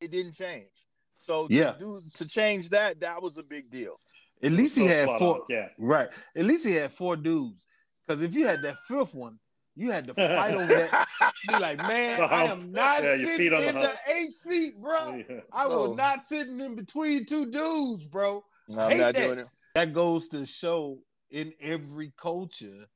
it 0.00 0.10
didn't 0.10 0.32
change. 0.34 0.68
So 1.16 1.48
to 1.48 1.54
Yeah. 1.54 1.74
do, 1.78 2.00
to 2.16 2.28
change 2.28 2.68
that, 2.70 3.00
that 3.00 3.22
was 3.22 3.38
a 3.38 3.42
big 3.42 3.70
deal. 3.70 3.94
At 4.42 4.52
least 4.52 4.76
he 4.76 4.86
So 4.86 4.94
had 4.94 5.18
four. 5.18 5.34
on, 5.36 5.42
yeah. 5.48 5.68
Right. 5.78 6.08
At 6.36 6.44
least 6.44 6.64
he 6.66 6.72
had 6.72 6.90
four 6.92 7.16
dudes. 7.16 7.66
Because 8.06 8.22
if 8.22 8.34
you 8.34 8.46
had 8.46 8.60
that 8.62 8.76
fifth 8.88 9.14
one, 9.14 9.38
you 9.80 9.90
had 9.90 10.06
to 10.08 10.14
fight 10.14 10.54
over 10.54 10.66
that. 10.66 11.08
Be 11.48 11.58
like, 11.58 11.78
man, 11.92 12.18
The 12.20 12.24
I 12.24 12.44
am 12.44 12.70
not 12.72 13.02
Yeah, 13.02 13.16
sitting 13.16 13.36
feet 13.36 13.48
the 13.50 13.68
in 13.68 13.74
the 13.80 13.86
hump. 13.88 13.98
H 14.08 14.32
seat, 14.32 14.80
bro. 14.80 15.22
Yeah. 15.28 15.40
I 15.52 15.66
will 15.66 15.88
No. 15.88 15.94
not 15.94 16.20
sitting 16.22 16.60
in 16.60 16.74
between 16.74 17.24
two 17.24 17.50
dudes, 17.50 18.04
bro. 18.04 18.44
No, 18.68 18.80
I'm 18.82 18.90
Hate 18.90 18.98
not 19.00 19.14
that. 19.14 19.26
doing 19.26 19.38
it. 19.40 19.46
That 19.74 19.92
goes 19.92 20.28
to 20.28 20.44
show 20.46 20.98
in 21.30 21.52
every 21.60 22.12
culture 22.16 22.86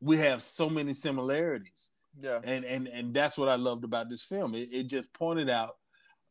we 0.00 0.18
have 0.18 0.42
so 0.42 0.68
many 0.70 0.92
similarities. 0.92 1.90
Yeah. 2.20 2.40
And 2.42 2.64
and 2.64 2.88
and 2.88 3.14
that's 3.14 3.38
what 3.38 3.48
I 3.48 3.54
loved 3.56 3.84
about 3.84 4.08
this 4.10 4.22
film. 4.24 4.54
It, 4.54 4.68
it 4.72 4.82
just 4.88 5.12
pointed 5.12 5.48
out, 5.50 5.76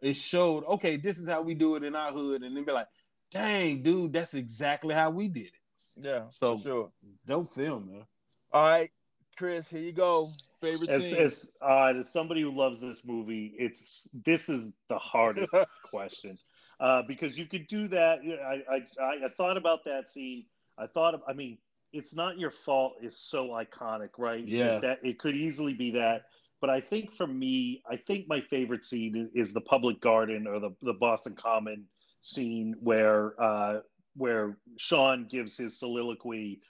it 0.02 0.15
showed, 0.15 0.63
okay, 0.65 0.97
this 0.97 1.17
is 1.17 1.28
how 1.30 1.41
we 1.41 1.54
do 1.54 1.76
it 1.76 1.84
in 1.84 1.95
our 1.95 2.12
hood, 2.12 2.43
and 2.43 2.56
then 2.56 2.63
be 2.65 2.71
like, 2.71 2.88
dang, 3.32 3.84
dude, 3.84 4.13
that's 4.13 4.34
exactly 4.34 4.93
how 4.93 5.12
we 5.12 5.28
did 5.30 5.47
it. 5.47 5.54
Yeah. 6.02 6.26
So 6.30 6.58
for 6.58 6.63
sure. 6.63 6.91
dope 7.26 7.54
film, 7.54 7.88
man. 7.88 8.06
All 8.52 8.63
right, 8.69 8.89
Chris, 9.38 9.69
here 9.69 9.82
you 9.82 9.93
go. 9.93 10.32
Favorite 10.60 10.89
As, 10.89 11.10
scene. 11.10 11.21
as, 11.21 11.58
uh, 11.62 11.93
as 12.00 12.10
somebody 12.12 12.41
who 12.41 12.52
loves 12.52 12.82
this 12.82 13.06
movie, 13.06 13.54
it's 13.58 14.10
this 14.26 14.50
is 14.50 14.73
the 14.89 14.97
hardest 14.97 15.54
question 15.89 16.38
uh, 16.80 17.04
because 17.08 17.38
you 17.38 17.45
could 17.45 17.67
do 17.67 17.88
that. 17.89 18.19
I, 18.26 18.76
I 18.76 19.26
I 19.26 19.30
thought 19.38 19.56
about 19.58 19.86
that 19.86 20.10
scene. 20.10 20.45
I 20.80 20.88
thought, 20.88 21.13
of, 21.13 21.21
I 21.28 21.34
mean, 21.34 21.60
it's 21.93 22.15
not 22.15 22.39
your 22.39 22.50
fault. 22.52 22.93
Is 23.02 23.15
so 23.17 23.50
iconic, 23.50 24.10
right? 24.17 24.43
Yeah. 24.43 24.80
that 24.80 25.00
it 25.04 25.19
could 25.19 25.36
easily 25.36 25.73
be 25.73 25.91
that. 25.91 26.23
But 26.60 26.71
I 26.71 26.82
think 26.82 27.13
for 27.13 27.28
me, 27.28 27.84
I 27.89 27.97
think 27.97 28.28
my 28.28 28.41
favorite 28.41 28.84
scene 28.84 29.15
is, 29.15 29.50
is 29.50 29.54
the 29.54 29.62
public 29.62 30.02
garden 30.02 30.47
or 30.47 30.60
the, 30.60 30.71
the 30.82 30.93
Boston 30.93 31.36
Common 31.36 31.86
scene 32.21 32.76
where 32.80 33.39
uh, 33.41 33.82
where 34.15 34.58
Sean 34.78 35.28
gives 35.30 35.56
his 35.56 35.77
soliloquy, 35.77 36.62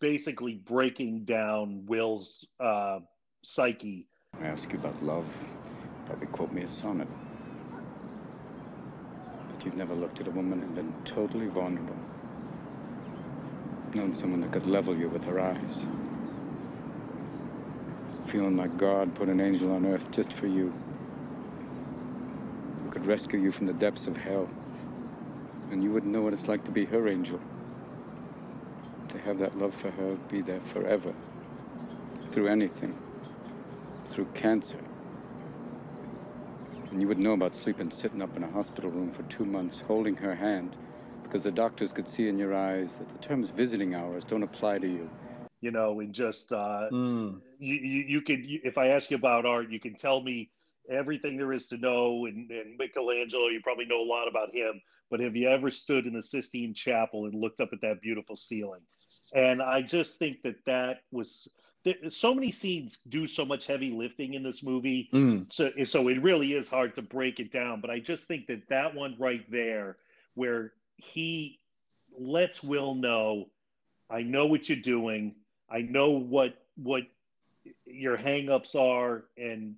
basically 0.00 0.54
breaking 0.54 1.24
down 1.24 1.84
Will's 1.86 2.46
uh, 2.60 3.00
psyche. 3.42 4.06
I 4.40 4.46
ask 4.46 4.72
you 4.72 4.78
about 4.78 5.02
love, 5.02 5.26
probably 6.06 6.26
quote 6.26 6.52
me 6.52 6.62
a 6.62 6.68
sonnet. 6.68 7.08
But 9.50 9.64
you've 9.64 9.76
never 9.76 9.94
looked 9.94 10.20
at 10.20 10.28
a 10.28 10.30
woman 10.30 10.62
and 10.62 10.74
been 10.74 10.92
totally 11.04 11.46
vulnerable. 11.46 11.96
Known 13.94 14.14
someone 14.14 14.40
that 14.42 14.52
could 14.52 14.66
level 14.66 14.98
you 14.98 15.08
with 15.08 15.24
her 15.24 15.40
eyes. 15.40 15.86
Feeling 18.26 18.56
like 18.56 18.76
God 18.76 19.14
put 19.14 19.28
an 19.28 19.40
angel 19.40 19.72
on 19.72 19.86
earth 19.86 20.10
just 20.10 20.32
for 20.32 20.46
you. 20.46 20.74
Who 22.84 22.90
could 22.90 23.06
rescue 23.06 23.40
you 23.40 23.52
from 23.52 23.66
the 23.66 23.72
depths 23.72 24.06
of 24.06 24.16
hell. 24.16 24.48
And 25.70 25.82
you 25.82 25.90
wouldn't 25.90 26.12
know 26.12 26.20
what 26.20 26.32
it's 26.32 26.48
like 26.48 26.64
to 26.64 26.70
be 26.70 26.84
her 26.84 27.08
angel. 27.08 27.40
To 29.16 29.22
have 29.22 29.38
that 29.38 29.56
love 29.58 29.74
for 29.74 29.90
her 29.92 30.16
be 30.30 30.42
there 30.42 30.60
forever. 30.60 31.14
Through 32.32 32.48
anything 32.48 32.94
through 34.08 34.26
cancer. 34.34 34.78
And 36.90 37.00
you 37.00 37.08
would 37.08 37.18
know 37.18 37.32
about 37.32 37.56
sleeping 37.56 37.90
sitting 37.90 38.22
up 38.22 38.36
in 38.36 38.44
a 38.44 38.50
hospital 38.50 38.90
room 38.90 39.10
for 39.10 39.22
two 39.24 39.44
months, 39.44 39.80
holding 39.80 40.16
her 40.16 40.34
hand, 40.34 40.76
because 41.22 41.42
the 41.44 41.50
doctors 41.50 41.92
could 41.92 42.08
see 42.08 42.28
in 42.28 42.38
your 42.38 42.54
eyes 42.54 42.96
that 42.96 43.08
the 43.08 43.18
terms 43.18 43.50
visiting 43.50 43.94
hours 43.94 44.24
don't 44.24 44.42
apply 44.42 44.78
to 44.78 44.86
you. 44.86 45.10
you 45.60 45.70
know, 45.70 46.00
and 46.00 46.12
just 46.12 46.52
uh, 46.52 46.88
Mm. 46.92 47.40
you, 47.58 47.74
you 47.74 48.04
you 48.06 48.20
could 48.20 48.44
you, 48.44 48.60
if 48.64 48.78
I 48.78 48.88
ask 48.88 49.10
you 49.10 49.16
about 49.16 49.46
art, 49.46 49.70
you 49.70 49.80
can 49.80 49.94
tell 49.96 50.20
me 50.22 50.50
everything 50.88 51.36
there 51.36 51.52
is 51.52 51.66
to 51.68 51.78
know. 51.78 52.26
And, 52.26 52.50
and 52.50 52.76
Michelangelo, 52.78 53.48
you 53.48 53.60
probably 53.62 53.86
know 53.86 54.02
a 54.02 54.04
lot 54.06 54.28
about 54.28 54.54
him. 54.54 54.80
But 55.10 55.20
have 55.20 55.34
you 55.34 55.48
ever 55.48 55.70
stood 55.70 56.06
in 56.06 56.12
the 56.12 56.22
Sistine 56.22 56.74
Chapel 56.74 57.24
and 57.24 57.34
looked 57.34 57.60
up 57.60 57.70
at 57.72 57.80
that 57.80 58.00
beautiful 58.02 58.36
ceiling? 58.36 58.82
And 59.34 59.62
I 59.62 59.82
just 59.82 60.18
think 60.18 60.42
that 60.42 60.64
that 60.66 61.02
was 61.10 61.48
so 62.08 62.34
many 62.34 62.50
scenes 62.50 62.98
do 63.08 63.26
so 63.26 63.44
much 63.44 63.66
heavy 63.66 63.90
lifting 63.90 64.34
in 64.34 64.42
this 64.42 64.62
movie. 64.62 65.08
Mm. 65.12 65.52
So 65.52 65.70
so 65.84 66.08
it 66.08 66.22
really 66.22 66.52
is 66.52 66.68
hard 66.68 66.94
to 66.96 67.02
break 67.02 67.38
it 67.38 67.52
down. 67.52 67.80
But 67.80 67.90
I 67.90 68.00
just 68.00 68.26
think 68.26 68.46
that 68.48 68.68
that 68.68 68.94
one 68.94 69.16
right 69.18 69.48
there, 69.50 69.96
where 70.34 70.72
he 70.96 71.60
lets 72.18 72.62
Will 72.62 72.94
know, 72.94 73.48
I 74.10 74.22
know 74.22 74.46
what 74.46 74.68
you're 74.68 74.78
doing. 74.78 75.36
I 75.70 75.80
know 75.80 76.10
what 76.10 76.54
what 76.76 77.02
your 77.84 78.16
hangups 78.16 78.74
are, 78.74 79.24
and 79.36 79.74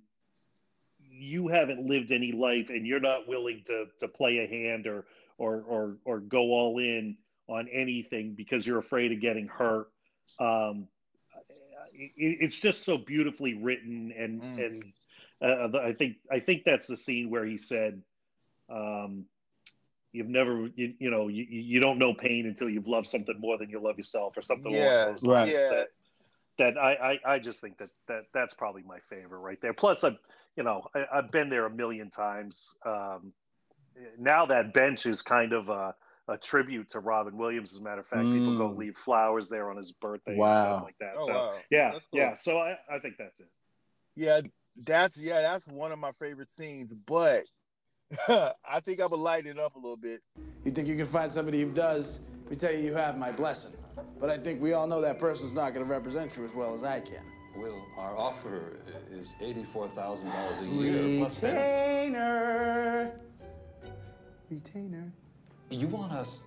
you 0.99 1.47
haven't 1.47 1.85
lived 1.85 2.11
any 2.11 2.31
life, 2.31 2.69
and 2.69 2.87
you're 2.87 2.99
not 2.99 3.27
willing 3.27 3.63
to 3.67 3.85
to 3.99 4.07
play 4.07 4.39
a 4.39 4.47
hand 4.47 4.87
or 4.87 5.05
or 5.37 5.63
or 5.67 5.97
or 6.05 6.19
go 6.19 6.39
all 6.39 6.79
in 6.79 7.17
on 7.49 7.67
anything 7.67 8.35
because 8.35 8.65
you're 8.65 8.79
afraid 8.79 9.11
of 9.11 9.19
getting 9.19 9.47
hurt. 9.47 9.89
Um, 10.39 10.87
it, 11.93 12.37
it's 12.41 12.59
just 12.59 12.83
so 12.83 12.97
beautifully 12.97 13.55
written, 13.55 14.13
and 14.17 14.41
and 14.41 14.93
uh, 15.41 15.77
I 15.77 15.93
think 15.93 16.17
I 16.31 16.39
think 16.39 16.63
that's 16.63 16.87
the 16.87 16.97
scene 16.97 17.29
where 17.29 17.45
he 17.45 17.57
said. 17.57 18.01
Um, 18.69 19.25
You've 20.11 20.27
never, 20.27 20.67
you, 20.75 20.95
you 20.97 21.11
know, 21.11 21.27
you, 21.27 21.45
you 21.47 21.79
don't 21.79 21.99
know 21.99 22.15
pain 22.15 22.47
until 22.47 22.67
you've 22.67 22.87
loved 22.87 23.05
something 23.05 23.39
more 23.39 23.59
than 23.59 23.69
you 23.69 23.79
love 23.79 23.99
yourself, 23.99 24.35
or 24.35 24.41
something 24.41 24.71
Yeah, 24.73 25.03
along 25.03 25.19
those 25.21 25.23
yeah. 25.51 25.69
That, 25.69 25.87
that 26.57 26.77
I, 26.79 27.19
I, 27.23 27.33
I 27.35 27.39
just 27.39 27.61
think 27.61 27.77
that, 27.77 27.89
that 28.07 28.23
that's 28.33 28.55
probably 28.55 28.81
my 28.81 28.97
favorite 29.07 29.37
right 29.37 29.61
there. 29.61 29.71
Plus, 29.71 30.03
I've, 30.03 30.17
you 30.55 30.63
know, 30.63 30.87
I, 30.95 31.05
I've 31.13 31.29
been 31.29 31.51
there 31.51 31.67
a 31.67 31.69
million 31.69 32.09
times. 32.09 32.75
Um, 32.83 33.33
now 34.17 34.47
that 34.47 34.73
bench 34.73 35.05
is 35.05 35.21
kind 35.21 35.53
of 35.53 35.69
a, 35.69 35.93
a 36.29 36.37
tribute 36.37 36.89
to 36.91 36.99
Robin 36.99 37.35
Williams. 37.37 37.71
As 37.71 37.77
a 37.77 37.83
matter 37.83 38.01
of 38.01 38.07
fact, 38.07 38.31
people 38.31 38.55
go 38.57 38.69
Mm. 38.69 38.77
leave 38.77 38.95
flowers 38.97 39.49
there 39.49 39.69
on 39.69 39.77
his 39.77 39.91
birthday 39.91 40.31
and 40.31 40.39
Wow. 40.39 40.63
stuff 40.63 40.83
like 40.83 40.97
that. 40.99 41.13
Oh, 41.17 41.25
so 41.27 41.33
wow. 41.33 41.57
yeah, 41.71 41.91
cool. 41.91 42.01
yeah. 42.13 42.35
So 42.35 42.59
I, 42.59 42.77
I 42.89 42.99
think 42.99 43.15
that's 43.17 43.39
it. 43.39 43.47
Yeah, 44.15 44.41
that's 44.77 45.17
yeah, 45.17 45.41
that's 45.41 45.67
one 45.67 45.91
of 45.91 45.99
my 45.99 46.11
favorite 46.13 46.49
scenes. 46.49 46.93
But 46.93 47.45
I 48.27 48.79
think 48.85 49.01
I 49.01 49.05
would 49.07 49.19
lighten 49.19 49.49
it 49.51 49.59
up 49.59 49.75
a 49.75 49.79
little 49.79 49.97
bit. 49.97 50.21
You 50.65 50.71
think 50.71 50.87
you 50.87 50.95
can 50.95 51.05
find 51.05 51.31
somebody 51.31 51.61
who 51.61 51.71
does? 51.71 52.21
We 52.49 52.55
tell 52.55 52.71
you 52.71 52.79
you 52.79 52.93
have 52.93 53.17
my 53.17 53.31
blessing. 53.31 53.73
But 54.19 54.29
I 54.29 54.37
think 54.37 54.61
we 54.61 54.73
all 54.73 54.87
know 54.87 55.01
that 55.01 55.19
person's 55.19 55.53
not 55.53 55.73
going 55.73 55.85
to 55.85 55.91
represent 55.91 56.35
you 56.37 56.45
as 56.45 56.53
well 56.53 56.73
as 56.75 56.83
I 56.83 56.99
can. 57.01 57.23
Will, 57.55 57.81
our 57.97 58.15
offer 58.17 58.77
is 59.11 59.35
$84,000 59.41 60.61
a 60.61 60.65
year 60.65 61.19
plus. 61.19 61.41
Retainer. 61.43 63.19
Retainer. 64.49 65.13
You 65.69 65.87
want 65.87 66.11
us 66.11 66.43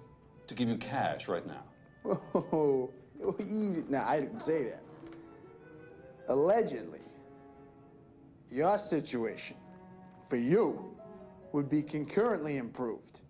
to 0.48 0.54
give 0.54 0.68
you 0.68 0.76
cash 0.76 1.28
right 1.28 1.46
now? 1.46 1.62
Whoa, 2.02 2.90
easy. 3.40 3.84
Now, 3.88 4.04
I 4.06 4.20
didn't 4.20 4.40
say 4.40 4.64
that. 4.64 4.82
Allegedly, 6.28 7.00
your 8.50 8.78
situation 8.78 9.56
for 10.28 10.36
you 10.36 10.96
would 11.52 11.68
be 11.68 11.82
concurrently 11.82 12.56
improved 12.56 13.20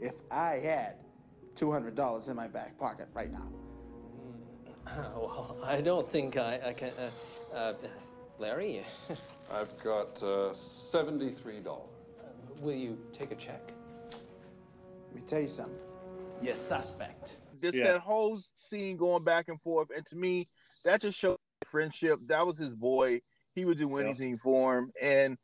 if 0.00 0.14
I 0.30 0.54
had 0.56 0.96
$200 1.56 2.28
in 2.30 2.36
my 2.36 2.48
back 2.48 2.78
pocket 2.78 3.08
right 3.14 3.32
now. 3.32 3.48
well, 5.16 5.56
I 5.64 5.80
don't 5.80 6.08
think 6.08 6.36
I, 6.36 6.60
I 6.66 6.72
can. 6.72 6.90
Uh, 7.52 7.56
uh, 7.56 7.74
Larry, 8.38 8.80
I've 9.52 9.78
got 9.82 10.22
uh, 10.22 10.50
$73. 10.50 11.80
will 12.60 12.72
you 12.72 12.98
take 13.12 13.30
a 13.30 13.36
check? 13.36 13.72
Let 15.12 15.20
me 15.20 15.26
tell 15.26 15.40
you 15.40 15.48
something. 15.48 15.76
You're 16.40 16.54
suspect. 16.54 17.36
This 17.60 17.74
Yeah. 17.74 17.92
that 17.92 18.00
whole 18.00 18.40
scene 18.40 18.96
going 18.96 19.24
back 19.24 19.48
and 19.48 19.60
forth, 19.60 19.90
and 19.94 20.06
to 20.06 20.16
me, 20.16 20.48
that 20.84 21.02
just 21.02 21.18
showed 21.18 21.38
friendship. 21.66 22.18
That 22.26 22.46
was 22.46 22.56
his 22.56 22.74
boy. 22.74 23.20
He 23.54 23.66
would 23.66 23.76
do 23.76 23.90
Yeah. 23.90 24.04
anything 24.06 24.38
for 24.38 24.78
him, 24.78 24.92
and 25.00 25.36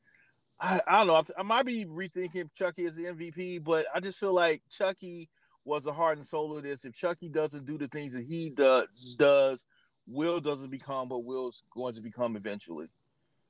I, 0.59 0.81
I 0.87 0.99
don't 0.99 1.07
know. 1.09 1.14
I, 1.16 1.41
I 1.41 1.43
might 1.43 1.66
be 1.66 1.85
rethinking 1.85 2.53
Chucky 2.55 2.87
as 2.87 2.97
the 2.97 3.05
MVP, 3.05 3.59
but 3.59 3.87
I 3.95 4.01
just 4.01 4.19
feel 4.19 4.33
like 4.33 4.62
Chucky 4.71 5.29
was 5.64 5.85
the 5.85 5.93
heart 5.93 6.16
and 6.16 6.27
soul 6.27 6.57
of 6.57 6.62
this. 6.62 6.87
If 6.87 6.95
Chucky 6.95 7.29
doesn't 7.29 7.66
do 7.66 7.77
the 7.77 7.89
things 7.89 8.14
that 8.14 8.25
he 8.25 8.49
does, 8.51 9.14
does 9.19 9.66
Will 10.07 10.41
doesn't 10.41 10.71
become 10.71 11.11
what 11.11 11.25
Will's 11.25 11.62
going 11.71 11.95
to 11.95 12.01
become 12.01 12.35
eventually. 12.37 12.89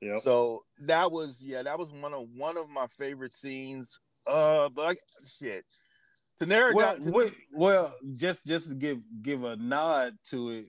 Yeah. 0.01 0.17
So 0.17 0.65
that 0.81 1.11
was 1.11 1.41
yeah, 1.41 1.63
that 1.63 1.79
was 1.79 1.91
one 1.93 2.13
of 2.13 2.27
one 2.35 2.57
of 2.57 2.69
my 2.69 2.87
favorite 2.87 3.31
scenes. 3.33 3.99
Uh, 4.27 4.67
but 4.69 4.81
I, 4.91 4.95
shit, 5.25 5.65
to 6.39 6.45
narrow 6.45 6.73
Well, 6.73 6.93
down 6.95 7.01
to- 7.05 7.11
wait, 7.11 7.33
well, 7.53 7.93
just 8.15 8.45
just 8.45 8.69
to 8.69 8.75
give 8.75 8.99
give 9.21 9.43
a 9.43 9.55
nod 9.57 10.17
to 10.29 10.49
it, 10.51 10.65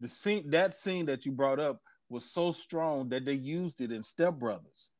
the 0.00 0.08
scene 0.08 0.50
that 0.50 0.74
scene 0.74 1.06
that 1.06 1.24
you 1.26 1.32
brought 1.32 1.60
up 1.60 1.80
was 2.08 2.24
so 2.30 2.52
strong 2.52 3.08
that 3.10 3.24
they 3.24 3.34
used 3.34 3.80
it 3.80 3.92
in 3.92 4.02
Step 4.02 4.34
Brothers. 4.34 4.90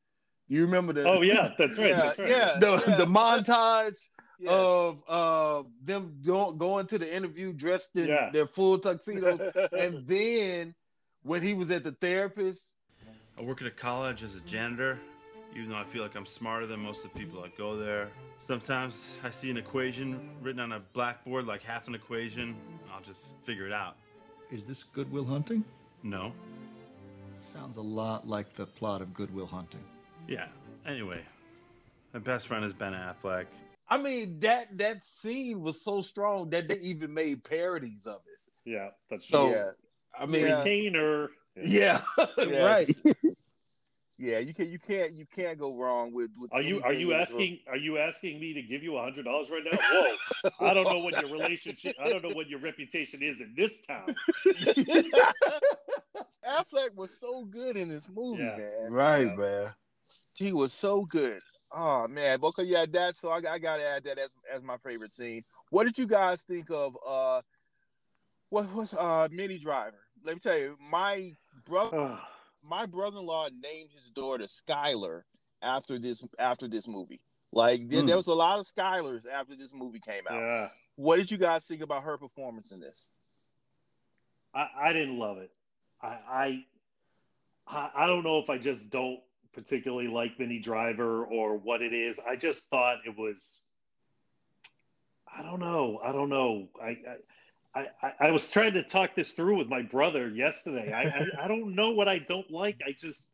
You 0.47 0.61
remember 0.65 0.93
that? 0.93 1.05
Oh 1.05 1.21
yeah, 1.21 1.49
that's 1.57 1.77
right. 1.77 1.89
Yeah, 1.89 1.95
that's 1.97 2.19
right. 2.19 2.29
yeah. 2.29 2.57
the 2.59 2.95
the 2.97 3.05
montage 3.05 3.99
Yes. 4.39 4.51
of 4.51 5.03
uh 5.07 5.63
them 5.83 6.17
go, 6.25 6.51
going 6.51 6.85
to 6.87 6.97
the 6.97 7.15
interview 7.15 7.53
dressed 7.53 7.95
in 7.95 8.07
Yeah. 8.07 8.29
their 8.33 8.47
full 8.47 8.77
tuxedos, 8.79 9.39
and 9.71 10.05
then 10.07 10.75
when 11.21 11.41
he 11.41 11.53
was 11.53 11.71
at 11.71 11.83
the 11.85 11.91
therapist, 11.93 12.75
I 13.37 13.41
work 13.41 13.61
at 13.61 13.67
a 13.67 13.71
college 13.71 14.21
as 14.23 14.35
a 14.35 14.41
janitor, 14.41 14.99
even 15.55 15.69
though 15.69 15.77
I 15.77 15.83
feel 15.83 16.01
like 16.01 16.15
I'm 16.15 16.25
smarter 16.25 16.65
than 16.65 16.79
most 16.79 17.05
of 17.05 17.13
the 17.13 17.19
people 17.19 17.41
that 17.41 17.57
go 17.57 17.77
there. 17.77 18.09
Sometimes 18.39 19.03
I 19.23 19.29
see 19.29 19.49
an 19.49 19.57
equation 19.57 20.29
written 20.41 20.59
on 20.59 20.73
a 20.73 20.79
blackboard, 20.93 21.45
like 21.47 21.63
half 21.63 21.87
an 21.87 21.95
equation. 21.95 22.55
I'll 22.93 23.01
just 23.01 23.21
figure 23.45 23.65
it 23.65 23.73
out. 23.73 23.95
Is 24.51 24.65
this 24.67 24.83
Good 24.83 25.11
Will 25.11 25.25
Hunting? 25.25 25.63
No. 26.03 26.33
Sounds 27.53 27.77
a 27.77 27.81
lot 27.81 28.27
like 28.27 28.53
the 28.55 28.65
plot 28.65 29.01
of 29.01 29.13
Good 29.13 29.33
Will 29.33 29.45
Hunting. 29.45 29.83
Yeah. 30.27 30.47
Anyway, 30.85 31.21
my 32.13 32.19
best 32.19 32.47
friend 32.47 32.65
is 32.65 32.73
Ben 32.73 32.93
Affleck. 32.93 33.45
I 33.87 33.97
mean 33.97 34.39
that 34.39 34.77
that 34.77 35.05
scene 35.05 35.61
was 35.61 35.83
so 35.83 36.01
strong 36.01 36.49
that 36.49 36.67
they 36.67 36.77
even 36.79 37.13
made 37.13 37.43
parodies 37.43 38.07
of 38.07 38.21
it. 38.25 38.69
Yeah, 38.69 38.89
that's 39.09 39.27
So 39.27 39.51
Yeah. 39.51 39.71
I 40.17 40.25
mean, 40.25 40.43
retainer. 40.45 41.29
yeah, 41.55 42.01
Yeah. 42.37 42.65
right. 42.65 42.95
Yeah, 44.23 44.39
you 44.39 44.53
can 44.53 44.71
you 44.71 44.79
can't 44.79 45.13
you 45.13 45.25
can't 45.25 45.59
go 45.59 45.75
wrong 45.75 46.13
with. 46.13 46.31
with 46.37 46.53
Are 46.53 46.61
you 46.61 46.81
are 46.81 46.93
you 46.93 47.11
in 47.11 47.19
this 47.19 47.29
asking 47.29 47.59
are 47.67 47.75
you 47.75 47.97
asking 47.97 48.39
me 48.39 48.53
to 48.53 48.61
give 48.61 48.81
you 48.81 48.95
a 48.95 49.03
hundred 49.03 49.25
dollars 49.25 49.49
right 49.49 49.63
now? 49.69 49.77
Whoa! 49.91 50.15
I 50.61 50.73
don't 50.73 50.85
know 50.85 51.03
what 51.03 51.19
your 51.19 51.29
relationship. 51.29 51.97
I 52.01 52.07
don't 52.07 52.23
know 52.23 52.33
what 52.33 52.47
your 52.47 52.61
reputation 52.61 53.21
is 53.21 53.41
in 53.41 53.53
this 53.57 53.81
town. 53.85 54.15
Affleck 56.47 56.95
was 56.95 57.19
so 57.19 57.43
good 57.43 57.75
in 57.75 57.89
this 57.89 58.07
movie, 58.07 58.43
Yeah. 58.43 58.55
man. 58.57 58.91
Right, 58.91 59.37
man. 59.37 59.73
He 60.33 60.53
was 60.53 60.71
so 60.71 61.03
good. 61.03 61.41
Oh 61.73 62.07
man, 62.07 62.39
okay, 62.41 62.63
yeah, 62.63 62.85
that. 62.91 63.15
So 63.15 63.27
I, 63.29 63.41
I 63.49 63.59
gotta 63.59 63.83
add 63.83 64.05
that 64.05 64.19
as 64.19 64.33
as 64.53 64.63
my 64.63 64.77
favorite 64.77 65.11
scene. 65.11 65.43
What 65.69 65.83
did 65.83 65.97
you 65.97 66.07
guys 66.07 66.43
think 66.43 66.69
of? 66.71 66.95
uh 67.05 67.41
What 68.47 68.71
was 68.73 68.93
uh 68.93 69.27
Minnie 69.31 69.57
Driver? 69.57 69.99
Let 70.23 70.35
me 70.35 70.39
tell 70.39 70.57
you, 70.57 70.77
my 70.79 71.33
brother, 71.65 72.17
my 72.63 72.85
brother-in-law 72.85 73.49
named 73.61 73.89
his 73.93 74.09
daughter 74.09 74.45
Skylar 74.45 75.23
after 75.61 75.99
this 75.99 76.23
after 76.39 76.67
this 76.67 76.87
movie. 76.87 77.21
Like 77.51 77.87
there, 77.89 78.01
Hmm. 78.01 78.07
there 78.07 78.17
was 78.17 78.27
a 78.27 78.33
lot 78.33 78.59
of 78.59 78.65
Skylars 78.65 79.25
after 79.27 79.55
this 79.55 79.73
movie 79.73 79.99
came 79.99 80.23
out. 80.29 80.35
Yeah, 80.39 80.69
What 80.95 81.17
did 81.17 81.29
you 81.29 81.37
guys 81.37 81.65
think 81.65 81.81
about 81.81 82.03
her 82.03 82.17
performance 82.17 82.71
in 82.71 82.79
this? 82.79 83.09
I, 84.55 84.67
I 84.77 84.93
didn't 84.93 85.17
love 85.19 85.37
it. 85.37 85.51
I, 86.01 86.07
I 86.07 86.65
I 87.67 87.91
I 87.95 88.07
don't 88.07 88.23
know 88.23 88.39
if 88.39 88.49
I 88.49 88.57
just 88.57 88.89
don't 88.91 89.19
particularly 89.53 90.07
like 90.07 90.39
Minnie 90.39 90.59
Driver 90.59 91.25
or 91.25 91.57
what 91.57 91.81
it 91.81 91.93
is. 91.93 92.19
I 92.19 92.35
just 92.35 92.69
thought 92.69 92.97
it 93.05 93.15
was. 93.17 93.61
I 95.35 95.41
don't 95.43 95.59
know. 95.59 95.99
I 96.03 96.11
don't 96.11 96.29
know. 96.29 96.67
I. 96.81 96.87
I, 96.89 97.15
I, 97.75 97.87
I 98.19 98.31
was 98.31 98.49
trying 98.51 98.73
to 98.73 98.83
talk 98.83 99.15
this 99.15 99.33
through 99.33 99.57
with 99.57 99.67
my 99.67 99.81
brother 99.81 100.29
yesterday. 100.29 100.91
I, 100.93 101.03
I, 101.03 101.45
I 101.45 101.47
don't 101.47 101.73
know 101.75 101.91
what 101.91 102.07
I 102.07 102.19
don't 102.19 102.49
like. 102.51 102.79
I 102.85 102.91
just, 102.91 103.31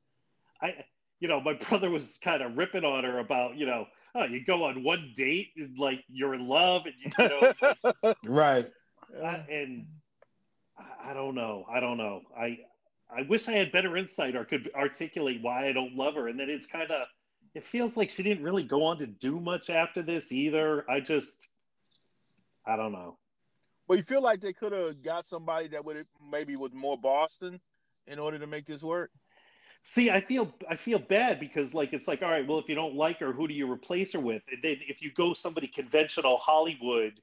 I, 0.61 0.85
you 1.19 1.27
know, 1.27 1.41
my 1.41 1.53
brother 1.69 1.89
was 1.89 2.17
kind 2.23 2.41
of 2.41 2.57
ripping 2.57 2.85
on 2.85 3.03
her 3.03 3.19
about, 3.19 3.57
you 3.57 3.65
know, 3.65 3.85
oh, 4.15 4.23
you 4.23 4.43
go 4.45 4.63
on 4.63 4.83
one 4.83 5.11
date 5.15 5.49
and 5.57 5.77
like 5.77 6.03
you're 6.07 6.33
in 6.33 6.47
love 6.47 6.83
and 6.85 6.95
you, 6.99 7.11
you 7.19 7.29
know, 8.03 8.13
Right. 8.25 8.67
I- 9.23 9.45
and 9.49 9.87
I, 10.77 11.11
I 11.11 11.13
don't 11.13 11.35
know. 11.35 11.65
I 11.69 11.79
don't 11.79 11.97
know. 11.97 12.21
I 12.37 12.59
I 13.11 13.23
wish 13.23 13.47
I 13.47 13.53
had 13.53 13.71
better 13.71 13.97
insight 13.97 14.35
or 14.35 14.45
could 14.45 14.69
articulate 14.75 15.41
why 15.41 15.67
I 15.67 15.73
don't 15.73 15.95
love 15.95 16.13
her. 16.13 16.27
And 16.27 16.39
then 16.39 16.49
it's 16.49 16.67
kind 16.67 16.91
of 16.91 17.07
it 17.55 17.65
feels 17.65 17.97
like 17.97 18.11
she 18.11 18.23
didn't 18.23 18.43
really 18.43 18.63
go 18.63 18.83
on 18.83 18.99
to 18.99 19.07
do 19.07 19.39
much 19.39 19.69
after 19.69 20.01
this 20.01 20.31
either. 20.31 20.89
I 20.89 20.99
just 20.99 21.47
I 22.65 22.75
don't 22.75 22.91
know. 22.91 23.17
Well, 23.89 23.97
you 23.97 24.03
feel 24.03 24.21
like 24.21 24.39
they 24.39 24.53
could 24.53 24.71
have 24.71 25.01
got 25.01 25.25
somebody 25.25 25.67
that 25.69 25.83
would 25.83 26.05
maybe 26.31 26.55
with 26.55 26.73
more 26.75 26.95
Boston 26.95 27.59
in 28.05 28.19
order 28.19 28.37
to 28.37 28.45
make 28.45 28.67
this 28.67 28.83
work. 28.83 29.09
See, 29.81 30.11
I 30.11 30.21
feel 30.21 30.53
I 30.69 30.75
feel 30.75 30.99
bad 30.99 31.39
because 31.39 31.73
like 31.73 31.91
it's 31.91 32.07
like 32.07 32.21
all 32.21 32.29
right, 32.29 32.47
well 32.47 32.59
if 32.59 32.69
you 32.69 32.75
don't 32.75 32.93
like 32.93 33.17
her, 33.19 33.33
who 33.33 33.47
do 33.47 33.53
you 33.55 33.71
replace 33.71 34.13
her 34.13 34.19
with? 34.19 34.43
And 34.51 34.61
then 34.61 34.77
if 34.87 35.01
you 35.01 35.11
go 35.11 35.33
somebody 35.33 35.65
conventional 35.67 36.37
Hollywood, 36.37 37.13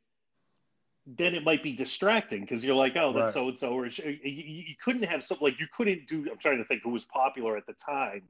then 1.06 1.36
it 1.36 1.44
might 1.44 1.62
be 1.62 1.72
distracting 1.72 2.40
because 2.40 2.64
you're 2.64 2.74
like, 2.74 2.96
oh, 2.96 3.12
that's 3.12 3.34
so 3.34 3.48
and 3.48 3.56
so, 3.56 3.72
or 3.72 3.86
you, 3.86 4.74
couldn't 4.82 5.04
have 5.04 5.22
something 5.22 5.46
like 5.46 5.60
you 5.60 5.68
couldn't 5.76 6.08
do. 6.08 6.26
I'm 6.28 6.38
trying 6.38 6.58
to 6.58 6.64
think 6.64 6.82
who 6.82 6.90
was 6.90 7.04
popular 7.04 7.56
at 7.56 7.66
the 7.66 7.74
time. 7.74 8.22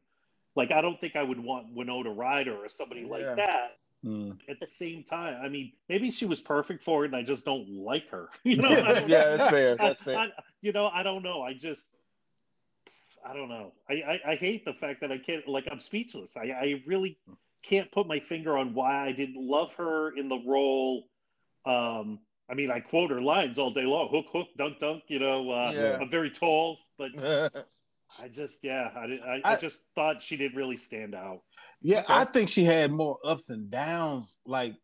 Like, 0.57 0.73
I 0.73 0.83
don't 0.83 1.01
think 1.01 1.17
I 1.17 1.23
would 1.23 1.41
want 1.41 1.73
Winona 1.73 2.11
Ryder 2.11 2.55
or 2.55 2.69
somebody 2.69 3.05
like 3.05 3.23
Yeah. 3.23 3.35
that. 3.37 3.79
Mm. 4.05 4.39
At 4.49 4.61
the 4.61 4.67
same 4.67 5.03
time, 5.03 5.39
I 5.43 5.49
mean, 5.49 5.73
maybe 5.89 6.11
she 6.11 6.27
was 6.27 6.41
perfect 6.41 6.85
for 6.85 7.05
it, 7.05 7.09
and 7.09 7.17
I 7.17 7.23
just 7.23 7.45
don't 7.45 7.69
like 7.69 8.09
her. 8.11 8.29
You 8.45 8.57
know? 8.59 8.69
I 8.69 8.75
don't- 9.01 9.09
Yeah, 9.09 9.37
that's 9.37 9.51
fair. 9.51 9.75
That's 9.77 10.03
fair. 10.03 10.19
I- 10.19 10.31
you 10.61 10.73
know, 10.73 10.87
I 10.89 11.03
don't 11.03 11.23
know. 11.23 11.43
I 11.43 11.55
just, 11.55 11.97
I 13.25 13.33
don't 13.35 13.49
know. 13.49 13.73
I, 13.89 13.95
I, 13.95 14.21
I 14.33 14.35
hate 14.37 14.65
the 14.65 14.73
fact 14.73 15.01
that 15.01 15.11
I 15.13 15.19
can't. 15.19 15.47
Like, 15.49 15.67
I'm 15.71 15.81
speechless. 15.81 16.37
I, 16.37 16.45
I 16.47 16.83
really 16.87 17.19
can't 17.63 17.91
put 17.91 18.07
my 18.07 18.21
finger 18.21 18.57
on 18.57 18.75
why 18.75 19.07
I 19.07 19.13
didn't 19.13 19.37
love 19.45 19.75
her 19.75 20.17
in 20.17 20.29
the 20.29 20.39
role. 20.47 21.05
Um, 21.65 22.21
I 22.49 22.55
mean, 22.55 22.71
I 22.71 22.79
quote 22.81 23.11
her 23.11 23.21
lines 23.21 23.59
all 23.59 23.73
day 23.73 23.83
long: 23.85 24.09
"Hook, 24.11 24.27
hook, 24.33 24.49
dunk, 24.57 24.79
dunk." 24.79 25.03
You 25.09 25.19
know, 25.19 25.51
uh, 25.51 25.73
Yeah. 25.75 25.99
I'm 26.01 26.09
very 26.11 26.31
tall, 26.31 26.79
but 26.99 27.11
I 28.23 28.29
just, 28.29 28.63
yeah, 28.63 28.91
I, 28.95 29.01
I, 29.01 29.41
I, 29.45 29.53
I- 29.55 29.57
just 29.57 29.83
thought 29.95 30.23
she 30.23 30.37
didn't 30.37 30.57
really 30.57 30.77
stand 30.77 31.15
out. 31.15 31.43
Yeah, 31.87 32.03
I 32.09 32.25
think 32.25 32.49
she 32.49 32.65
had 32.65 32.91
more 32.91 33.17
ups 33.25 33.49
and 33.49 33.71
downs. 33.71 34.39
Like 34.45 34.75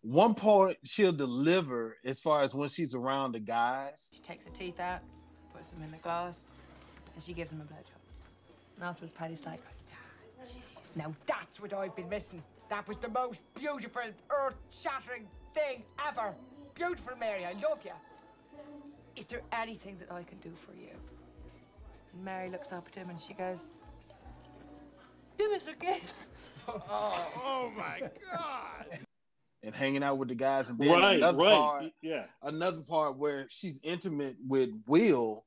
one 0.00 0.34
part 0.34 0.76
she'll 0.82 1.12
deliver 1.12 1.96
as 2.04 2.20
far 2.20 2.42
as 2.42 2.52
when 2.52 2.68
she's 2.68 2.92
around 2.92 3.36
the 3.36 3.38
guys. 3.38 4.10
She 4.12 4.18
takes 4.20 4.44
the 4.44 4.50
teeth 4.50 4.80
out, 4.80 4.98
puts 5.54 5.68
them 5.68 5.80
in 5.84 5.92
the 5.92 5.98
glass, 5.98 6.42
and 7.14 7.22
she 7.22 7.32
gives 7.32 7.52
him 7.52 7.60
a 7.60 7.64
blowjob. 7.64 8.00
And 8.74 8.84
afterwards, 8.84 9.12
Patty's 9.12 9.46
like, 9.46 9.60
"Ah, 9.92 10.44
jeez, 10.44 10.96
now 10.96 11.14
that's 11.24 11.60
what 11.60 11.72
I've 11.72 11.94
been 11.94 12.08
missing. 12.08 12.42
That 12.68 12.88
was 12.88 12.96
the 12.96 13.10
most 13.10 13.38
beautiful, 13.54 14.02
earth-shattering 14.28 15.28
thing 15.54 15.84
ever. 16.04 16.34
Beautiful, 16.74 17.16
Mary. 17.16 17.44
I 17.44 17.52
love 17.52 17.84
you. 17.84 17.92
Is 19.14 19.26
there 19.26 19.42
anything 19.52 19.96
that 19.98 20.10
I 20.10 20.24
can 20.24 20.38
do 20.38 20.50
for 20.50 20.72
you? 20.72 20.96
And 22.12 22.24
Mary 22.24 22.50
looks 22.50 22.72
up 22.72 22.88
at 22.88 22.96
him 22.96 23.08
and 23.08 23.20
she 23.20 23.34
goes, 23.34 23.68
"Give 25.38 25.50
Mr. 25.52 25.72
a 25.72 25.76
kiss." 25.76 26.28
oh, 26.68 27.72
my 27.76 28.00
god! 28.30 28.98
And 29.62 29.74
hanging 29.74 30.02
out 30.02 30.18
with 30.18 30.28
the 30.28 30.34
guys, 30.34 30.68
and 30.68 30.78
then 30.78 30.88
Right, 30.90 31.16
another 31.16 31.38
right, 31.38 31.54
part, 31.54 31.84
yeah. 32.02 32.24
another 32.42 32.80
part 32.82 33.16
where 33.16 33.46
she's 33.48 33.80
intimate 33.82 34.36
with 34.46 34.70
Will, 34.86 35.44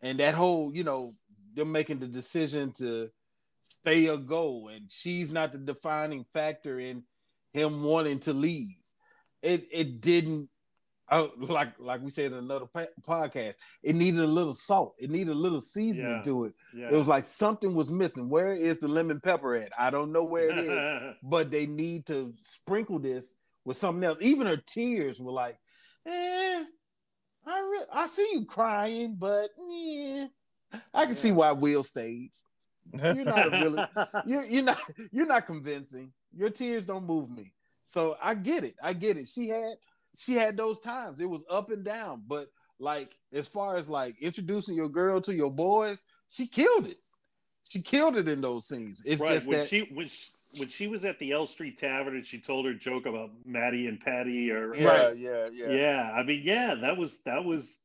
and 0.00 0.18
that 0.20 0.34
whole, 0.34 0.74
you 0.74 0.84
know, 0.84 1.14
them 1.54 1.70
making 1.72 2.00
the 2.00 2.06
decision 2.06 2.72
to 2.78 3.10
stay 3.60 4.08
or 4.08 4.16
go, 4.16 4.68
and 4.68 4.90
she's 4.90 5.30
not 5.30 5.52
the 5.52 5.58
defining 5.58 6.24
factor 6.32 6.78
in 6.80 7.04
him 7.52 7.82
wanting 7.82 8.20
to 8.20 8.32
leave. 8.32 8.76
It 9.42 9.68
it 9.70 10.00
didn't. 10.00 10.48
Uh, 11.10 11.28
like 11.38 11.68
like 11.78 12.02
we 12.02 12.10
said 12.10 12.32
in 12.32 12.38
another 12.38 12.66
pa- 12.66 12.84
podcast, 13.06 13.54
it 13.82 13.94
needed 13.96 14.20
a 14.20 14.26
little 14.26 14.52
salt. 14.54 14.94
It 14.98 15.08
needed 15.10 15.30
a 15.30 15.34
little 15.34 15.60
seasoning 15.62 16.16
Yeah, 16.16 16.22
to 16.22 16.44
it. 16.44 16.52
yeah. 16.74 16.88
It 16.90 16.96
was 16.96 17.08
like 17.08 17.24
something 17.24 17.74
was 17.74 17.90
missing. 17.90 18.28
Where 18.28 18.52
is 18.54 18.78
the 18.78 18.88
lemon 18.88 19.18
pepper 19.20 19.54
at? 19.54 19.72
I 19.78 19.88
don't 19.90 20.12
know 20.12 20.24
where 20.24 20.50
it 20.50 20.58
is, 20.58 21.14
but 21.22 21.50
they 21.50 21.66
need 21.66 22.06
to 22.06 22.34
sprinkle 22.42 22.98
this 22.98 23.34
with 23.64 23.78
something 23.78 24.04
else. 24.04 24.18
Even 24.20 24.46
her 24.46 24.58
tears 24.58 25.18
were 25.18 25.32
like, 25.32 25.58
eh, 26.06 26.64
I 27.46 27.60
re- 27.60 27.86
I 27.94 28.06
see 28.06 28.28
you 28.34 28.44
crying, 28.44 29.16
but 29.18 29.48
yeah, 29.70 30.26
I 30.92 31.06
can 31.06 31.14
see 31.14 31.32
why 31.32 31.52
Will 31.52 31.82
stayed. 31.82 32.32
You're 32.92 33.24
not 33.24 33.46
a 33.46 33.50
really 33.60 33.84
you're 34.26 34.44
you're 34.44 34.62
not 34.64 34.78
you're 35.10 35.26
not 35.26 35.46
convincing. 35.46 36.12
Your 36.36 36.50
tears 36.50 36.84
don't 36.86 37.06
move 37.06 37.30
me. 37.30 37.52
So 37.84 38.16
I 38.22 38.34
get 38.34 38.64
it. 38.64 38.74
I 38.82 38.92
get 38.92 39.16
it. 39.16 39.28
She 39.28 39.48
had 39.48 39.72
she 40.18 40.34
had 40.34 40.56
those 40.56 40.80
times. 40.80 41.20
It 41.20 41.30
was 41.30 41.44
up 41.48 41.70
and 41.70 41.84
down, 41.84 42.24
but 42.26 42.48
like 42.80 43.16
as 43.32 43.46
far 43.46 43.76
as 43.76 43.88
like 43.88 44.20
introducing 44.20 44.74
your 44.74 44.88
girl 44.88 45.20
to 45.22 45.34
your 45.34 45.50
boys, 45.50 46.04
she 46.28 46.48
killed 46.48 46.88
it. 46.88 46.98
She 47.68 47.80
killed 47.80 48.16
it 48.16 48.26
in 48.26 48.40
those 48.40 48.66
scenes. 48.66 49.00
It's 49.06 49.22
right 49.22 49.34
just 49.34 49.48
when 49.48 49.60
that 49.60 49.68
she 49.68 49.82
when 49.94 50.08
she, 50.08 50.30
when 50.56 50.68
she 50.68 50.88
was 50.88 51.04
at 51.04 51.20
the 51.20 51.30
L 51.32 51.46
Street 51.46 51.78
Tavern 51.78 52.16
and 52.16 52.26
she 52.26 52.40
told 52.40 52.66
her 52.66 52.74
joke 52.74 53.06
about 53.06 53.30
Maddie 53.44 53.86
and 53.86 54.00
Patty 54.00 54.50
or 54.50 54.74
Yeah, 54.74 55.12
yeah, 55.12 55.48
yeah. 55.52 55.70
yeah. 55.70 56.12
I 56.12 56.24
mean, 56.24 56.42
yeah, 56.44 56.74
that 56.74 56.96
was 56.96 57.20
that 57.22 57.44
was 57.44 57.80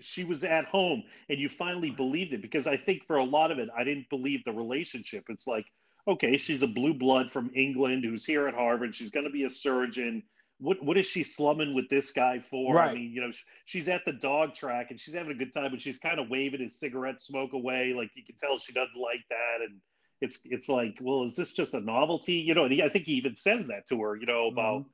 she 0.00 0.24
was 0.24 0.44
at 0.44 0.64
home 0.64 1.02
and 1.28 1.38
you 1.38 1.50
finally 1.50 1.90
believed 1.90 2.32
it 2.32 2.40
because 2.40 2.66
I 2.66 2.78
think 2.78 3.04
for 3.06 3.16
a 3.16 3.24
lot 3.24 3.50
of 3.50 3.58
it 3.58 3.68
I 3.76 3.84
didn't 3.84 4.08
believe 4.08 4.44
the 4.44 4.52
relationship. 4.52 5.24
It's 5.28 5.46
like, 5.46 5.66
okay, 6.08 6.38
she's 6.38 6.62
a 6.62 6.66
blue 6.66 6.94
blood 6.94 7.30
from 7.30 7.50
England 7.54 8.04
who's 8.04 8.24
here 8.24 8.48
at 8.48 8.54
Harvard. 8.54 8.94
She's 8.94 9.10
going 9.10 9.26
to 9.26 9.32
be 9.32 9.44
a 9.44 9.50
surgeon. 9.50 10.22
What 10.58 10.82
what 10.82 10.96
is 10.96 11.06
she 11.06 11.22
slumming 11.22 11.74
with 11.74 11.88
this 11.90 12.12
guy 12.12 12.38
for? 12.40 12.78
I 12.78 12.94
mean, 12.94 13.12
you 13.12 13.20
know, 13.20 13.30
she's 13.66 13.88
at 13.88 14.04
the 14.04 14.12
dog 14.12 14.54
track 14.54 14.90
and 14.90 14.98
she's 14.98 15.14
having 15.14 15.32
a 15.32 15.38
good 15.38 15.52
time, 15.52 15.70
but 15.70 15.80
she's 15.80 15.98
kind 15.98 16.18
of 16.18 16.30
waving 16.30 16.60
his 16.60 16.78
cigarette 16.80 17.20
smoke 17.20 17.52
away. 17.52 17.92
Like 17.94 18.10
you 18.14 18.24
can 18.24 18.36
tell 18.36 18.58
she 18.58 18.72
doesn't 18.72 19.00
like 19.00 19.20
that. 19.28 19.66
And 19.68 19.80
it's 20.22 20.38
it's 20.46 20.68
like, 20.68 20.98
well, 21.00 21.24
is 21.24 21.36
this 21.36 21.52
just 21.52 21.74
a 21.74 21.80
novelty? 21.80 22.34
You 22.34 22.54
know, 22.54 22.64
and 22.64 22.72
he, 22.72 22.82
I 22.82 22.88
think 22.88 23.04
he 23.04 23.12
even 23.14 23.36
says 23.36 23.68
that 23.68 23.86
to 23.88 24.00
her, 24.00 24.16
you 24.16 24.24
know, 24.24 24.48
about 24.48 24.86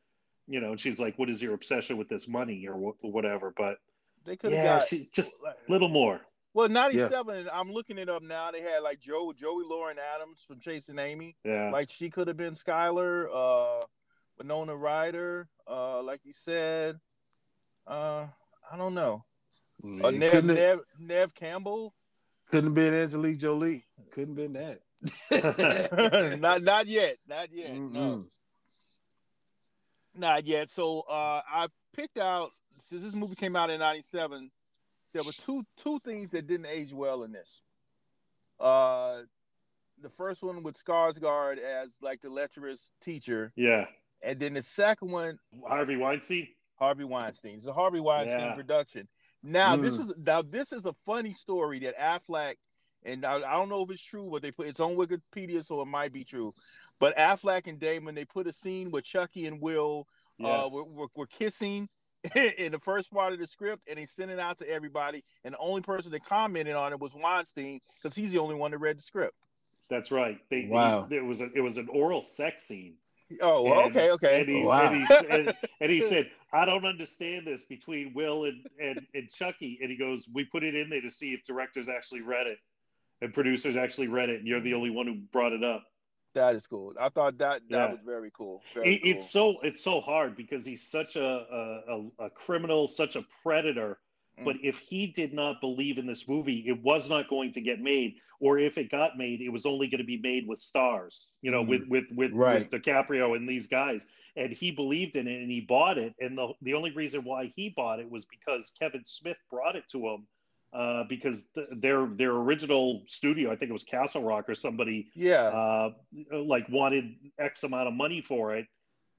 you 0.49 0.61
know, 0.61 0.73
and 0.73 0.81
she's 0.81 0.99
like, 0.99 1.19
"What 1.19 1.31
is 1.31 1.41
your 1.41 1.55
obsession 1.55 1.97
with 1.97 2.09
this 2.09 2.29
money 2.29 2.67
or 2.67 2.75
wh- 2.75 3.05
whatever?" 3.05 3.53
But 3.57 3.79
They 4.25 4.37
could 4.37 4.53
have 4.53 4.65
yeah, 4.65 4.79
got 4.79 4.89
she 4.89 5.09
just 5.13 5.43
little 5.69 5.89
more. 5.89 6.21
Well, 6.55 6.69
'97. 6.69 7.49
I'm 7.53 7.71
looking 7.71 7.99
it 7.99 8.09
up 8.09 8.23
now. 8.23 8.51
They 8.51 8.61
had 8.61 8.81
like 8.83 9.01
Joe, 9.01 9.33
Joey 9.33 9.65
Lauren 9.65 9.99
Adams 10.15 10.45
from 10.47 10.61
Chasing 10.61 10.99
Amy. 10.99 11.37
Yeah. 11.45 11.71
Like 11.71 11.89
she 11.89 12.11
could 12.11 12.29
have 12.29 12.37
been 12.37 12.55
Skylar. 12.55 13.27
Uh, 13.33 13.87
Winona 14.39 14.75
Ryder. 14.77 15.49
Uh, 15.67 16.03
like 16.03 16.21
you 16.25 16.33
said. 16.33 16.99
Uh, 17.87 18.27
I 18.71 18.77
don't 18.77 18.95
know. 18.95 19.25
Uh, 19.85 20.11
Neve, 20.11 20.45
Neve, 20.45 20.81
Neve 20.99 21.35
Campbell. 21.35 21.95
couldn't 22.51 22.67
have 22.67 22.75
been 22.75 22.95
Angelina 22.95 23.37
Jolie. 23.37 23.85
Couldn't 24.13 24.37
have 24.37 24.53
been 24.53 24.53
that. 25.33 26.39
not 26.41 26.63
not 26.63 26.87
yet. 26.87 27.17
Not 27.27 27.53
yet. 27.53 27.77
No. 27.77 28.27
Not 30.15 30.47
yet. 30.47 30.69
So 30.71 31.01
uh 31.01 31.41
I 31.45 31.67
picked 31.93 32.19
out 32.19 32.51
since 32.79 33.03
this 33.03 33.15
movie 33.15 33.35
came 33.35 33.57
out 33.57 33.71
in 33.71 33.81
'97, 33.81 34.51
there 35.13 35.25
were 35.25 35.33
two 35.33 35.65
two 35.77 35.99
things 36.05 36.31
that 36.31 36.47
didn't 36.47 36.67
age 36.67 36.93
well 36.93 37.25
in 37.25 37.33
this. 37.33 37.63
Uh 38.61 39.23
the 40.01 40.11
first 40.11 40.43
one 40.45 40.63
with 40.63 40.77
Skarsgård 40.77 41.59
as 41.59 41.99
like 42.01 42.21
the 42.21 42.31
lecherous 42.31 42.93
teacher, 43.01 43.53
Yeah, 43.57 43.87
and 44.23 44.39
then 44.41 44.55
the 44.55 44.63
second 44.63 45.11
one, 45.11 45.39
Harvey 45.67 45.97
Weinstein. 45.97 46.49
Harvey 46.79 47.05
Weinstein. 47.05 47.55
It's 47.55 47.67
a 47.67 47.73
Harvey 47.73 48.01
Weinstein 48.01 48.41
Yeah. 48.41 48.55
production. 48.55 49.09
Now 49.43 49.77
this 49.77 49.99
Mm. 49.99 50.01
is 50.11 50.17
now 50.19 50.43
this 50.43 50.73
is 50.73 50.87
a 50.87 50.93
funny 50.93 51.33
story 51.33 51.79
that 51.81 51.97
Affleck 51.99 52.57
and 53.05 53.25
I, 53.25 53.37
I 53.37 53.55
don't 53.55 53.69
know 53.69 53.83
if 53.83 53.91
it's 53.91 54.03
true, 54.03 54.29
but 54.31 54.43
they 54.43 54.53
put 54.53 54.67
it's 54.69 54.81
on 54.81 54.95
Wikipedia, 54.97 55.65
so 55.65 55.81
it 55.81 55.87
might 55.87 56.13
be 56.13 56.25
true. 56.25 56.53
But 56.99 57.17
Affleck 57.17 57.67
and 57.67 57.79
Damon 57.79 58.15
they 58.15 58.25
put 58.25 58.47
a 58.47 58.53
scene 58.53 58.91
where 58.91 59.03
Chucky 59.03 59.47
and 59.47 59.61
Will 59.61 60.07
uh, 60.43 60.47
Yes. 60.47 60.73
were, 60.73 60.85
were, 60.85 61.07
were 61.15 61.27
kissing 61.27 61.89
in 62.57 62.71
the 62.73 62.79
first 62.79 63.13
part 63.13 63.33
of 63.33 63.39
the 63.41 63.47
script, 63.47 63.83
and 63.89 63.99
they 63.99 64.07
sent 64.07 64.31
it 64.31 64.39
out 64.39 64.59
to 64.59 64.69
everybody. 64.69 65.25
And 65.45 65.55
the 65.55 65.59
only 65.59 65.83
person 65.83 66.13
that 66.13 66.25
commented 66.25 66.75
on 66.75 66.93
it 66.93 67.01
was 67.01 67.13
Weinstein 67.15 67.81
because 68.01 68.15
he's 68.17 68.31
the 68.33 68.39
only 68.39 68.55
one 68.55 68.71
that 68.71 68.79
read 68.79 68.99
the 68.99 69.03
script. 69.03 69.35
That's 69.91 70.11
right. 70.13 70.39
They, 70.49 70.67
Wow. 70.69 71.09
It 71.11 71.25
was 71.25 71.41
a, 71.41 71.51
it 71.55 71.61
was 71.61 71.79
an 71.79 71.89
oral 71.89 72.23
sex 72.23 72.63
scene. 72.63 72.95
Oh, 73.41 73.63
well, 73.63 73.87
okay, 73.87 74.11
okay. 74.13 74.41
And, 74.41 74.49
he's, 74.49 74.67
Wow. 74.67 74.87
and, 74.93 74.97
he's, 74.97 75.11
and, 75.31 75.55
and 75.81 75.91
he 75.91 76.01
said, 76.09 76.31
"I 76.53 76.65
don't 76.65 76.85
understand 76.85 77.47
this 77.47 77.63
between 77.65 78.13
Will 78.15 78.45
and, 78.45 78.67
and 78.81 79.01
and 79.15 79.31
Chucky." 79.31 79.79
And 79.81 79.91
he 79.91 79.97
goes, 79.97 80.29
"We 80.33 80.45
put 80.45 80.63
it 80.63 80.75
in 80.75 80.91
there 80.91 81.01
to 81.01 81.11
see 81.11 81.33
if 81.33 81.45
directors 81.45 81.89
actually 81.89 82.23
read 82.23 82.47
it 82.47 82.59
and 83.21 83.33
producers 83.33 83.77
actually 83.77 84.09
read 84.09 84.29
it, 84.29 84.39
and 84.41 84.47
you're 84.49 84.61
the 84.61 84.75
only 84.75 84.91
one 84.91 85.07
who 85.07 85.15
brought 85.33 85.53
it 85.53 85.63
up." 85.65 85.85
That 86.35 86.55
is 86.55 86.67
cool. 86.67 86.95
I 86.99 87.11
thought 87.11 87.37
that 87.39 87.61
that 87.69 87.77
Yeah. 87.77 87.91
was 87.91 88.01
very 88.07 88.31
cool. 88.33 88.63
Very 88.75 88.95
It, 88.95 89.03
cool. 89.03 89.11
It's 89.13 89.31
so 89.31 89.61
it's 89.63 89.83
so 89.83 90.01
hard 90.01 90.37
because 90.37 90.65
he's 90.65 90.83
such 90.89 91.17
a 91.17 91.23
a, 91.25 91.97
a, 92.21 92.27
a 92.27 92.31
criminal, 92.31 92.89
such 92.89 93.17
a 93.17 93.23
predator. 93.43 93.99
Mm. 94.41 94.45
But 94.47 94.57
if 94.63 94.79
he 94.79 95.09
did 95.09 95.35
not 95.35 95.61
believe 95.61 95.99
in 95.99 96.07
this 96.07 96.27
movie, 96.27 96.65
it 96.67 96.83
was 96.83 97.11
not 97.11 97.29
going 97.29 97.53
to 97.53 97.61
get 97.61 97.81
made. 97.81 98.15
Or 98.45 98.59
if 98.59 98.77
it 98.77 98.91
got 98.91 99.17
made, 99.17 99.41
it 99.41 99.51
was 99.51 99.65
only 99.67 99.87
going 99.87 100.01
to 100.01 100.05
be 100.05 100.19
made 100.19 100.49
with 100.49 100.59
stars, 100.59 101.15
you 101.43 101.53
know, 101.53 101.63
Mm. 101.65 101.69
with 101.69 101.83
with 101.89 102.05
with, 102.21 102.33
Right. 102.33 102.59
with 102.59 102.71
DiCaprio 102.83 103.37
and 103.37 103.49
these 103.49 103.69
guys. 103.69 104.05
And 104.35 104.51
he 104.53 104.73
believed 104.73 105.15
in 105.15 105.29
it, 105.29 105.41
and 105.43 105.51
he 105.51 105.61
bought 105.61 105.97
it. 105.97 106.13
And 106.19 106.37
the 106.37 106.53
the 106.61 106.75
only 106.75 106.91
reason 106.91 107.23
why 107.23 107.53
he 107.55 107.69
bought 107.69 108.01
it 108.01 108.11
was 108.11 108.25
because 108.27 108.75
Kevin 108.81 109.05
Smith 109.05 109.37
brought 109.49 109.77
it 109.77 109.85
to 109.93 110.09
him. 110.09 110.27
Uh, 110.73 111.05
because 111.05 111.51
th- 111.55 111.69
their 111.85 112.07
their 112.07 112.33
original 112.33 113.05
studio, 113.07 113.53
I 113.53 113.57
think 113.57 113.69
it 113.69 113.75
was 113.75 113.85
Castle 113.85 114.25
Rock 114.25 114.49
or 114.49 114.55
somebody, 114.57 115.11
yeah, 115.15 115.43
uh, 115.61 115.93
like 116.33 116.67
wanted 116.71 117.15
X 117.39 117.63
amount 117.63 117.89
of 117.89 117.95
money 117.95 118.23
for 118.23 118.57
it, 118.57 118.67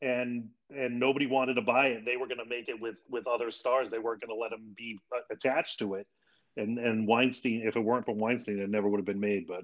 and 0.01 0.49
and 0.75 0.99
nobody 0.99 1.27
wanted 1.27 1.53
to 1.53 1.61
buy 1.61 1.87
it. 1.89 2.05
They 2.05 2.17
were 2.17 2.25
going 2.27 2.39
to 2.39 2.45
make 2.57 2.67
it 2.69 2.81
with 2.81 2.95
with 3.07 3.27
other 3.27 3.51
stars. 3.51 3.91
They 3.91 3.99
weren't 3.99 4.19
going 4.19 4.35
to 4.35 4.41
let 4.41 4.49
them 4.49 4.73
be 4.75 4.97
uh, 5.15 5.19
attached 5.31 5.77
to 5.79 5.93
it. 5.93 6.07
And 6.55 6.77
and 6.77 7.07
Weinstein, 7.07 7.63
if 7.67 7.75
it 7.75 7.79
weren't 7.79 8.05
for 8.05 8.13
Weinstein, 8.13 8.59
it 8.59 8.69
never 8.69 8.87
would 8.87 8.99
have 8.99 9.05
been 9.05 9.19
made. 9.19 9.47
But 9.47 9.63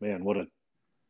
man, 0.00 0.24
what 0.24 0.36
a 0.36 0.46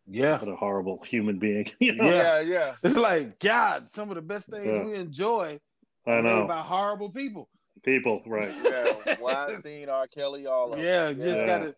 yeah, 0.06 0.38
what 0.38 0.48
a 0.48 0.56
horrible 0.56 1.02
human 1.06 1.38
being. 1.38 1.68
you 1.80 1.94
know? 1.94 2.08
yeah, 2.10 2.40
yeah. 2.40 2.74
It's 2.82 2.96
like 2.96 3.38
God, 3.38 3.90
some 3.90 4.10
of 4.10 4.16
the 4.16 4.22
best 4.22 4.48
things 4.48 4.66
Yeah. 4.66 4.84
we 4.84 4.94
enjoy 4.94 5.60
I 6.06 6.20
know. 6.20 6.44
about 6.44 6.64
horrible 6.64 7.10
people. 7.10 7.48
People, 7.84 8.22
right? 8.26 8.54
Yeah, 8.64 8.94
Weinstein, 9.20 9.88
R. 9.88 10.06
Kelly, 10.06 10.46
all 10.46 10.72
of 10.72 10.80
Yeah, 10.80 11.08
them. 11.08 11.18
you 11.18 11.24
just 11.24 11.46
gotta 11.46 11.74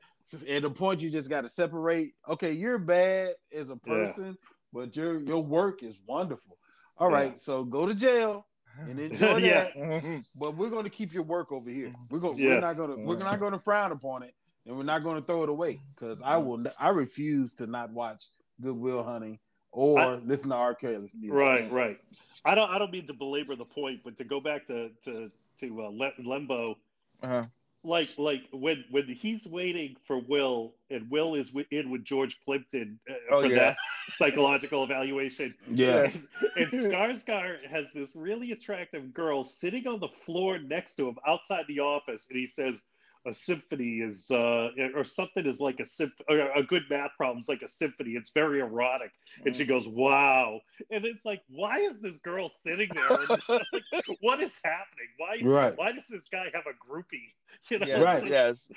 at 0.49 0.63
the 0.63 0.71
point 0.71 1.01
you 1.01 1.11
just 1.11 1.29
gotta 1.29 1.49
separate. 1.49 2.13
Okay, 2.29 2.53
you're 2.53 2.79
bad 2.79 3.35
as 3.53 3.69
a 3.69 3.79
Yeah. 3.87 4.07
person, 4.07 4.37
but 4.73 4.97
your 4.97 5.19
your 5.19 5.43
work 5.43 5.83
is 5.83 6.01
wonderful. 6.07 6.57
All 6.99 7.11
Yeah. 7.11 7.17
right, 7.17 7.41
so 7.41 7.65
go 7.65 7.87
to 7.87 7.95
jail 7.95 8.47
and 8.81 8.99
enjoy 9.01 9.37
Yeah. 9.39 9.65
that. 9.75 10.25
But 10.37 10.57
we're 10.57 10.71
gonna 10.71 10.91
keep 10.91 11.13
your 11.13 11.23
work 11.23 11.53
over 11.53 11.71
here. 11.71 11.93
We're 12.11 12.19
gonna 12.19 12.37
we're 12.37 12.61
not 12.61 12.77
gonna 12.77 12.97
we're 12.99 13.19
not 13.19 13.41
gonna 13.41 13.59
frown 13.59 13.93
upon 13.93 14.23
it, 14.23 14.35
and 14.67 14.77
we're 14.77 14.83
not 14.85 15.03
gonna 15.03 15.21
throw 15.21 15.43
it 15.43 15.49
away 15.49 15.81
because 15.95 16.21
I 16.23 16.37
will 16.39 16.65
I 16.79 16.89
refuse 16.91 17.55
to 17.57 17.67
not 17.67 17.91
watch 17.91 18.25
Good 18.61 18.77
Will 18.77 19.03
Hunting 19.03 19.39
or 19.73 19.99
I- 20.01 20.15
listen 20.17 20.51
to 20.51 20.57
R. 20.57 20.75
Kelly 20.75 21.11
music. 21.19 21.39
Right, 21.39 21.71
right. 21.73 21.99
I 22.45 22.55
don't. 22.55 22.71
I 22.71 22.79
don't 22.79 22.93
mean 22.93 23.07
to 23.07 23.15
belabor 23.15 23.57
the 23.57 23.65
point, 23.65 24.01
but 24.05 24.17
to 24.19 24.25
go 24.25 24.41
back 24.41 24.67
to 24.69 24.91
to 25.05 25.31
to 25.61 25.83
uh, 25.83 25.91
Lambeau, 26.23 26.75
Uh-huh. 27.23 27.45
Like 27.85 28.09
like 28.19 28.43
when 28.53 28.85
when 28.91 29.07
he's 29.07 29.47
waiting 29.47 29.97
for 30.07 30.19
Will 30.19 30.75
and 30.91 31.11
Will 31.11 31.35
is 31.35 31.53
in 31.71 31.91
with 31.91 32.05
George 32.05 32.41
Plimpton 32.45 32.99
uh, 33.09 33.15
Oh, 33.31 33.43
for 33.43 33.49
yeah. 33.49 33.55
that 33.57 33.77
psychological 34.09 34.83
evaluation. 34.85 35.55
Yeah. 35.75 36.05
and, 36.05 36.29
and 36.57 36.73
Skarsgård 36.73 37.67
has 37.69 37.87
this 37.95 38.17
really 38.17 38.53
attractive 38.53 39.13
girl 39.13 39.45
sitting 39.45 39.87
on 39.87 40.01
the 40.01 40.09
floor 40.09 40.59
next 40.59 40.97
to 40.97 41.09
him 41.09 41.17
outside 41.27 41.65
the 41.69 41.81
office, 41.81 42.27
and 42.31 42.39
he 42.39 42.47
says. 42.47 42.81
A 43.27 43.33
symphony 43.33 44.01
is, 44.01 44.31
uh, 44.31 44.69
or 44.95 45.05
something 45.05 45.47
is 45.47 45.59
like 45.59 45.81
a 45.81 45.85
symphony, 45.87 46.27
or 46.29 46.53
a 46.53 46.63
good 46.63 46.83
math 46.91 47.13
problem 47.17 47.39
is 47.39 47.49
like 47.49 47.63
a 47.63 47.69
symphony. 47.69 48.13
It's 48.13 48.31
very 48.31 48.61
erotic. 48.61 49.13
And 49.47 49.57
she 49.57 49.65
goes, 49.65 49.89
"Wow!" 49.89 50.61
And 50.91 51.05
it's 51.07 51.25
like, 51.25 51.43
why 51.49 51.79
is 51.81 52.01
this 52.01 52.19
girl 52.19 52.51
sitting 52.51 52.91
there? 52.93 53.19
Like, 53.49 54.19
what 54.21 54.41
is 54.41 54.61
happening? 54.63 55.09
Why? 55.17 55.39
Right. 55.43 55.77
Why 55.77 55.93
does 55.93 56.05
this 56.09 56.29
guy 56.29 56.45
have 56.53 56.65
a 56.67 56.93
groupie? 56.93 57.33
You 57.71 57.79
know, 57.79 57.87
Yes, 57.87 58.03
Right. 58.03 58.23
It's, 58.23 58.31
yes. 58.31 58.69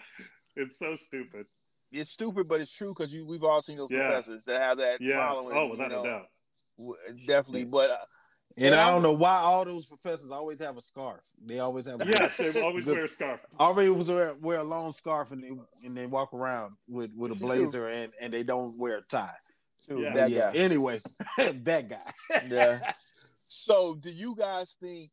it's 0.56 0.80
so 0.80 0.96
stupid. 0.96 1.46
It's 1.92 2.12
stupid, 2.12 2.48
but 2.48 2.62
it's 2.62 2.72
true 2.72 2.94
because 2.96 3.14
you 3.14 3.26
we've 3.26 3.44
all 3.44 3.62
seen 3.62 3.78
those 3.78 3.92
Yeah. 3.92 4.08
professors 4.08 4.46
that 4.46 4.62
have 4.62 4.78
that 4.78 5.02
Yes. 5.02 5.16
following. 5.16 5.58
Oh, 5.58 5.66
you 5.66 5.72
without 5.72 5.92
know, 5.92 6.02
a 6.02 6.08
doubt. 6.08 6.28
Definitely, 7.26 7.66
but 7.66 7.90
uh, 7.92 7.98
And 8.60 8.74
Yeah, 8.74 8.86
I 8.86 8.88
I 8.88 8.92
don't 8.92 9.04
know 9.04 9.12
why 9.14 9.38
all 9.38 9.64
those 9.66 9.86
professors 9.86 10.32
always 10.32 10.60
have 10.60 10.78
a 10.78 10.82
scarf. 10.82 11.24
They 11.46 11.60
always 11.60 11.86
have. 11.86 12.02
A 12.02 12.06
Yeah, 12.08 12.32
they 12.52 12.60
always 12.62 12.86
Good- 12.86 12.96
wear 12.96 13.06
a 13.06 13.10
scarf. 13.10 13.40
Already 13.60 13.90
was 13.92 14.08
wear, 14.08 14.34
wear 14.34 14.60
a 14.60 14.64
long 14.64 14.94
scarf 14.94 15.32
and 15.32 15.44
they 15.44 15.52
and 15.86 15.96
they 15.96 16.08
walk 16.08 16.34
around 16.34 16.76
with, 16.88 17.12
with 17.16 17.32
a 17.32 17.36
blazer 17.36 17.88
and, 17.88 18.12
and 18.20 18.34
they 18.34 18.42
don't 18.44 18.76
wear 18.78 18.98
a 18.98 19.02
tie. 19.04 19.36
too, 19.88 20.00
Yeah. 20.02 20.14
that 20.16 20.32
yeah. 20.32 20.52
guy. 20.52 20.58
Anyway, 20.58 21.02
that 21.38 21.88
guy. 21.90 22.12
Yeah. 22.50 22.94
So, 23.50 23.96
do 23.96 24.12
you 24.12 24.36
guys 24.36 24.74
think 24.78 25.10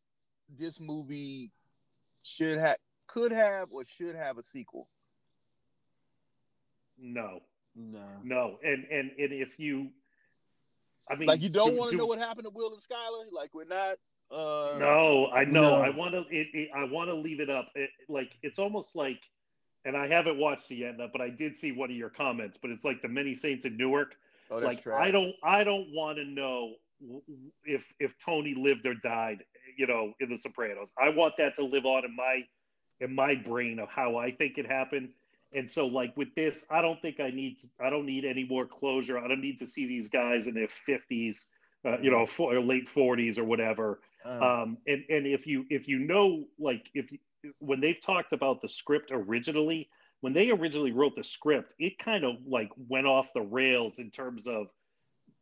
this 0.49 0.81
movie 0.81 1.53
should 2.23 2.59
have, 2.59 2.79
could 3.07 3.31
have, 3.31 3.69
or 3.71 3.85
should 3.85 4.17
have 4.17 4.39
a 4.39 4.43
sequel? 4.43 4.89
No, 6.99 7.41
No. 7.77 8.05
no, 8.25 8.59
and 8.65 8.85
and 8.91 9.11
and 9.19 9.33
if 9.33 9.59
you, 9.59 9.91
I 11.11 11.17
mean, 11.17 11.29
Like, 11.29 11.43
you 11.43 11.49
don't 11.49 11.77
want 11.77 11.91
to 11.91 11.97
know 11.97 12.07
what 12.07 12.19
happened 12.19 12.45
to 12.45 12.51
Will 12.51 12.73
and 12.73 12.81
Skylar? 12.81 13.31
Like, 13.33 13.55
we're 13.55 13.65
not. 13.65 13.97
Uh, 14.31 14.79
No, 14.79 15.29
I 15.33 15.45
know. 15.45 15.61
No. 15.63 15.83
I 15.83 15.91
want 15.91 16.13
to. 16.15 16.21
It, 16.31 16.49
it, 16.55 16.71
I 16.75 16.85
want 16.85 17.11
to 17.11 17.15
leave 17.15 17.41
it 17.41 17.51
up. 17.51 17.69
It, 17.75 17.91
like 18.09 18.37
it's 18.43 18.59
almost 18.59 18.97
like, 18.97 19.21
and 19.85 19.97
I 19.97 20.07
haven't 20.09 20.39
watched 20.39 20.71
it 20.71 20.77
yet, 20.77 20.97
but 21.13 21.21
I 21.21 21.29
did 21.29 21.57
see 21.57 21.73
one 21.73 21.91
of 21.91 21.97
your 21.97 22.09
comments. 22.11 22.59
But 22.61 22.71
it's 22.71 22.85
like 22.85 23.03
the 23.03 23.09
many 23.09 23.35
saints 23.35 23.65
in 23.67 23.77
Newark. 23.77 24.17
Oh, 24.51 24.61
that's 24.61 24.67
like 24.67 24.83
trash. 24.83 25.01
I 25.03 25.11
don't. 25.11 25.35
I 25.43 25.63
don't 25.63 25.89
want 25.93 26.17
to 26.19 26.25
know 26.25 26.75
w- 27.03 27.21
w- 27.27 27.51
if 27.65 27.93
if 28.01 28.15
Tony 28.19 28.55
lived 28.55 28.87
or 28.87 28.95
died. 28.95 29.45
You 29.77 29.87
know, 29.89 30.15
in 30.21 30.31
The 30.31 30.39
Sopranos. 30.39 30.93
I 30.99 31.11
want 31.11 31.35
that 31.39 31.57
to 31.57 31.65
live 31.65 31.85
on 31.85 32.05
in 32.05 32.15
my 32.17 32.45
in 33.01 33.15
my 33.15 33.35
brain 33.35 33.79
of 33.79 33.89
how 33.91 34.17
I 34.17 34.31
think 34.31 34.57
it 34.57 34.67
happened. 34.67 35.11
And 35.55 35.71
so, 35.71 35.87
like 35.87 36.17
with 36.17 36.35
this, 36.35 36.67
I 36.71 36.83
don't 36.83 37.01
think 37.01 37.21
I 37.21 37.31
need. 37.31 37.59
I 37.81 37.91
don't 37.91 38.07
need 38.07 38.25
any 38.25 38.45
more 38.45 38.67
closure. 38.67 39.19
I 39.19 39.29
don't 39.29 39.41
need 39.41 39.59
to 39.61 39.67
see 39.67 39.87
these 39.87 40.09
guys 40.09 40.47
in 40.47 40.55
their 40.55 40.69
fifties, 40.69 41.49
uh, 41.85 41.99
you 42.01 42.11
know, 42.11 42.27
for, 42.27 42.55
or 42.55 42.61
late 42.61 42.89
forties 42.89 43.39
or 43.39 43.45
whatever. 43.45 44.01
Uh, 44.25 44.63
Um, 44.63 44.79
and 44.87 45.05
and 45.09 45.27
if 45.27 45.47
you 45.47 45.65
if 45.71 45.87
you 45.87 45.99
know 45.99 46.45
like 46.59 46.91
if 46.95 47.13
you, 47.13 47.19
when 47.59 47.81
they've 47.81 48.01
talked 48.01 48.33
about 48.33 48.61
the 48.61 48.69
script 48.69 49.11
originally, 49.13 49.89
when 50.23 50.33
they 50.33 50.51
originally 50.51 50.93
wrote 50.93 51.15
the 51.15 51.23
script, 51.23 51.75
it 51.79 51.99
kind 51.99 52.25
of 52.25 52.37
like 52.47 52.71
went 52.89 53.07
off 53.07 53.33
the 53.35 53.43
rails 53.43 53.99
in 53.99 54.11
terms 54.11 54.47
of 54.47 54.69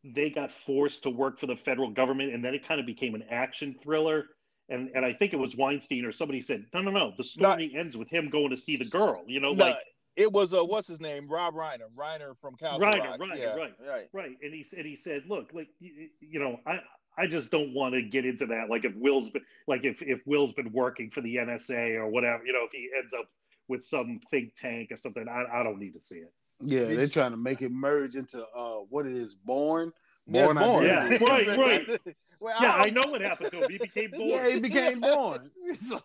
they 0.05 0.31
got 0.31 0.51
forced 0.51 1.05
to 1.05 1.11
work 1.11 1.39
for 1.39 1.47
the 1.47 1.57
federal 1.57 1.91
government, 1.91 2.35
and 2.35 2.45
then 2.45 2.55
it 2.55 2.67
kind 2.67 2.81
of 2.81 2.87
became 2.87 3.15
an 3.15 3.25
action 3.31 3.77
thriller. 3.83 4.27
And 4.69 4.91
and 4.95 5.05
I 5.05 5.13
think 5.13 5.33
it 5.33 5.39
was 5.39 5.57
Weinstein 5.57 6.05
or 6.05 6.13
somebody 6.13 6.41
said, 6.41 6.67
no, 6.75 6.83
no, 6.83 6.91
no, 6.91 7.13
the 7.17 7.25
story 7.25 7.73
ends 7.77 7.97
with 7.97 8.11
him 8.11 8.31
going 8.31 8.51
to 8.51 8.57
see 8.57 8.77
the 8.77 8.85
girl. 8.85 9.23
You 9.27 9.41
know, 9.41 9.53
no, 9.53 9.65
like 9.67 9.77
it 10.17 10.33
was 10.33 10.53
uh, 10.55 10.65
what's 10.65 10.89
his 10.89 11.01
name? 11.01 11.27
Rob 11.29 11.55
Reiner. 11.55 11.89
Reiner 11.97 12.37
from 12.41 12.55
Castle 12.57 12.81
Reiner, 12.81 12.99
Rock. 13.11 13.21
Reiner, 13.21 13.39
yeah, 13.39 13.55
right. 13.55 13.75
right. 13.89 14.09
Right. 14.13 14.37
And 14.43 14.53
he 14.55 14.65
and 14.77 14.87
he 14.87 14.97
said, 14.97 15.23
look, 15.29 15.51
like 15.55 15.69
you, 15.81 16.09
you 16.21 16.39
know, 16.41 16.59
I 16.67 16.81
I 17.19 17.27
just 17.27 17.51
don't 17.51 17.75
want 17.75 17.95
to 17.95 18.03
get 18.03 18.25
into 18.25 18.47
that. 18.47 18.69
Like 18.71 18.85
if 18.85 18.95
Will's 18.97 19.31
been 19.31 19.43
like 19.67 19.85
if 19.85 20.03
if 20.03 20.21
Will's 20.27 20.53
been 20.53 20.73
working 20.73 21.11
for 21.11 21.21
the 21.21 21.37
NSA 21.37 21.97
or 21.97 22.09
whatever, 22.09 22.45
you 22.45 22.53
know, 22.53 22.65
if 22.65 22.73
he 22.73 22.89
ends 22.99 23.13
up 23.15 23.27
with 23.69 23.85
some 23.85 24.21
think 24.31 24.55
tank 24.55 24.91
or 24.91 24.97
something, 24.97 25.27
I, 25.29 25.61
I 25.61 25.63
don't 25.63 25.79
need 25.79 25.93
to 25.95 26.01
see 26.01 26.17
it. 26.17 26.33
Yeah, 26.65 26.81
Did 26.81 26.91
they're 26.91 27.01
you- 27.05 27.09
trying 27.11 27.31
to 27.33 27.37
make 27.37 27.63
it 27.63 27.71
merge 27.73 28.17
into 28.17 28.45
uh 28.55 28.77
what 28.91 29.07
it 29.07 29.17
is, 29.17 29.35
Bourne. 29.35 29.93
Yeah, 30.27 30.45
it's 30.51 30.55
Bourne. 30.67 30.85
Yeah, 30.87 31.19
right, 31.29 31.59
right. 31.59 32.01
Well, 32.41 32.57
Yeah, 32.61 32.73
I 32.75 32.87
was- 32.87 32.95
know 32.95 33.03
what 33.11 33.21
happened 33.21 33.53
to 33.53 33.61
him. 33.63 33.71
He 33.71 33.79
became 33.79 34.11
Bourne. 34.11 34.29
Yeah, 34.29 34.49
he 34.51 34.61
became 34.61 35.01
Bourne. 35.01 35.51
so 35.81 36.01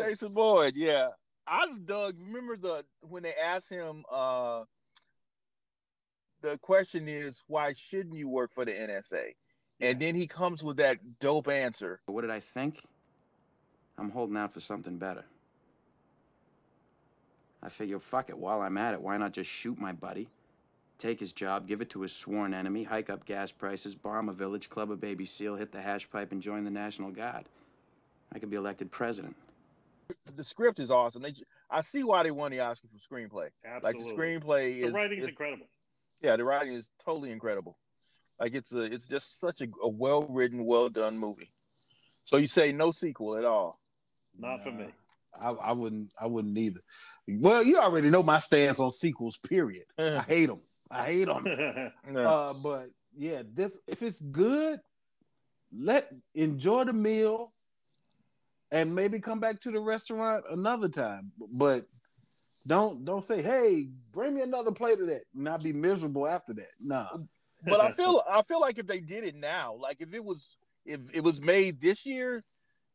Jason 0.00 0.32
Bourne, 0.32 0.72
yeah. 0.74 1.08
I 1.46 1.66
dug 1.84 2.16
remember 2.20 2.56
the 2.56 2.84
when 3.02 3.22
they 3.22 3.34
asked 3.34 3.70
him 3.70 4.04
uh 4.10 4.64
the 6.42 6.58
question 6.58 7.08
is 7.08 7.44
why 7.46 7.72
shouldn't 7.72 8.14
you 8.14 8.28
work 8.28 8.52
for 8.52 8.64
the 8.64 8.72
NSA? 8.72 9.34
And 9.80 10.00
then 10.00 10.14
he 10.14 10.26
comes 10.26 10.62
with 10.62 10.78
that 10.78 11.18
dope 11.20 11.48
answer. 11.48 12.00
What 12.06 12.22
did 12.22 12.30
I 12.30 12.40
think? 12.40 12.80
I'm 13.98 14.10
holding 14.10 14.36
out 14.36 14.52
for 14.52 14.60
something 14.60 14.96
better. 14.96 15.24
I 17.62 17.68
figure, 17.68 17.98
fuck 17.98 18.28
it, 18.28 18.38
while 18.38 18.60
I'm 18.60 18.76
at 18.76 18.94
it, 18.94 19.00
why 19.00 19.16
not 19.16 19.32
just 19.32 19.50
shoot 19.50 19.78
my 19.78 19.92
buddy, 19.92 20.28
take 20.98 21.18
his 21.18 21.32
job, 21.32 21.66
give 21.66 21.80
it 21.80 21.90
to 21.90 22.02
his 22.02 22.12
sworn 22.12 22.54
enemy, 22.54 22.84
hike 22.84 23.10
up 23.10 23.24
gas 23.24 23.50
prices, 23.50 23.94
bomb 23.94 24.28
a 24.28 24.32
village, 24.32 24.70
club 24.70 24.90
a 24.90 24.96
baby 24.96 25.24
seal, 25.24 25.56
hit 25.56 25.72
the 25.72 25.80
hash 25.80 26.08
pipe, 26.10 26.32
and 26.32 26.42
join 26.42 26.64
the 26.64 26.70
National 26.70 27.10
Guard. 27.10 27.46
I 28.32 28.38
could 28.38 28.50
be 28.50 28.56
elected 28.56 28.90
president. 28.90 29.34
The 30.34 30.44
script 30.44 30.78
is 30.80 30.90
awesome. 30.90 31.22
They, 31.22 31.34
I 31.70 31.80
see 31.80 32.04
why 32.04 32.22
they 32.22 32.30
won 32.30 32.50
the 32.52 32.60
Oscar 32.60 32.88
for 32.88 33.14
screenplay. 33.14 33.50
Like 33.82 33.94
the 33.94 34.00
Absolutely. 34.00 34.16
screenplay 34.16 34.80
The 34.80 34.86
is 34.88 34.92
writing's 34.92 35.22
is- 35.24 35.28
incredible. 35.30 35.66
yeah, 36.22 36.36
the 36.36 36.44
writing 36.44 36.74
is 36.74 36.90
totally 37.04 37.30
incredible. 37.32 37.76
Like 38.38 38.54
it's 38.54 38.72
a 38.72 38.82
it's 38.82 39.06
just 39.06 39.40
such 39.40 39.62
a, 39.62 39.68
a 39.82 39.88
well 39.88 40.24
written, 40.28 40.64
well 40.66 40.88
done 40.90 41.18
movie. 41.18 41.52
So 42.24 42.36
you 42.36 42.46
say 42.46 42.72
no 42.72 42.90
sequel 42.92 43.36
at 43.36 43.44
all? 43.44 43.80
Not 44.38 44.62
for 44.62 44.70
me. 44.72 44.86
I, 45.40 45.50
I 45.50 45.72
wouldn't. 45.72 46.10
I 46.20 46.26
wouldn't 46.26 46.56
either. 46.58 46.80
Well, 47.28 47.62
you 47.62 47.78
already 47.78 48.10
know 48.10 48.22
my 48.22 48.38
stance 48.38 48.78
on 48.80 48.90
sequels. 48.90 49.38
Period. 49.38 49.84
I 49.98 50.20
hate 50.20 50.46
them. 50.46 50.60
I 50.90 51.04
hate 51.06 51.26
them. 51.26 51.92
Uh, 52.16 52.52
but 52.62 52.90
yeah, 53.16 53.42
this 53.54 53.80
if 53.86 54.02
it's 54.02 54.20
good, 54.20 54.80
let 55.72 56.10
enjoy 56.34 56.84
the 56.84 56.92
meal, 56.92 57.52
and 58.70 58.94
maybe 58.94 59.20
come 59.20 59.40
back 59.40 59.60
to 59.60 59.70
the 59.70 59.80
restaurant 59.80 60.44
another 60.50 60.88
time. 60.88 61.32
But 61.52 61.86
don't 62.66 63.04
don't 63.04 63.24
say, 63.24 63.42
"Hey, 63.42 63.88
bring 64.12 64.34
me 64.34 64.42
another 64.42 64.72
plate 64.72 65.00
of 65.00 65.06
that," 65.08 65.22
and 65.34 65.48
I'll 65.48 65.58
be 65.58 65.72
miserable 65.72 66.26
after 66.28 66.52
that. 66.54 66.70
Nah. 66.80 67.08
but 67.64 67.80
I 67.80 67.90
feel 67.92 68.22
I 68.30 68.42
feel 68.42 68.60
like 68.60 68.78
if 68.78 68.86
they 68.86 69.00
did 69.00 69.24
it 69.24 69.34
now, 69.36 69.74
like 69.78 70.00
if 70.00 70.12
it 70.14 70.24
was 70.24 70.56
if 70.84 71.00
it 71.14 71.22
was 71.22 71.40
made 71.40 71.80
this 71.80 72.04
year 72.06 72.44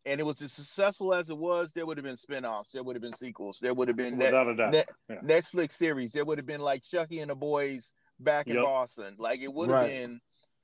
and 0.06 0.20
it 0.20 0.24
was 0.24 0.42
as 0.42 0.52
successful 0.54 1.14
as 1.14 1.30
it 1.30 1.38
was, 1.38 1.74
there 1.74 1.86
would 1.86 1.98
have 1.98 2.06
been 2.06 2.18
spin-offs, 2.18 2.72
there 2.72 2.82
would 2.84 2.96
have 2.96 3.04
been 3.04 3.14
sequels, 3.14 3.60
there 3.62 3.74
would 3.74 3.88
have 3.88 3.98
been 3.98 4.18
net, 4.18 4.34
a 4.34 4.56
doubt. 4.56 4.72
net- 4.72 4.90
Yeah. 5.10 5.16
Netflix 5.22 5.74
series, 5.74 6.12
there 6.12 6.26
would 6.26 6.38
have 6.40 6.48
been 6.48 6.62
like 6.62 6.84
Chucky 6.84 7.20
and 7.20 7.30
the 7.30 7.36
boys 7.36 7.94
back 8.20 8.48
in 8.48 8.56
Yep. 8.56 8.64
Boston. 8.64 9.16
Like 9.20 9.42
it 9.42 9.54
would 9.54 9.70
have 9.70 9.82
Right. 9.82 9.88
been 9.90 10.20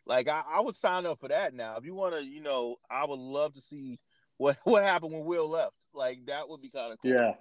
like 0.06 0.28
I, 0.28 0.42
I 0.50 0.62
would 0.62 0.74
sign 0.76 1.06
up 1.06 1.20
for 1.20 1.28
that 1.28 1.54
now. 1.54 1.76
If 1.78 1.86
you 1.86 1.94
want 1.94 2.16
to, 2.16 2.24
you 2.24 2.42
know, 2.42 2.78
I 2.90 3.06
would 3.06 3.20
love 3.20 3.54
to 3.56 3.62
see 3.62 4.00
what 4.38 4.58
what 4.64 4.84
happened 4.84 5.14
when 5.14 5.26
Will 5.26 5.48
left. 5.50 5.74
Like 5.94 6.26
that 6.28 6.48
would 6.50 6.62
be 6.62 6.70
kind 6.70 6.94
of 6.94 7.00
cool. 7.00 7.12
Yeah. 7.12 7.34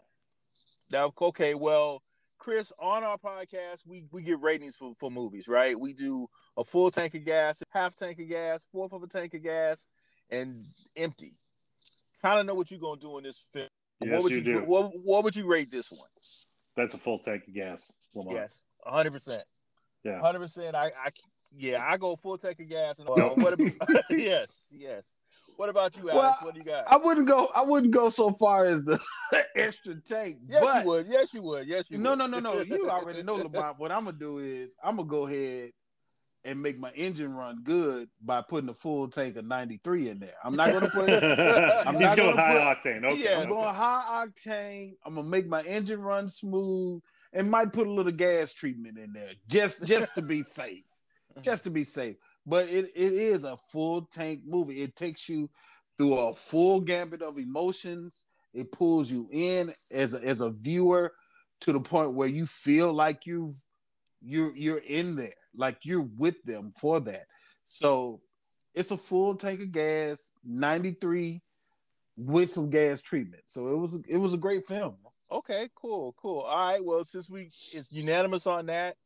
Now, 0.90 1.12
okay, 1.20 1.54
well, 1.54 2.02
Chris, 2.38 2.72
on 2.78 3.02
our 3.02 3.18
podcast, 3.18 3.86
we 3.86 4.04
we 4.12 4.22
get 4.22 4.40
ratings 4.40 4.76
for, 4.76 4.94
for 4.98 5.10
movies, 5.10 5.48
right? 5.48 5.78
We 5.78 5.92
do 5.92 6.28
a 6.56 6.64
full 6.64 6.90
tank 6.90 7.14
of 7.14 7.24
gas, 7.24 7.62
half 7.70 7.96
tank 7.96 8.18
of 8.20 8.28
gas, 8.28 8.66
fourth 8.70 8.92
of 8.92 9.02
a 9.02 9.06
tank 9.06 9.34
of 9.34 9.42
gas, 9.42 9.86
and 10.30 10.64
empty. 10.96 11.34
Kind 12.22 12.40
of 12.40 12.46
know 12.46 12.54
what 12.54 12.70
you're 12.70 12.80
gonna 12.80 13.00
do 13.00 13.18
in 13.18 13.24
this 13.24 13.42
film. 13.52 13.68
Yes, 14.00 14.12
what 14.12 14.22
would 14.24 14.32
you 14.32 14.42
do. 14.42 14.60
What, 14.60 14.92
what 15.02 15.24
would 15.24 15.36
you 15.36 15.46
rate 15.46 15.70
this 15.70 15.90
one? 15.90 16.08
That's 16.76 16.94
a 16.94 16.98
full 16.98 17.18
tank 17.18 17.44
of 17.48 17.54
gas. 17.54 17.92
Lamar. 18.14 18.34
Yes, 18.34 18.64
hundred 18.84 19.12
percent, 19.12 19.44
Yeah. 20.04 20.20
hundred 20.20 20.40
percent. 20.40 20.76
I, 20.76 20.86
I, 20.86 21.10
yeah, 21.56 21.84
I 21.86 21.96
go 21.96 22.16
full 22.16 22.38
tank 22.38 22.60
of 22.60 22.68
gas. 22.68 22.98
And 22.98 23.08
uh, 23.08 23.56
yes, 24.10 24.66
yes. 24.70 25.04
What 25.56 25.68
about 25.70 25.96
you, 25.96 26.10
Alex? 26.10 26.16
Well, 26.16 26.36
what 26.42 26.54
do 26.54 26.60
you 26.60 26.66
got? 26.66 26.84
I 26.86 26.96
wouldn't 26.96 27.26
go. 27.26 27.48
I 27.54 27.64
wouldn't 27.64 27.92
go 27.92 28.10
so 28.10 28.32
far 28.32 28.66
as 28.66 28.84
the 28.84 29.00
extra 29.56 29.94
tank. 30.00 30.38
yes, 30.48 30.62
but 30.62 30.82
you 30.82 30.88
would. 30.88 31.06
Yes, 31.08 31.34
you 31.34 31.42
would. 31.42 31.66
Yes, 31.66 31.84
you 31.88 31.98
no, 31.98 32.10
would. 32.10 32.18
no, 32.18 32.26
no, 32.26 32.40
no. 32.40 32.60
You 32.60 32.90
already 32.90 33.22
know, 33.22 33.38
LeBron. 33.42 33.78
What 33.78 33.90
I'm 33.90 34.04
gonna 34.04 34.18
do 34.18 34.38
is 34.38 34.76
I'm 34.82 34.96
gonna 34.96 35.08
go 35.08 35.26
ahead 35.26 35.72
and 36.44 36.62
make 36.62 36.78
my 36.78 36.90
engine 36.90 37.34
run 37.34 37.60
good 37.64 38.08
by 38.22 38.42
putting 38.42 38.68
a 38.68 38.74
full 38.74 39.08
tank 39.08 39.36
of 39.36 39.44
93 39.44 40.10
in 40.10 40.18
there. 40.20 40.34
I'm 40.44 40.54
not 40.54 40.72
gonna 40.72 40.90
put. 40.90 41.10
I'm 41.22 41.94
He's 41.94 42.02
not 42.02 42.16
going 42.16 42.36
gonna 42.36 42.42
high 42.42 42.74
put, 42.74 42.84
octane. 42.84 43.04
Okay. 43.04 43.34
I'm 43.34 43.48
going 43.48 43.74
high 43.74 44.26
octane. 44.26 44.92
I'm 45.04 45.14
gonna 45.14 45.26
make 45.26 45.48
my 45.48 45.62
engine 45.62 46.02
run 46.02 46.28
smooth 46.28 47.02
and 47.32 47.50
might 47.50 47.72
put 47.72 47.86
a 47.86 47.92
little 47.92 48.12
gas 48.12 48.52
treatment 48.52 48.98
in 48.98 49.12
there 49.14 49.30
just 49.48 49.84
just 49.86 50.14
to 50.16 50.22
be 50.22 50.42
safe. 50.42 50.84
Just 51.40 51.64
to 51.64 51.70
be 51.70 51.82
safe. 51.82 52.16
But 52.46 52.68
it, 52.68 52.92
it 52.94 53.12
is 53.12 53.44
a 53.44 53.58
full 53.72 54.02
tank 54.12 54.42
movie. 54.46 54.82
It 54.82 54.96
takes 54.96 55.28
you 55.28 55.50
through 55.98 56.14
a 56.14 56.34
full 56.34 56.80
gambit 56.80 57.22
of 57.22 57.38
emotions. 57.38 58.24
It 58.54 58.72
pulls 58.72 59.10
you 59.10 59.28
in 59.32 59.74
as 59.90 60.14
a, 60.14 60.22
as 60.22 60.40
a 60.40 60.50
viewer 60.50 61.12
to 61.62 61.72
the 61.72 61.80
point 61.80 62.12
where 62.12 62.28
you 62.28 62.46
feel 62.46 62.92
like 62.92 63.26
you've 63.26 63.56
you're 64.22 64.54
you're 64.56 64.82
in 64.86 65.16
there, 65.16 65.34
like 65.54 65.78
you're 65.82 66.08
with 66.16 66.42
them 66.44 66.70
for 66.70 67.00
that. 67.00 67.26
So 67.68 68.20
it's 68.74 68.90
a 68.90 68.96
full 68.96 69.34
tank 69.34 69.60
of 69.60 69.72
gas, 69.72 70.30
93 70.44 71.42
with 72.16 72.52
some 72.52 72.70
gas 72.70 73.02
treatment. 73.02 73.42
So 73.46 73.68
it 73.68 73.76
was 73.76 73.98
it 74.08 74.16
was 74.16 74.34
a 74.34 74.38
great 74.38 74.64
film. 74.64 74.96
Okay, 75.30 75.68
cool, 75.74 76.14
cool. 76.20 76.40
All 76.40 76.56
right. 76.56 76.84
Well, 76.84 77.04
since 77.04 77.28
we 77.28 77.50
it's 77.72 77.90
unanimous 77.90 78.46
on 78.46 78.66
that, 78.66 78.96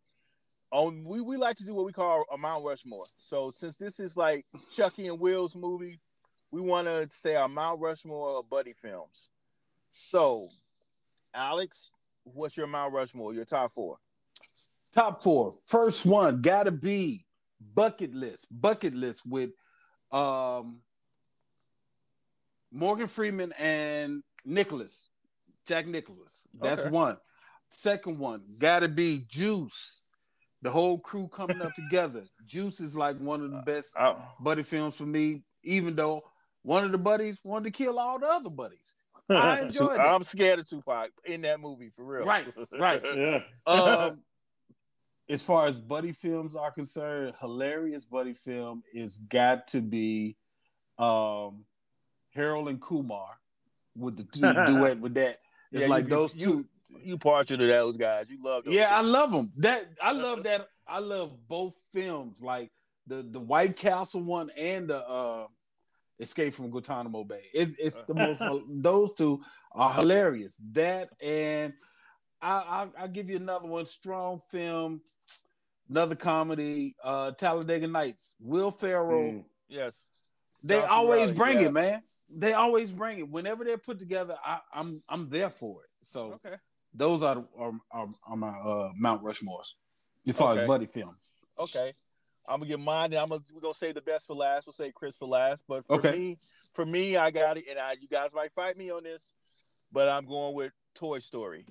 on 0.72 1.04
we, 1.04 1.20
we 1.20 1.36
like 1.36 1.56
to 1.56 1.64
do 1.64 1.74
what 1.74 1.84
we 1.86 1.92
call 1.92 2.24
a 2.32 2.38
Mount 2.38 2.64
Rushmore. 2.64 3.04
So 3.18 3.50
since 3.50 3.76
this 3.76 3.98
is 4.00 4.16
like 4.16 4.46
Chucky 4.72 5.08
and 5.08 5.18
Will's 5.18 5.56
movie, 5.56 6.00
we 6.50 6.60
want 6.60 6.86
to 6.86 7.08
say 7.10 7.36
our 7.36 7.48
Mount 7.48 7.80
Rushmore 7.80 8.38
of 8.38 8.48
buddy 8.50 8.72
films. 8.72 9.30
So, 9.90 10.48
Alex, 11.34 11.90
what's 12.24 12.56
your 12.56 12.66
Mount 12.66 12.92
Rushmore? 12.92 13.34
Your 13.34 13.44
top 13.44 13.72
four? 13.72 13.98
Top 14.92 15.22
four. 15.22 15.54
First 15.64 16.06
one 16.06 16.40
gotta 16.42 16.70
be 16.70 17.24
bucket 17.74 18.14
list. 18.14 18.46
Bucket 18.50 18.94
list 18.94 19.22
with 19.26 19.50
um 20.12 20.80
Morgan 22.72 23.08
Freeman 23.08 23.52
and 23.58 24.22
Nicholas. 24.44 25.08
Jack 25.66 25.86
Nicholas. 25.86 26.46
That's 26.60 26.82
Okay. 26.82 26.90
one. 26.90 27.16
Second 27.68 28.18
one 28.18 28.42
gotta 28.60 28.88
be 28.88 29.24
Juice. 29.28 29.99
The 30.62 30.70
whole 30.70 30.98
crew 30.98 31.28
coming 31.28 31.62
up 31.62 31.74
together. 31.74 32.24
Juice 32.46 32.80
is 32.80 32.94
like 32.94 33.16
one 33.18 33.42
of 33.42 33.50
the 33.50 33.62
best 33.62 33.94
buddy 34.40 34.62
films 34.62 34.96
for 34.96 35.06
me, 35.06 35.42
even 35.62 35.96
though 35.96 36.22
one 36.62 36.84
of 36.84 36.92
the 36.92 36.98
buddies 36.98 37.40
wanted 37.44 37.64
to 37.64 37.70
kill 37.70 37.98
all 37.98 38.18
the 38.18 38.26
other 38.26 38.50
buddies. 38.50 38.94
I 39.30 39.60
enjoyed 39.62 39.92
it. 39.94 40.00
I'm 40.00 40.24
scared 40.24 40.58
of 40.58 40.68
Tupac 40.68 41.10
in 41.24 41.42
that 41.42 41.60
movie 41.60 41.90
for 41.94 42.04
real. 42.04 42.24
Right, 42.26 42.46
right. 42.78 43.02
Yeah. 43.16 43.40
um, 43.66 44.18
as 45.28 45.42
far 45.44 45.66
as 45.66 45.78
buddy 45.80 46.10
films 46.12 46.56
are 46.56 46.72
concerned, 46.72 47.34
hilarious 47.40 48.04
buddy 48.04 48.34
film 48.34 48.82
is 48.92 49.18
got 49.18 49.68
to 49.68 49.80
be 49.80 50.36
um, 50.98 51.64
Harold 52.34 52.68
and 52.68 52.80
Kumar 52.80 53.28
with 53.96 54.16
the 54.16 54.24
du- 54.24 54.66
duet 54.66 54.98
with 54.98 55.14
that. 55.14 55.38
It's 55.72 55.82
Yeah, 55.82 55.88
like 55.88 56.04
you- 56.04 56.10
those 56.10 56.34
you- 56.34 56.44
two. 56.46 56.50
You 56.52 56.68
partial 57.20 57.58
to 57.58 57.66
those 57.66 57.96
guys. 57.96 58.28
You 58.30 58.42
love 58.42 58.64
those. 58.64 58.74
Yeah, 58.74 58.96
I 58.96 59.02
love 59.02 59.32
them. 59.32 59.50
That 59.58 59.86
I 60.02 60.12
love 60.12 60.42
that. 60.44 60.68
I 60.86 60.98
love 60.98 61.32
both 61.48 61.74
films, 61.92 62.40
like 62.42 62.70
the 63.06 63.22
the 63.22 63.40
White 63.40 63.76
Castle 63.76 64.22
one 64.22 64.50
and 64.56 64.88
the 64.88 65.06
uh, 65.06 65.46
Escape 66.18 66.54
from 66.54 66.70
Guantanamo 66.70 67.24
Bay. 67.24 67.44
It's 67.52 67.76
it's 67.78 68.02
the 68.02 68.14
most. 68.26 68.42
those 68.68 69.14
two 69.14 69.42
are 69.72 69.92
hilarious. 69.92 70.60
That 70.72 71.10
and 71.22 71.72
I 72.42 72.88
I 72.96 73.02
will 73.02 73.08
give 73.08 73.30
you 73.30 73.36
another 73.36 73.66
one. 73.66 73.86
Strong 73.86 74.40
film, 74.50 75.02
another 75.88 76.16
comedy. 76.16 76.96
Uh, 77.02 77.32
Talladega 77.32 77.86
Nights. 77.86 78.34
Will 78.40 78.70
Ferrell. 78.70 79.20
Mm. 79.20 79.44
Yes. 79.68 79.94
They 80.62 80.78
always 80.78 81.30
bring 81.30 81.60
yeah. 81.60 81.68
it, 81.68 81.72
man. 81.72 82.02
They 82.28 82.52
always 82.52 82.92
bring 82.92 83.18
it. 83.18 83.28
Whenever 83.30 83.64
they're 83.64 83.78
put 83.78 83.98
together, 83.98 84.36
I, 84.44 84.60
I'm 84.74 85.02
I'm 85.08 85.28
there 85.28 85.50
for 85.50 85.84
it. 85.84 85.90
So 86.02 86.38
Okay. 86.44 86.56
Those 86.94 87.22
are 87.22 87.44
are, 87.58 87.72
are, 87.90 88.08
are 88.26 88.36
my 88.36 88.48
uh, 88.48 88.90
Mount 88.96 89.22
Rushmores 89.22 89.72
as 90.28 90.36
far 90.36 90.52
Okay. 90.52 90.62
as 90.62 90.66
buddy 90.68 90.86
films. 90.86 91.32
Okay. 91.58 91.92
I'm 92.48 92.58
gonna 92.60 92.70
get 92.70 92.80
mine. 92.80 93.06
And 93.12 93.16
I'm 93.16 93.28
gonna 93.28 93.42
we're 93.54 93.60
gonna 93.60 93.74
say 93.74 93.92
the 93.92 94.02
best 94.02 94.26
for 94.26 94.34
last. 94.34 94.66
We'll 94.66 94.72
say 94.72 94.90
Chris 94.94 95.16
for 95.16 95.28
last. 95.28 95.64
But 95.68 95.86
for 95.86 95.96
Okay. 95.96 96.12
me, 96.12 96.36
for 96.74 96.84
me, 96.84 97.16
I 97.16 97.30
got 97.30 97.58
it. 97.58 97.64
And 97.70 97.78
I, 97.78 97.94
you 98.00 98.08
guys 98.08 98.30
might 98.34 98.52
fight 98.52 98.76
me 98.76 98.90
on 98.90 99.04
this, 99.04 99.34
but 99.92 100.08
I'm 100.08 100.26
going 100.26 100.54
with 100.54 100.72
Toy 100.94 101.20
Story. 101.20 101.64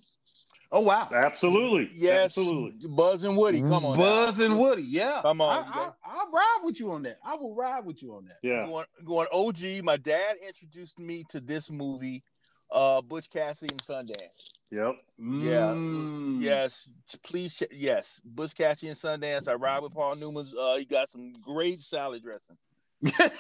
Oh 0.71 0.81
wow! 0.81 1.07
Absolutely. 1.11 1.89
Yes, 1.95 2.25
Absolutely. 2.37 2.87
Buzz 2.89 3.23
and 3.23 3.35
Woody. 3.35 3.59
Come 3.61 3.85
on, 3.85 3.97
now. 3.97 4.25
Buzz 4.25 4.39
and 4.39 4.59
Woody. 4.59 4.83
Yeah, 4.83 5.19
Come 5.23 5.41
on. 5.41 5.65
I, 5.65 5.67
I, 5.67 5.89
I'll 6.05 6.31
ride 6.31 6.59
with 6.63 6.79
you 6.79 6.91
on 6.91 7.01
that. 7.03 7.17
I 7.25 7.35
will 7.35 7.55
ride 7.55 7.83
with 7.85 8.03
you 8.03 8.13
on 8.13 8.25
that. 8.25 8.37
Yeah. 8.43 8.67
Going, 8.67 8.85
going 9.03 9.27
OG. 9.33 9.83
My 9.83 9.97
dad 9.97 10.35
introduced 10.47 10.99
me 10.99 11.25
to 11.29 11.39
this 11.41 11.71
movie, 11.71 12.23
uh, 12.71 13.01
Butch 13.01 13.29
Cassidy 13.29 13.73
and 13.73 13.81
Sundance. 13.81 14.57
Yep. 14.71 14.95
Yeah. 15.17 15.73
Mm. 15.73 16.41
Yes. 16.41 16.89
Please. 17.23 17.61
Yes. 17.71 18.21
Butch 18.23 18.55
Cassidy 18.55 18.89
and 18.89 18.97
Sundance. 18.97 19.47
I 19.47 19.53
ride 19.53 19.81
with 19.81 19.93
Paul 19.93 20.15
Newman's. 20.15 20.55
Uh, 20.55 20.75
he 20.77 20.85
got 20.85 21.09
some 21.09 21.33
great 21.33 21.81
salad 21.81 22.23
dressing. 22.23 22.57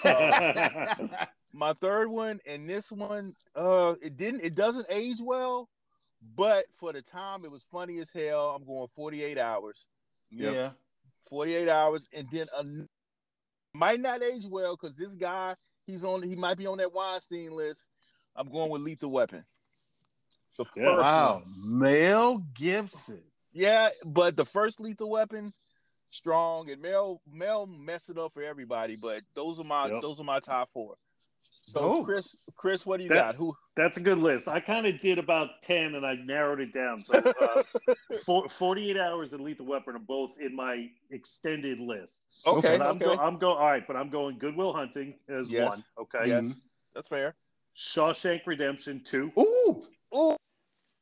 Uh, 0.03 1.07
my 1.53 1.73
third 1.73 2.09
one 2.09 2.39
and 2.47 2.69
this 2.69 2.91
one, 2.91 3.33
uh, 3.55 3.95
it 4.01 4.17
didn't. 4.17 4.41
It 4.41 4.55
doesn't 4.55 4.87
age 4.89 5.17
well, 5.21 5.69
but 6.35 6.65
for 6.79 6.93
the 6.93 7.01
time, 7.01 7.45
it 7.45 7.51
was 7.51 7.63
funny 7.63 7.99
as 7.99 8.11
hell. 8.11 8.55
I'm 8.55 8.65
going 8.65 8.87
48 8.87 9.37
hours. 9.37 9.87
Yeah. 10.31 10.71
48 11.29 11.69
hours, 11.69 12.09
and 12.15 12.27
then 12.31 12.47
a, 12.57 13.77
might 13.77 13.99
not 13.99 14.23
age 14.23 14.45
well 14.49 14.75
because 14.75 14.97
this 14.97 15.13
guy, 15.13 15.55
he's 15.85 16.03
on. 16.03 16.23
He 16.23 16.35
might 16.35 16.57
be 16.57 16.65
on 16.65 16.79
that 16.79 16.93
Weinstein 16.93 17.51
list. 17.51 17.89
I'm 18.39 18.49
going 18.49 18.71
with 18.71 18.81
Lethal 18.81 19.11
Weapon. 19.11 19.43
The 20.57 20.65
first 20.65 20.77
Wow. 20.97 21.43
one. 21.43 21.79
Mel 21.79 22.37
Gibson. 22.53 23.21
Yeah, 23.53 23.89
but 24.05 24.35
the 24.37 24.45
first 24.45 24.79
Lethal 24.79 25.09
Weapon, 25.09 25.53
strong, 26.09 26.69
and 26.69 26.81
Mel 26.81 27.21
Mel 27.31 27.65
messed 27.67 28.09
it 28.09 28.17
up 28.17 28.31
for 28.33 28.41
everybody. 28.41 28.95
But 28.95 29.23
those 29.35 29.59
are 29.59 29.63
my 29.65 29.87
Yep. 29.87 30.01
those 30.01 30.19
are 30.19 30.23
my 30.23 30.39
top 30.39 30.69
four. 30.69 30.95
So 31.63 31.79
Oh. 31.81 32.03
Chris, 32.05 32.45
Chris, 32.55 32.85
what 32.85 32.97
do 32.97 33.03
you 33.03 33.09
That- 33.09 33.15
got? 33.15 33.35
Who? 33.35 33.55
That's 33.75 33.97
a 33.97 34.01
good 34.01 34.17
list. 34.17 34.47
I 34.47 34.59
kind 34.59 34.85
of 34.87 34.99
did 34.99 35.19
about 35.19 35.61
10 35.61 35.95
and 35.95 36.05
I 36.05 36.15
narrowed 36.15 36.59
it 36.59 36.73
down. 36.73 37.01
So 37.03 37.13
uh, 37.19 37.63
for, 38.25 38.49
48 38.49 38.97
hours 38.97 39.33
and 39.33 39.43
Lethal 39.43 39.65
Weapon 39.65 39.95
are 39.95 39.99
both 39.99 40.31
in 40.39 40.55
my 40.55 40.89
extended 41.11 41.79
list. 41.79 42.23
Okay, 42.45 42.77
But 42.77 42.87
I'm, 42.87 42.95
okay. 42.95 43.05
go, 43.05 43.21
I'm 43.21 43.37
going, 43.37 43.57
all 43.57 43.65
right, 43.65 43.85
but 43.85 43.95
I'm 43.95 44.09
going 44.09 44.37
Good 44.39 44.55
Will 44.55 44.73
Hunting 44.73 45.15
as 45.29 45.51
Yes. 45.51 45.69
one. 45.69 45.83
Okay. 45.99 46.27
Yes, 46.29 46.53
that's 46.93 47.07
fair. 47.07 47.35
Shawshank 47.79 48.45
Redemption, 48.45 49.01
two. 49.05 49.31
Ooh. 49.39 49.81
Ooh. 50.13 50.35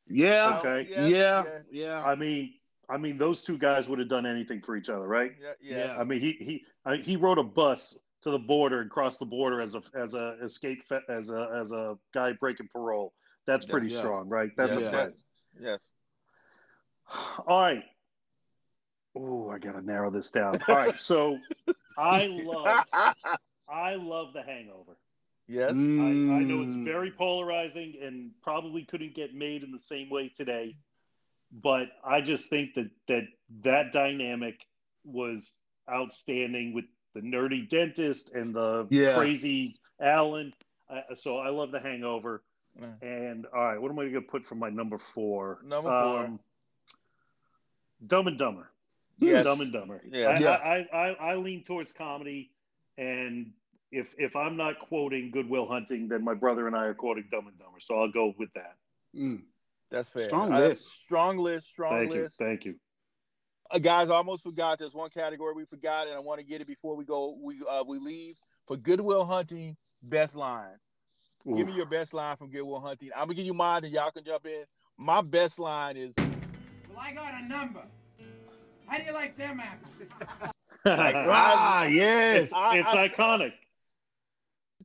Yeah. 0.06 0.60
Okay. 0.60 0.88
Yeah, 0.90 1.06
Yeah. 1.08 1.44
yeah. 1.44 1.58
Yeah. 1.70 2.04
I 2.04 2.14
mean, 2.14 2.54
I 2.88 2.96
mean, 2.96 3.18
those 3.18 3.42
two 3.42 3.58
guys 3.58 3.88
would 3.88 3.98
have 3.98 4.08
done 4.08 4.26
anything 4.26 4.62
for 4.62 4.76
each 4.76 4.88
other, 4.88 5.06
right? 5.06 5.32
Yeah, 5.40 5.52
yeah. 5.60 5.96
I 5.98 6.04
mean, 6.04 6.20
he 6.20 6.32
he 6.38 6.64
I, 6.86 6.96
he 6.96 7.16
rode 7.16 7.38
a 7.38 7.42
bus 7.42 7.98
to 8.22 8.30
the 8.30 8.38
border 8.38 8.80
and 8.80 8.90
crossed 8.90 9.18
the 9.18 9.26
border 9.26 9.60
as 9.60 9.74
a 9.74 9.82
as 9.94 10.14
a 10.14 10.36
escape 10.42 10.82
fe- 10.84 11.00
as 11.08 11.30
a 11.30 11.50
as 11.60 11.72
a 11.72 11.98
guy 12.14 12.32
breaking 12.32 12.68
parole. 12.72 13.12
That's 13.46 13.66
Yeah, 13.66 13.70
pretty 13.72 13.88
yeah. 13.88 13.98
strong, 13.98 14.28
right? 14.28 14.50
That's 14.56 14.78
yeah, 14.78 14.86
a 14.86 14.90
friend. 14.90 15.14
Yes. 15.60 15.92
All 17.46 17.60
right. 17.60 17.82
Oh, 19.16 19.50
I 19.50 19.58
gotta 19.58 19.82
narrow 19.82 20.10
this 20.10 20.30
down. 20.30 20.58
All 20.68 20.76
right, 20.76 20.98
so 20.98 21.38
I 21.98 22.26
love 22.26 22.84
I 23.68 23.96
love 23.96 24.32
The 24.32 24.42
Hangover. 24.42 24.96
Yes. 25.48 25.70
I, 25.70 25.74
I 25.74 25.76
know 26.44 26.62
it's 26.62 26.72
Mm. 26.72 26.84
very 26.84 27.10
polarizing 27.10 27.94
and 28.02 28.30
probably 28.42 28.84
couldn't 28.84 29.14
get 29.14 29.34
made 29.34 29.64
in 29.64 29.72
the 29.72 29.80
same 29.80 30.10
way 30.10 30.28
today, 30.28 30.76
but 31.50 31.88
I 32.04 32.20
just 32.20 32.48
think 32.50 32.74
that 32.74 32.90
that 33.08 33.22
that 33.64 33.92
dynamic 33.92 34.66
was 35.04 35.58
outstanding 35.90 36.74
with 36.74 36.84
the 37.14 37.20
nerdy 37.20 37.66
dentist 37.68 38.32
and 38.34 38.54
the 38.54 38.86
Yeah. 38.90 39.16
crazy 39.16 39.76
Alan. 39.98 40.52
Uh, 40.90 41.14
so 41.14 41.38
I 41.38 41.48
love 41.48 41.70
The 41.70 41.80
Hangover. 41.80 42.42
Mm. 42.78 43.02
And 43.02 43.46
all 43.46 43.64
right, 43.64 43.80
what 43.80 43.90
am 43.90 43.98
I 43.98 44.02
going 44.02 44.14
to 44.14 44.20
put 44.20 44.46
for 44.46 44.54
my 44.54 44.68
number 44.68 44.98
four? 44.98 45.60
Number 45.64 45.88
four. 45.90 46.24
Um, 46.26 46.40
Dumb 48.06 48.26
and 48.28 48.38
Dumber. 48.38 48.70
Yes. 49.18 49.44
Dumb 49.44 49.60
and 49.62 49.72
Dumber. 49.72 50.00
Yeah. 50.10 50.26
I, 50.28 50.38
Yeah. 50.38 50.50
I, 50.50 50.88
I, 50.92 51.08
I 51.32 51.34
lean 51.36 51.64
towards 51.64 51.92
comedy, 51.92 52.50
and 52.96 53.52
if 53.90 54.06
if 54.18 54.36
I'm 54.36 54.56
not 54.56 54.78
quoting 54.78 55.30
Good 55.30 55.48
Will 55.48 55.66
Hunting, 55.66 56.08
then 56.08 56.22
my 56.24 56.34
brother 56.34 56.66
and 56.66 56.76
I 56.76 56.84
are 56.84 56.94
quoting 56.94 57.24
Dumb 57.30 57.46
and 57.46 57.58
Dumber. 57.58 57.80
So 57.80 57.98
I'll 58.00 58.10
go 58.12 58.34
with 58.38 58.52
that. 58.54 58.74
Mm. 59.16 59.42
That's 59.90 60.08
fair. 60.10 60.24
Strong 60.24 60.52
Uh, 60.52 60.58
list. 60.60 60.86
Strong 61.02 61.38
list. 61.38 61.68
Strong 61.68 61.98
Thank 62.10 62.14
you. 62.14 62.28
Thank 62.28 62.64
you. 62.66 62.74
Uh, 63.70 63.78
guys, 63.78 64.10
I 64.10 64.14
almost 64.14 64.42
forgot. 64.42 64.78
There's 64.78 64.94
one 64.94 65.10
category 65.10 65.54
we 65.54 65.64
forgot, 65.64 66.06
and 66.06 66.16
I 66.16 66.20
want 66.20 66.40
to 66.40 66.44
get 66.46 66.60
it 66.60 66.66
before 66.66 66.96
we 66.96 67.04
go. 67.04 67.36
We 67.42 67.56
uh, 67.68 67.84
we 67.86 67.98
leave 67.98 68.36
for 68.66 68.76
Good 68.76 69.00
Will 69.00 69.24
Hunting. 69.24 69.76
best 70.02 70.36
line. 70.36 70.76
Give 71.56 71.66
me 71.66 71.72
your 71.72 71.86
best 71.86 72.12
line 72.12 72.36
from 72.36 72.50
Good 72.50 72.62
Will 72.62 72.80
Hunting. 72.80 73.08
I'm 73.16 73.22
gonna 73.22 73.34
give 73.34 73.46
you 73.46 73.54
mine, 73.54 73.84
and 73.84 73.92
y'all 73.94 74.10
can 74.10 74.22
jump 74.24 74.44
in. 74.46 74.64
My 74.98 75.22
best 75.22 75.58
line 75.58 75.96
is 75.96 76.14
Well, 76.18 76.98
I 77.00 77.12
got 77.12 77.32
a 77.32 77.48
number. 77.48 77.82
How 78.86 78.98
do 78.98 79.04
you 79.04 79.12
like 79.12 79.36
them 79.38 79.60
apples? 79.60 79.92
like, 80.84 81.14
Ah, 81.16 81.80
I- 81.80 81.86
yes. 81.86 82.52
I- 82.52 82.78
it's 82.78 82.88
I- 82.88 83.08
iconic. 83.08 83.52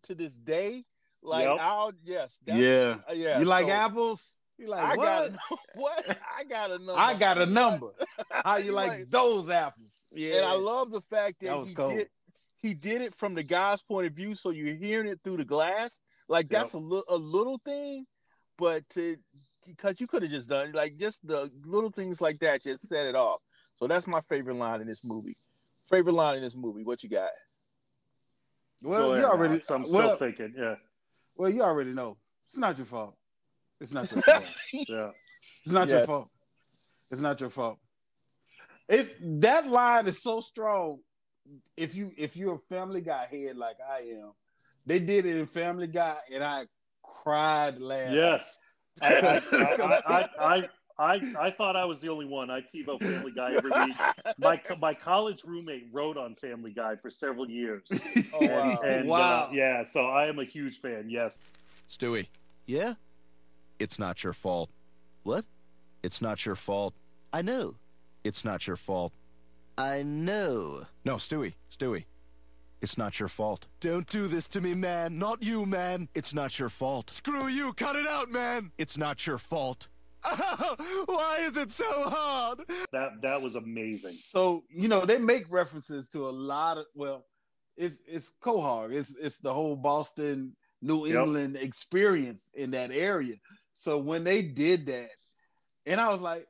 To 0.04 0.16
this 0.16 0.38
day. 0.38 0.84
Like 1.22 1.46
Yep. 1.46 1.58
I'll 1.62 1.92
yes, 2.04 2.40
that's, 2.46 2.60
yeah. 2.60 2.98
uh, 3.10 3.14
yeah. 3.14 3.40
You 3.40 3.46
like 3.46 3.66
so 3.68 3.72
apples? 3.72 4.40
You 4.58 4.68
like 4.68 4.84
I 4.84 4.96
what? 4.96 5.06
got 5.06 5.30
a, 5.30 5.38
what? 5.80 6.18
I 6.38 6.44
got 6.44 6.72
a 6.72 6.78
number. 6.78 6.94
I 6.98 7.14
got 7.16 7.38
a 7.38 7.46
number. 7.46 7.88
How 8.30 8.58
you 8.58 8.66
You 8.68 8.72
like, 8.74 8.90
like- 8.92 9.10
those 9.10 9.50
apples? 9.50 10.08
Yeah. 10.12 10.36
And 10.38 10.46
I 10.46 10.54
love 10.56 10.92
the 10.92 11.02
fact 11.02 11.40
that, 11.40 11.48
That 11.48 11.60
was 11.60 11.70
he 11.70 11.76
cold. 11.76 11.92
did 11.96 12.08
he 12.62 12.74
did 12.74 13.02
it 13.02 13.14
from 13.14 13.34
the 13.36 13.44
guy's 13.44 13.82
point 13.82 14.08
of 14.08 14.14
view, 14.14 14.36
so 14.36 14.52
you're 14.52 14.76
hearing 14.76 15.08
it 15.08 15.20
through 15.24 15.38
the 15.38 15.46
glass. 15.46 16.00
Like 16.30 16.50
that's 16.50 16.74
a 16.74 16.78
little 16.78 17.04
a 17.10 17.18
little 17.18 17.60
thing, 17.66 18.06
but 18.58 18.88
to 18.90 19.18
because 19.66 20.00
you 20.02 20.08
could 20.08 20.24
have 20.24 20.32
just 20.32 20.50
done 20.50 20.72
like 20.74 20.98
just 20.98 21.26
the 21.26 21.50
little 21.66 21.90
things 21.90 22.20
like 22.22 22.40
that 22.40 22.64
just 22.64 22.88
set 22.88 23.06
it 23.06 23.16
off. 23.16 23.40
So 23.76 23.88
that's 23.88 24.08
my 24.08 24.22
favorite 24.22 24.56
line 24.58 24.82
in 24.82 24.88
this 24.88 25.04
movie. 25.06 25.38
Favorite 25.84 26.14
line 26.14 26.36
in 26.38 26.42
this 26.44 26.56
movie. 26.56 26.84
What 26.84 27.02
you 27.04 27.10
got? 27.10 27.30
Well, 28.84 29.18
you 29.18 29.24
already. 29.26 29.54
Alex. 29.54 29.70
I'm 29.72 29.82
well, 29.84 30.16
still 30.16 30.16
thinking. 30.18 30.54
Yeah, 30.58 30.76
well, 31.36 31.50
you 31.50 31.62
already 31.64 31.92
know. 31.92 32.18
It's 32.46 32.58
not 32.58 32.78
your 32.78 32.86
fault. 32.86 33.16
It's 33.80 33.92
not 33.92 34.12
your 34.12 34.22
fault. 34.24 34.44
yeah. 34.74 35.10
It's 35.64 35.74
not 35.74 35.88
Yeah. 35.88 35.98
your 35.98 36.06
fault. 36.06 36.30
It's 37.12 37.22
not 37.22 37.40
your 37.40 37.50
fault. 37.50 37.80
It 38.90 39.42
that 39.42 39.68
line 39.68 40.08
is 40.08 40.22
so 40.22 40.40
strong. 40.40 41.00
If 41.78 41.96
you 41.96 42.12
if 42.18 42.36
you're 42.36 42.56
a 42.56 42.60
Family 42.60 43.02
Guy 43.02 43.26
head 43.30 43.58
like 43.58 43.78
I 43.88 44.00
am, 44.20 44.34
they 44.86 45.00
did 45.00 45.26
it 45.26 45.38
in 45.38 45.46
Family 45.46 45.88
Guy, 45.88 46.18
and 46.34 46.44
I 46.44 46.66
cried 47.02 47.80
laughing. 47.80 48.16
Yes. 48.16 48.60
I, 49.02 49.42
I, 49.52 50.02
I, 50.08 50.30
I, 50.40 50.70
I, 50.98 51.04
I, 51.04 51.22
I 51.40 51.52
thought 51.52 51.76
I 51.76 51.86
was 51.86 52.02
the 52.02 52.10
only 52.10 52.26
one. 52.26 52.50
I 52.52 52.62
TiVo 52.62 53.02
Family 53.02 53.32
Guy 53.32 53.54
every 53.56 53.72
week. 53.72 53.96
My 54.38 54.62
my 54.80 54.94
college 54.94 55.44
roommate 55.44 55.88
wrote 55.92 56.18
on 56.18 56.36
Family 56.36 56.72
Guy 56.72 56.96
for 56.98 57.10
several 57.10 57.50
years. 57.50 57.84
Oh, 58.36 58.48
wow. 58.48 58.80
And, 58.84 58.92
and, 58.94 59.08
Wow. 59.10 59.44
uh, 59.44 59.50
yeah, 59.54 59.84
so 59.84 60.06
I 60.08 60.28
am 60.28 60.40
a 60.40 60.44
huge 60.46 60.82
fan. 60.82 61.06
Yes. 61.10 61.38
Stewie. 61.90 62.28
Yeah? 62.66 62.94
It's 63.80 64.00
not 64.00 64.24
your 64.24 64.34
fault. 64.34 64.70
What? 65.24 65.46
It's 66.04 66.22
not 66.22 66.46
your 66.46 66.56
fault. 66.56 66.94
I 67.32 67.42
know. 67.42 67.76
It's 68.24 68.44
not 68.46 68.66
your 68.68 68.76
fault. 68.78 69.14
I 69.78 70.04
know. 70.04 70.86
No, 71.06 71.16
Stewie. 71.16 71.54
Stewie. 71.72 72.06
It's 72.82 72.98
not 72.98 73.20
your 73.20 73.30
fault. 73.30 73.68
Don't 73.80 74.08
do 74.08 74.28
this 74.28 74.48
to 74.50 74.62
me, 74.62 74.74
man. 74.74 75.18
Not 75.18 75.44
you, 75.44 75.66
man. 75.66 76.10
It's 76.16 76.34
not 76.34 76.58
your 76.60 76.70
fault. 76.70 77.10
Screw 77.10 77.48
you. 77.48 77.74
Cut 77.74 77.96
it 77.96 78.08
out, 78.08 78.30
man. 78.32 78.72
It's 78.78 78.98
not 78.98 79.26
your 79.28 79.38
fault. 79.38 79.88
Why 81.06 81.40
is 81.42 81.58
it 81.58 81.72
so 81.72 81.86
hard? 82.10 82.60
That 82.92 83.22
that 83.22 83.42
was 83.42 83.56
amazing. 83.56 84.12
So 84.12 84.64
you 84.70 84.88
know 84.88 85.06
they 85.06 85.20
make 85.20 85.46
references 85.52 86.10
to 86.10 86.28
a 86.28 86.32
lot 86.32 86.78
of 86.78 86.86
well, 86.96 87.26
it's 87.78 88.02
it's 88.08 88.32
Quahog. 88.42 88.94
It's 88.94 89.16
it's 89.16 89.40
the 89.40 89.54
whole 89.54 89.76
Boston, 89.76 90.56
New 90.82 91.06
Yep. 91.08 91.16
England 91.16 91.58
experience 91.58 92.50
in 92.54 92.72
that 92.72 92.92
area. 92.92 93.36
So 93.76 93.98
when 93.98 94.24
they 94.24 94.42
did 94.42 94.86
that, 94.88 95.10
and 95.86 96.00
I 96.00 96.10
was 96.10 96.20
like, 96.22 96.48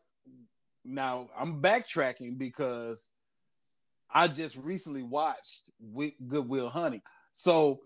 now 0.86 1.30
I'm 1.38 1.62
backtracking 1.62 2.38
because 2.38 3.10
I 4.14 4.28
just 4.28 4.56
recently 4.58 5.02
watched 5.04 5.72
Wi- 5.82 6.16
Good 6.28 6.48
Will 6.48 6.70
Hunting. 6.70 7.02
So 7.34 7.80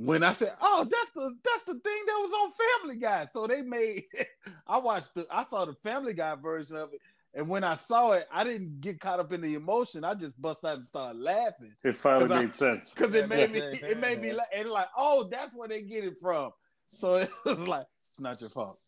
when 0.00 0.22
I 0.22 0.32
said, 0.32 0.52
"Oh, 0.60 0.86
that's 0.88 1.10
the 1.10 1.34
that's 1.44 1.64
the 1.64 1.74
thing 1.74 2.02
that 2.06 2.20
was 2.22 2.32
on 2.32 2.52
Family 2.82 2.96
Guy," 3.00 3.26
so 3.32 3.46
they 3.46 3.62
made. 3.62 4.04
I 4.66 4.78
watched 4.78 5.14
the 5.14 5.26
I 5.30 5.42
saw 5.44 5.64
the 5.64 5.74
Family 5.74 6.14
Guy 6.14 6.36
version 6.36 6.76
of 6.76 6.92
it, 6.92 7.00
and 7.34 7.48
when 7.48 7.64
I 7.64 7.74
saw 7.74 8.12
it, 8.12 8.28
I 8.32 8.44
didn't 8.44 8.80
get 8.80 9.00
caught 9.00 9.18
up 9.18 9.32
in 9.32 9.40
the 9.40 9.54
emotion. 9.54 10.04
I 10.04 10.14
just 10.14 10.40
bust 10.40 10.64
out 10.64 10.76
and 10.76 10.84
started 10.84 11.18
laughing 11.18 11.74
It 11.82 11.96
finally 11.96 12.28
'Cause 12.28 12.30
I- 12.30 12.40
made 12.42 12.54
sense. 12.54 12.90
because 12.94 13.12
it 13.14 13.28
made 13.28 13.50
me 13.50 13.58
it 13.58 13.98
made 13.98 14.20
me 14.20 14.32
la- 14.32 14.44
and 14.54 14.68
like, 14.70 14.88
oh, 14.96 15.24
that's 15.30 15.54
where 15.56 15.68
they 15.68 15.82
get 15.82 16.04
it 16.04 16.14
from. 16.22 16.52
So 16.86 17.16
it 17.16 17.30
was 17.44 17.58
like, 17.58 17.86
it's 18.10 18.20
not 18.20 18.40
your 18.40 18.50
fault. 18.50 18.78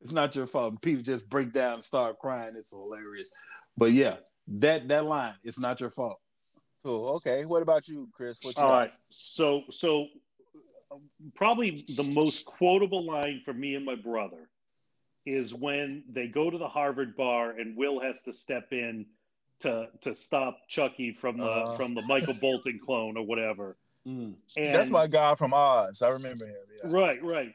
It's 0.00 0.12
not 0.12 0.34
your 0.36 0.46
fault. 0.46 0.70
And 0.72 0.80
people 0.82 1.02
just 1.02 1.28
break 1.28 1.52
down 1.52 1.74
and 1.74 1.84
start 1.84 2.18
crying. 2.18 2.54
It's 2.56 2.70
hilarious. 2.70 3.30
But 3.76 3.92
yeah, 3.92 4.16
that 4.48 4.86
that 4.88 5.04
line, 5.04 5.34
it's 5.42 5.58
not 5.58 5.80
your 5.80 5.90
fault. 5.90 6.18
Cool. 6.84 7.08
Okay. 7.16 7.44
What 7.44 7.60
about 7.60 7.86
you, 7.88 8.08
Chris? 8.12 8.38
What 8.42 8.56
you 8.56 8.62
All 8.62 8.68
got? 8.70 8.78
right. 8.78 8.92
So 9.10 9.62
so 9.70 10.06
probably 11.34 11.84
the 11.96 12.02
most 12.02 12.46
quotable 12.46 13.04
line 13.04 13.42
for 13.44 13.52
me 13.52 13.74
and 13.74 13.84
my 13.84 13.94
brother 13.94 14.48
is 15.26 15.54
when 15.54 16.02
they 16.10 16.26
go 16.26 16.50
to 16.50 16.58
the 16.58 16.68
Harvard 16.68 17.16
bar 17.16 17.50
and 17.50 17.76
Will 17.76 18.00
has 18.00 18.22
to 18.22 18.32
step 18.32 18.68
in 18.72 19.06
to 19.60 19.88
to 20.00 20.14
stop 20.14 20.58
Chucky 20.68 21.12
from 21.12 21.38
the 21.38 21.44
Uh. 21.44 21.76
from 21.76 21.94
the 21.94 22.02
Michael 22.02 22.34
Bolton 22.40 22.78
clone 22.84 23.16
or 23.16 23.24
whatever. 23.24 23.76
Mm. 24.06 24.34
And 24.56 24.74
That's 24.74 24.88
my 24.88 25.06
guy 25.06 25.34
from 25.34 25.52
Oz. 25.52 26.00
I 26.00 26.08
remember 26.08 26.46
him. 26.46 26.54
Yeah. 26.82 26.90
Right, 26.90 27.22
right. 27.22 27.54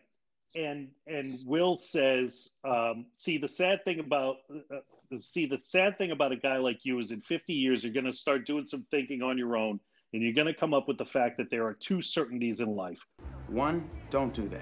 And 0.56 0.92
and 1.08 1.40
Will 1.46 1.78
says, 1.78 2.52
um, 2.64 3.08
"See, 3.16 3.38
the 3.40 3.48
sad 3.48 3.84
thing 3.84 4.00
about 4.00 4.38
uh, 4.72 5.18
see 5.18 5.48
the 5.48 5.60
sad 5.62 5.98
thing 5.98 6.12
about 6.12 6.32
a 6.32 6.36
guy 6.38 6.58
like 6.58 6.86
you 6.86 7.00
is 7.00 7.12
in 7.12 7.22
50 7.22 7.54
years 7.54 7.84
you're 7.84 7.94
going 7.94 8.06
to 8.06 8.14
start 8.14 8.46
doing 8.46 8.66
some 8.66 8.86
thinking 8.92 9.22
on 9.22 9.38
your 9.38 9.58
own, 9.58 9.80
and 10.14 10.22
you're 10.22 10.34
going 10.34 10.48
to 10.48 10.54
come 10.54 10.74
up 10.74 10.88
with 10.88 10.98
the 10.98 11.06
fact 11.06 11.38
that 11.38 11.50
there 11.50 11.64
are 11.64 11.74
two 11.80 12.02
certainties 12.02 12.60
in 12.60 12.76
life. 12.76 13.00
One, 13.48 13.90
don't 14.10 14.34
do 14.34 14.48
that. 14.50 14.62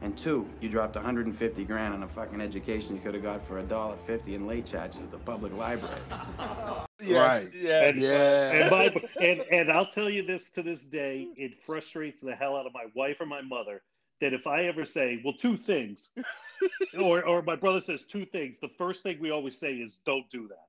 And 0.00 0.16
two, 0.16 0.48
you 0.60 0.68
dropped 0.68 0.94
150 0.94 1.64
grand 1.64 1.92
on 1.92 2.04
a 2.04 2.08
fucking 2.08 2.40
education 2.40 2.94
you 2.94 3.00
could 3.02 3.14
have 3.14 3.22
got 3.22 3.44
for 3.44 3.58
a 3.58 3.62
dollar 3.64 3.96
fifty 4.06 4.36
in 4.36 4.46
late 4.46 4.64
charges 4.64 5.02
at 5.02 5.10
the 5.10 5.18
public 5.18 5.52
library. 5.54 6.00
Yes, 7.00 7.44
Right. 7.44 7.54
Yeah. 7.54 7.84
And, 7.84 7.98
Yeah. 8.02 8.50
and, 8.50 8.70
my, 8.72 9.02
and 9.20 9.40
and 9.52 9.70
I'll 9.72 9.86
tell 9.86 10.10
you 10.10 10.24
this 10.26 10.50
to 10.52 10.64
this 10.64 10.82
day, 10.82 11.28
it 11.36 11.62
frustrates 11.64 12.20
the 12.20 12.34
hell 12.34 12.56
out 12.56 12.66
of 12.66 12.74
my 12.74 12.86
wife 12.96 13.20
or 13.20 13.26
my 13.26 13.40
mother 13.40 13.82
that 14.20 14.32
if 14.32 14.48
I 14.48 14.64
ever 14.64 14.84
say, 14.84 15.20
well, 15.24 15.32
two 15.34 15.56
things, 15.56 16.10
or 17.00 17.24
or 17.24 17.40
my 17.42 17.54
brother 17.54 17.80
says 17.80 18.04
two 18.04 18.24
things, 18.26 18.58
the 18.58 18.68
first 18.76 19.04
thing 19.04 19.18
we 19.20 19.30
always 19.30 19.56
say 19.56 19.74
is, 19.74 20.00
don't 20.04 20.28
do 20.28 20.48
that. 20.48 20.66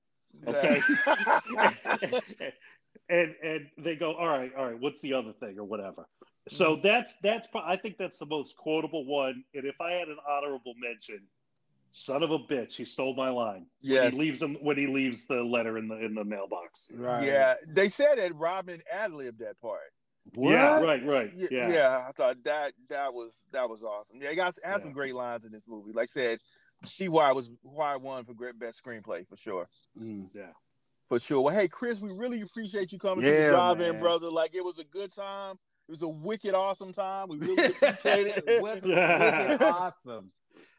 Okay. 0.56 2.22
and 3.10 3.36
and 3.44 3.68
they 3.80 3.96
go, 3.96 4.14
all 4.14 4.28
right, 4.28 4.52
all 4.56 4.68
right, 4.68 4.80
what's 4.80 5.02
the 5.02 5.14
other 5.16 5.34
thing 5.34 5.58
or 5.58 5.64
whatever. 5.64 6.06
So 6.50 6.74
Mm-hmm. 6.76 6.88
that's 6.88 7.16
that's 7.22 7.47
I 7.56 7.76
think 7.78 7.97
that's 7.97 8.20
the 8.20 8.26
most 8.26 8.58
quotable 8.58 9.06
one. 9.06 9.43
And 9.54 9.66
if 9.66 9.80
I 9.82 9.91
had 9.93 10.08
an 10.08 10.18
honorable 10.28 10.74
mention, 10.78 11.22
son 11.91 12.24
of 12.24 12.32
a 12.32 12.39
bitch, 12.39 12.76
he 12.76 12.86
stole 12.86 13.16
my 13.16 13.30
line. 13.30 13.66
Yeah, 13.82 14.10
he 14.10 14.18
leaves 14.18 14.41
him 14.41 14.56
when 14.62 14.78
he 14.78 14.88
leaves 14.88 15.26
the 15.28 15.41
letter 15.43 15.78
in 15.78 15.88
the 15.88 15.97
in 16.04 16.14
the 16.16 16.24
mailbox. 16.24 16.89
Right. 16.95 17.24
Yeah. 17.26 17.56
They 17.68 17.89
said 17.89 18.16
that 18.18 18.36
Robin 18.36 18.82
ad 18.91 19.12
libbed 19.14 19.39
that 19.39 19.60
part. 19.62 19.80
What? 20.36 20.52
Yeah, 20.52 20.82
right, 20.84 21.04
right. 21.06 21.32
Yeah, 21.36 21.47
Yeah. 21.50 21.72
yeah, 21.72 22.06
I 22.08 22.12
thought 22.12 22.43
that 22.43 22.74
that 22.89 23.14
was 23.14 23.34
that 23.52 23.68
was 23.70 23.82
awesome. 23.84 24.22
Yeah, 24.22 24.30
it 24.30 24.36
got 24.36 24.54
had 24.64 24.82
some 24.82 24.91
great 24.91 25.16
lines 25.16 25.45
in 25.45 25.52
this 25.52 25.68
movie. 25.68 25.91
Like 25.91 26.10
I 26.10 26.20
said, 26.20 26.39
see 26.86 27.08
why 27.10 27.30
I 27.30 27.32
was 27.32 27.50
why 27.64 27.93
I 27.93 27.95
won 27.97 28.26
for 28.26 28.34
great 28.34 28.60
best 28.60 28.84
screenplay 28.84 29.28
for 29.28 29.38
sure. 29.38 29.68
Mm. 30.00 30.30
Yeah. 30.34 30.52
For 31.08 31.20
sure. 31.20 31.41
Well, 31.41 31.56
hey 31.56 31.68
Chris, 31.68 32.00
we 32.00 32.12
really 32.12 32.41
appreciate 32.41 32.91
you 32.91 33.00
coming 33.00 33.24
to 33.26 33.32
Yeah, 33.32 33.45
the 33.47 33.52
drive-in, 33.52 34.00
brother. 34.00 34.30
Like 34.30 34.54
it 34.54 34.64
was 34.64 34.78
a 34.78 34.84
good 34.84 35.12
time. 35.12 35.58
It 35.90 35.94
was 35.94 36.04
a 36.04 36.08
wicked 36.08 36.54
awesome 36.54 36.94
time. 36.94 37.30
We 37.30 37.40
really 37.40 37.66
appreciate 37.82 38.28
it. 38.28 38.44
Wicked- 38.62 38.84
wicked 38.86 39.62
awesome. 39.64 40.30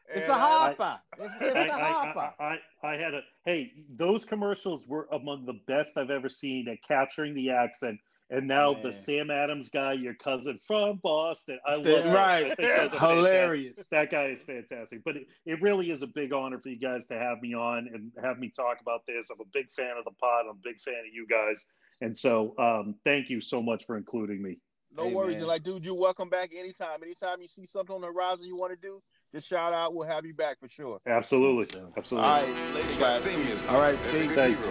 It's 0.07 0.21
And, 0.23 0.31
a 0.31 0.33
hopper. 0.35 0.99
It's, 1.19 1.33
it's 1.41 1.55
I, 1.73 1.79
hopper. 1.79 2.33
I, 2.39 2.57
I, 2.81 2.93
I 2.93 2.95
had 2.95 3.13
a 3.15 3.21
hey, 3.45 3.73
those 3.93 4.23
commercials 4.23 4.87
were 4.87 5.09
among 5.11 5.45
the 5.45 5.59
best 5.67 5.97
I've 5.97 6.11
ever 6.11 6.29
seen 6.29 6.69
at 6.69 6.77
capturing 6.87 7.35
the 7.35 7.49
accent. 7.49 7.99
And 8.29 8.47
now 8.47 8.71
Man. 8.71 8.83
the 8.83 8.93
Sam 8.93 9.29
Adams 9.29 9.67
guy, 9.67 9.91
your 9.91 10.13
cousin 10.13 10.57
from 10.65 11.01
Boston. 11.03 11.59
I 11.67 11.75
love 11.75 11.83
That's 11.83 12.05
it. 12.05 12.15
right. 12.15 12.45
I 12.45 12.55
think 12.55 12.69
that's 12.69 12.97
Hilarious. 12.97 13.87
That 13.89 14.11
guy 14.11 14.27
is 14.27 14.41
fantastic. 14.41 15.03
But 15.03 15.17
it, 15.17 15.23
it 15.45 15.61
really 15.61 15.91
is 15.91 16.03
a 16.03 16.07
big 16.07 16.31
honor 16.31 16.57
for 16.57 16.69
you 16.69 16.79
guys 16.79 17.07
to 17.07 17.15
have 17.15 17.41
me 17.41 17.53
on 17.53 17.89
and 17.93 18.13
have 18.23 18.39
me 18.39 18.49
talk 18.49 18.77
about 18.81 19.01
this. 19.05 19.29
I'm 19.29 19.41
a 19.41 19.49
big 19.51 19.69
fan 19.75 19.97
of 19.99 20.05
the 20.05 20.11
pod. 20.11 20.45
I'm 20.45 20.51
a 20.51 20.59
big 20.63 20.79
fan 20.79 20.93
of 21.05 21.13
you 21.13 21.27
guys. 21.29 21.65
And 21.99 22.17
so 22.17 22.55
um, 22.57 22.95
thank 23.03 23.29
you 23.29 23.41
so 23.41 23.61
much 23.61 23.85
for 23.85 23.97
including 23.97 24.41
me. 24.41 24.57
No 24.95 25.05
Hey, 25.05 25.13
worries. 25.13 25.37
And 25.37 25.47
like, 25.47 25.63
dude, 25.63 25.85
you're 25.85 25.97
welcome 25.97 26.27
back 26.29 26.51
anytime. 26.57 27.01
Anytime 27.01 27.41
you 27.41 27.47
see 27.47 27.65
something 27.65 27.95
on 27.95 28.01
the 28.01 28.07
horizon 28.07 28.45
you 28.47 28.57
want 28.57 28.73
to 28.73 28.77
do, 28.87 29.01
just 29.33 29.47
shout 29.47 29.71
out. 29.73 29.93
We'll 29.93 30.07
have 30.07 30.25
you 30.25 30.33
back 30.33 30.59
for 30.59 30.67
sure. 30.67 30.99
Absolutely. 31.07 31.81
Absolutely. 31.97 32.29
All 32.29 32.41
right, 32.41 32.75
later, 32.75 32.99
guys. 32.99 33.23
Theme 33.23 33.45
music. 33.45 33.71
All 33.71 33.79
right, 33.79 33.97
Every 34.07 34.27
peace. 34.27 34.35
Thanks. 34.35 34.67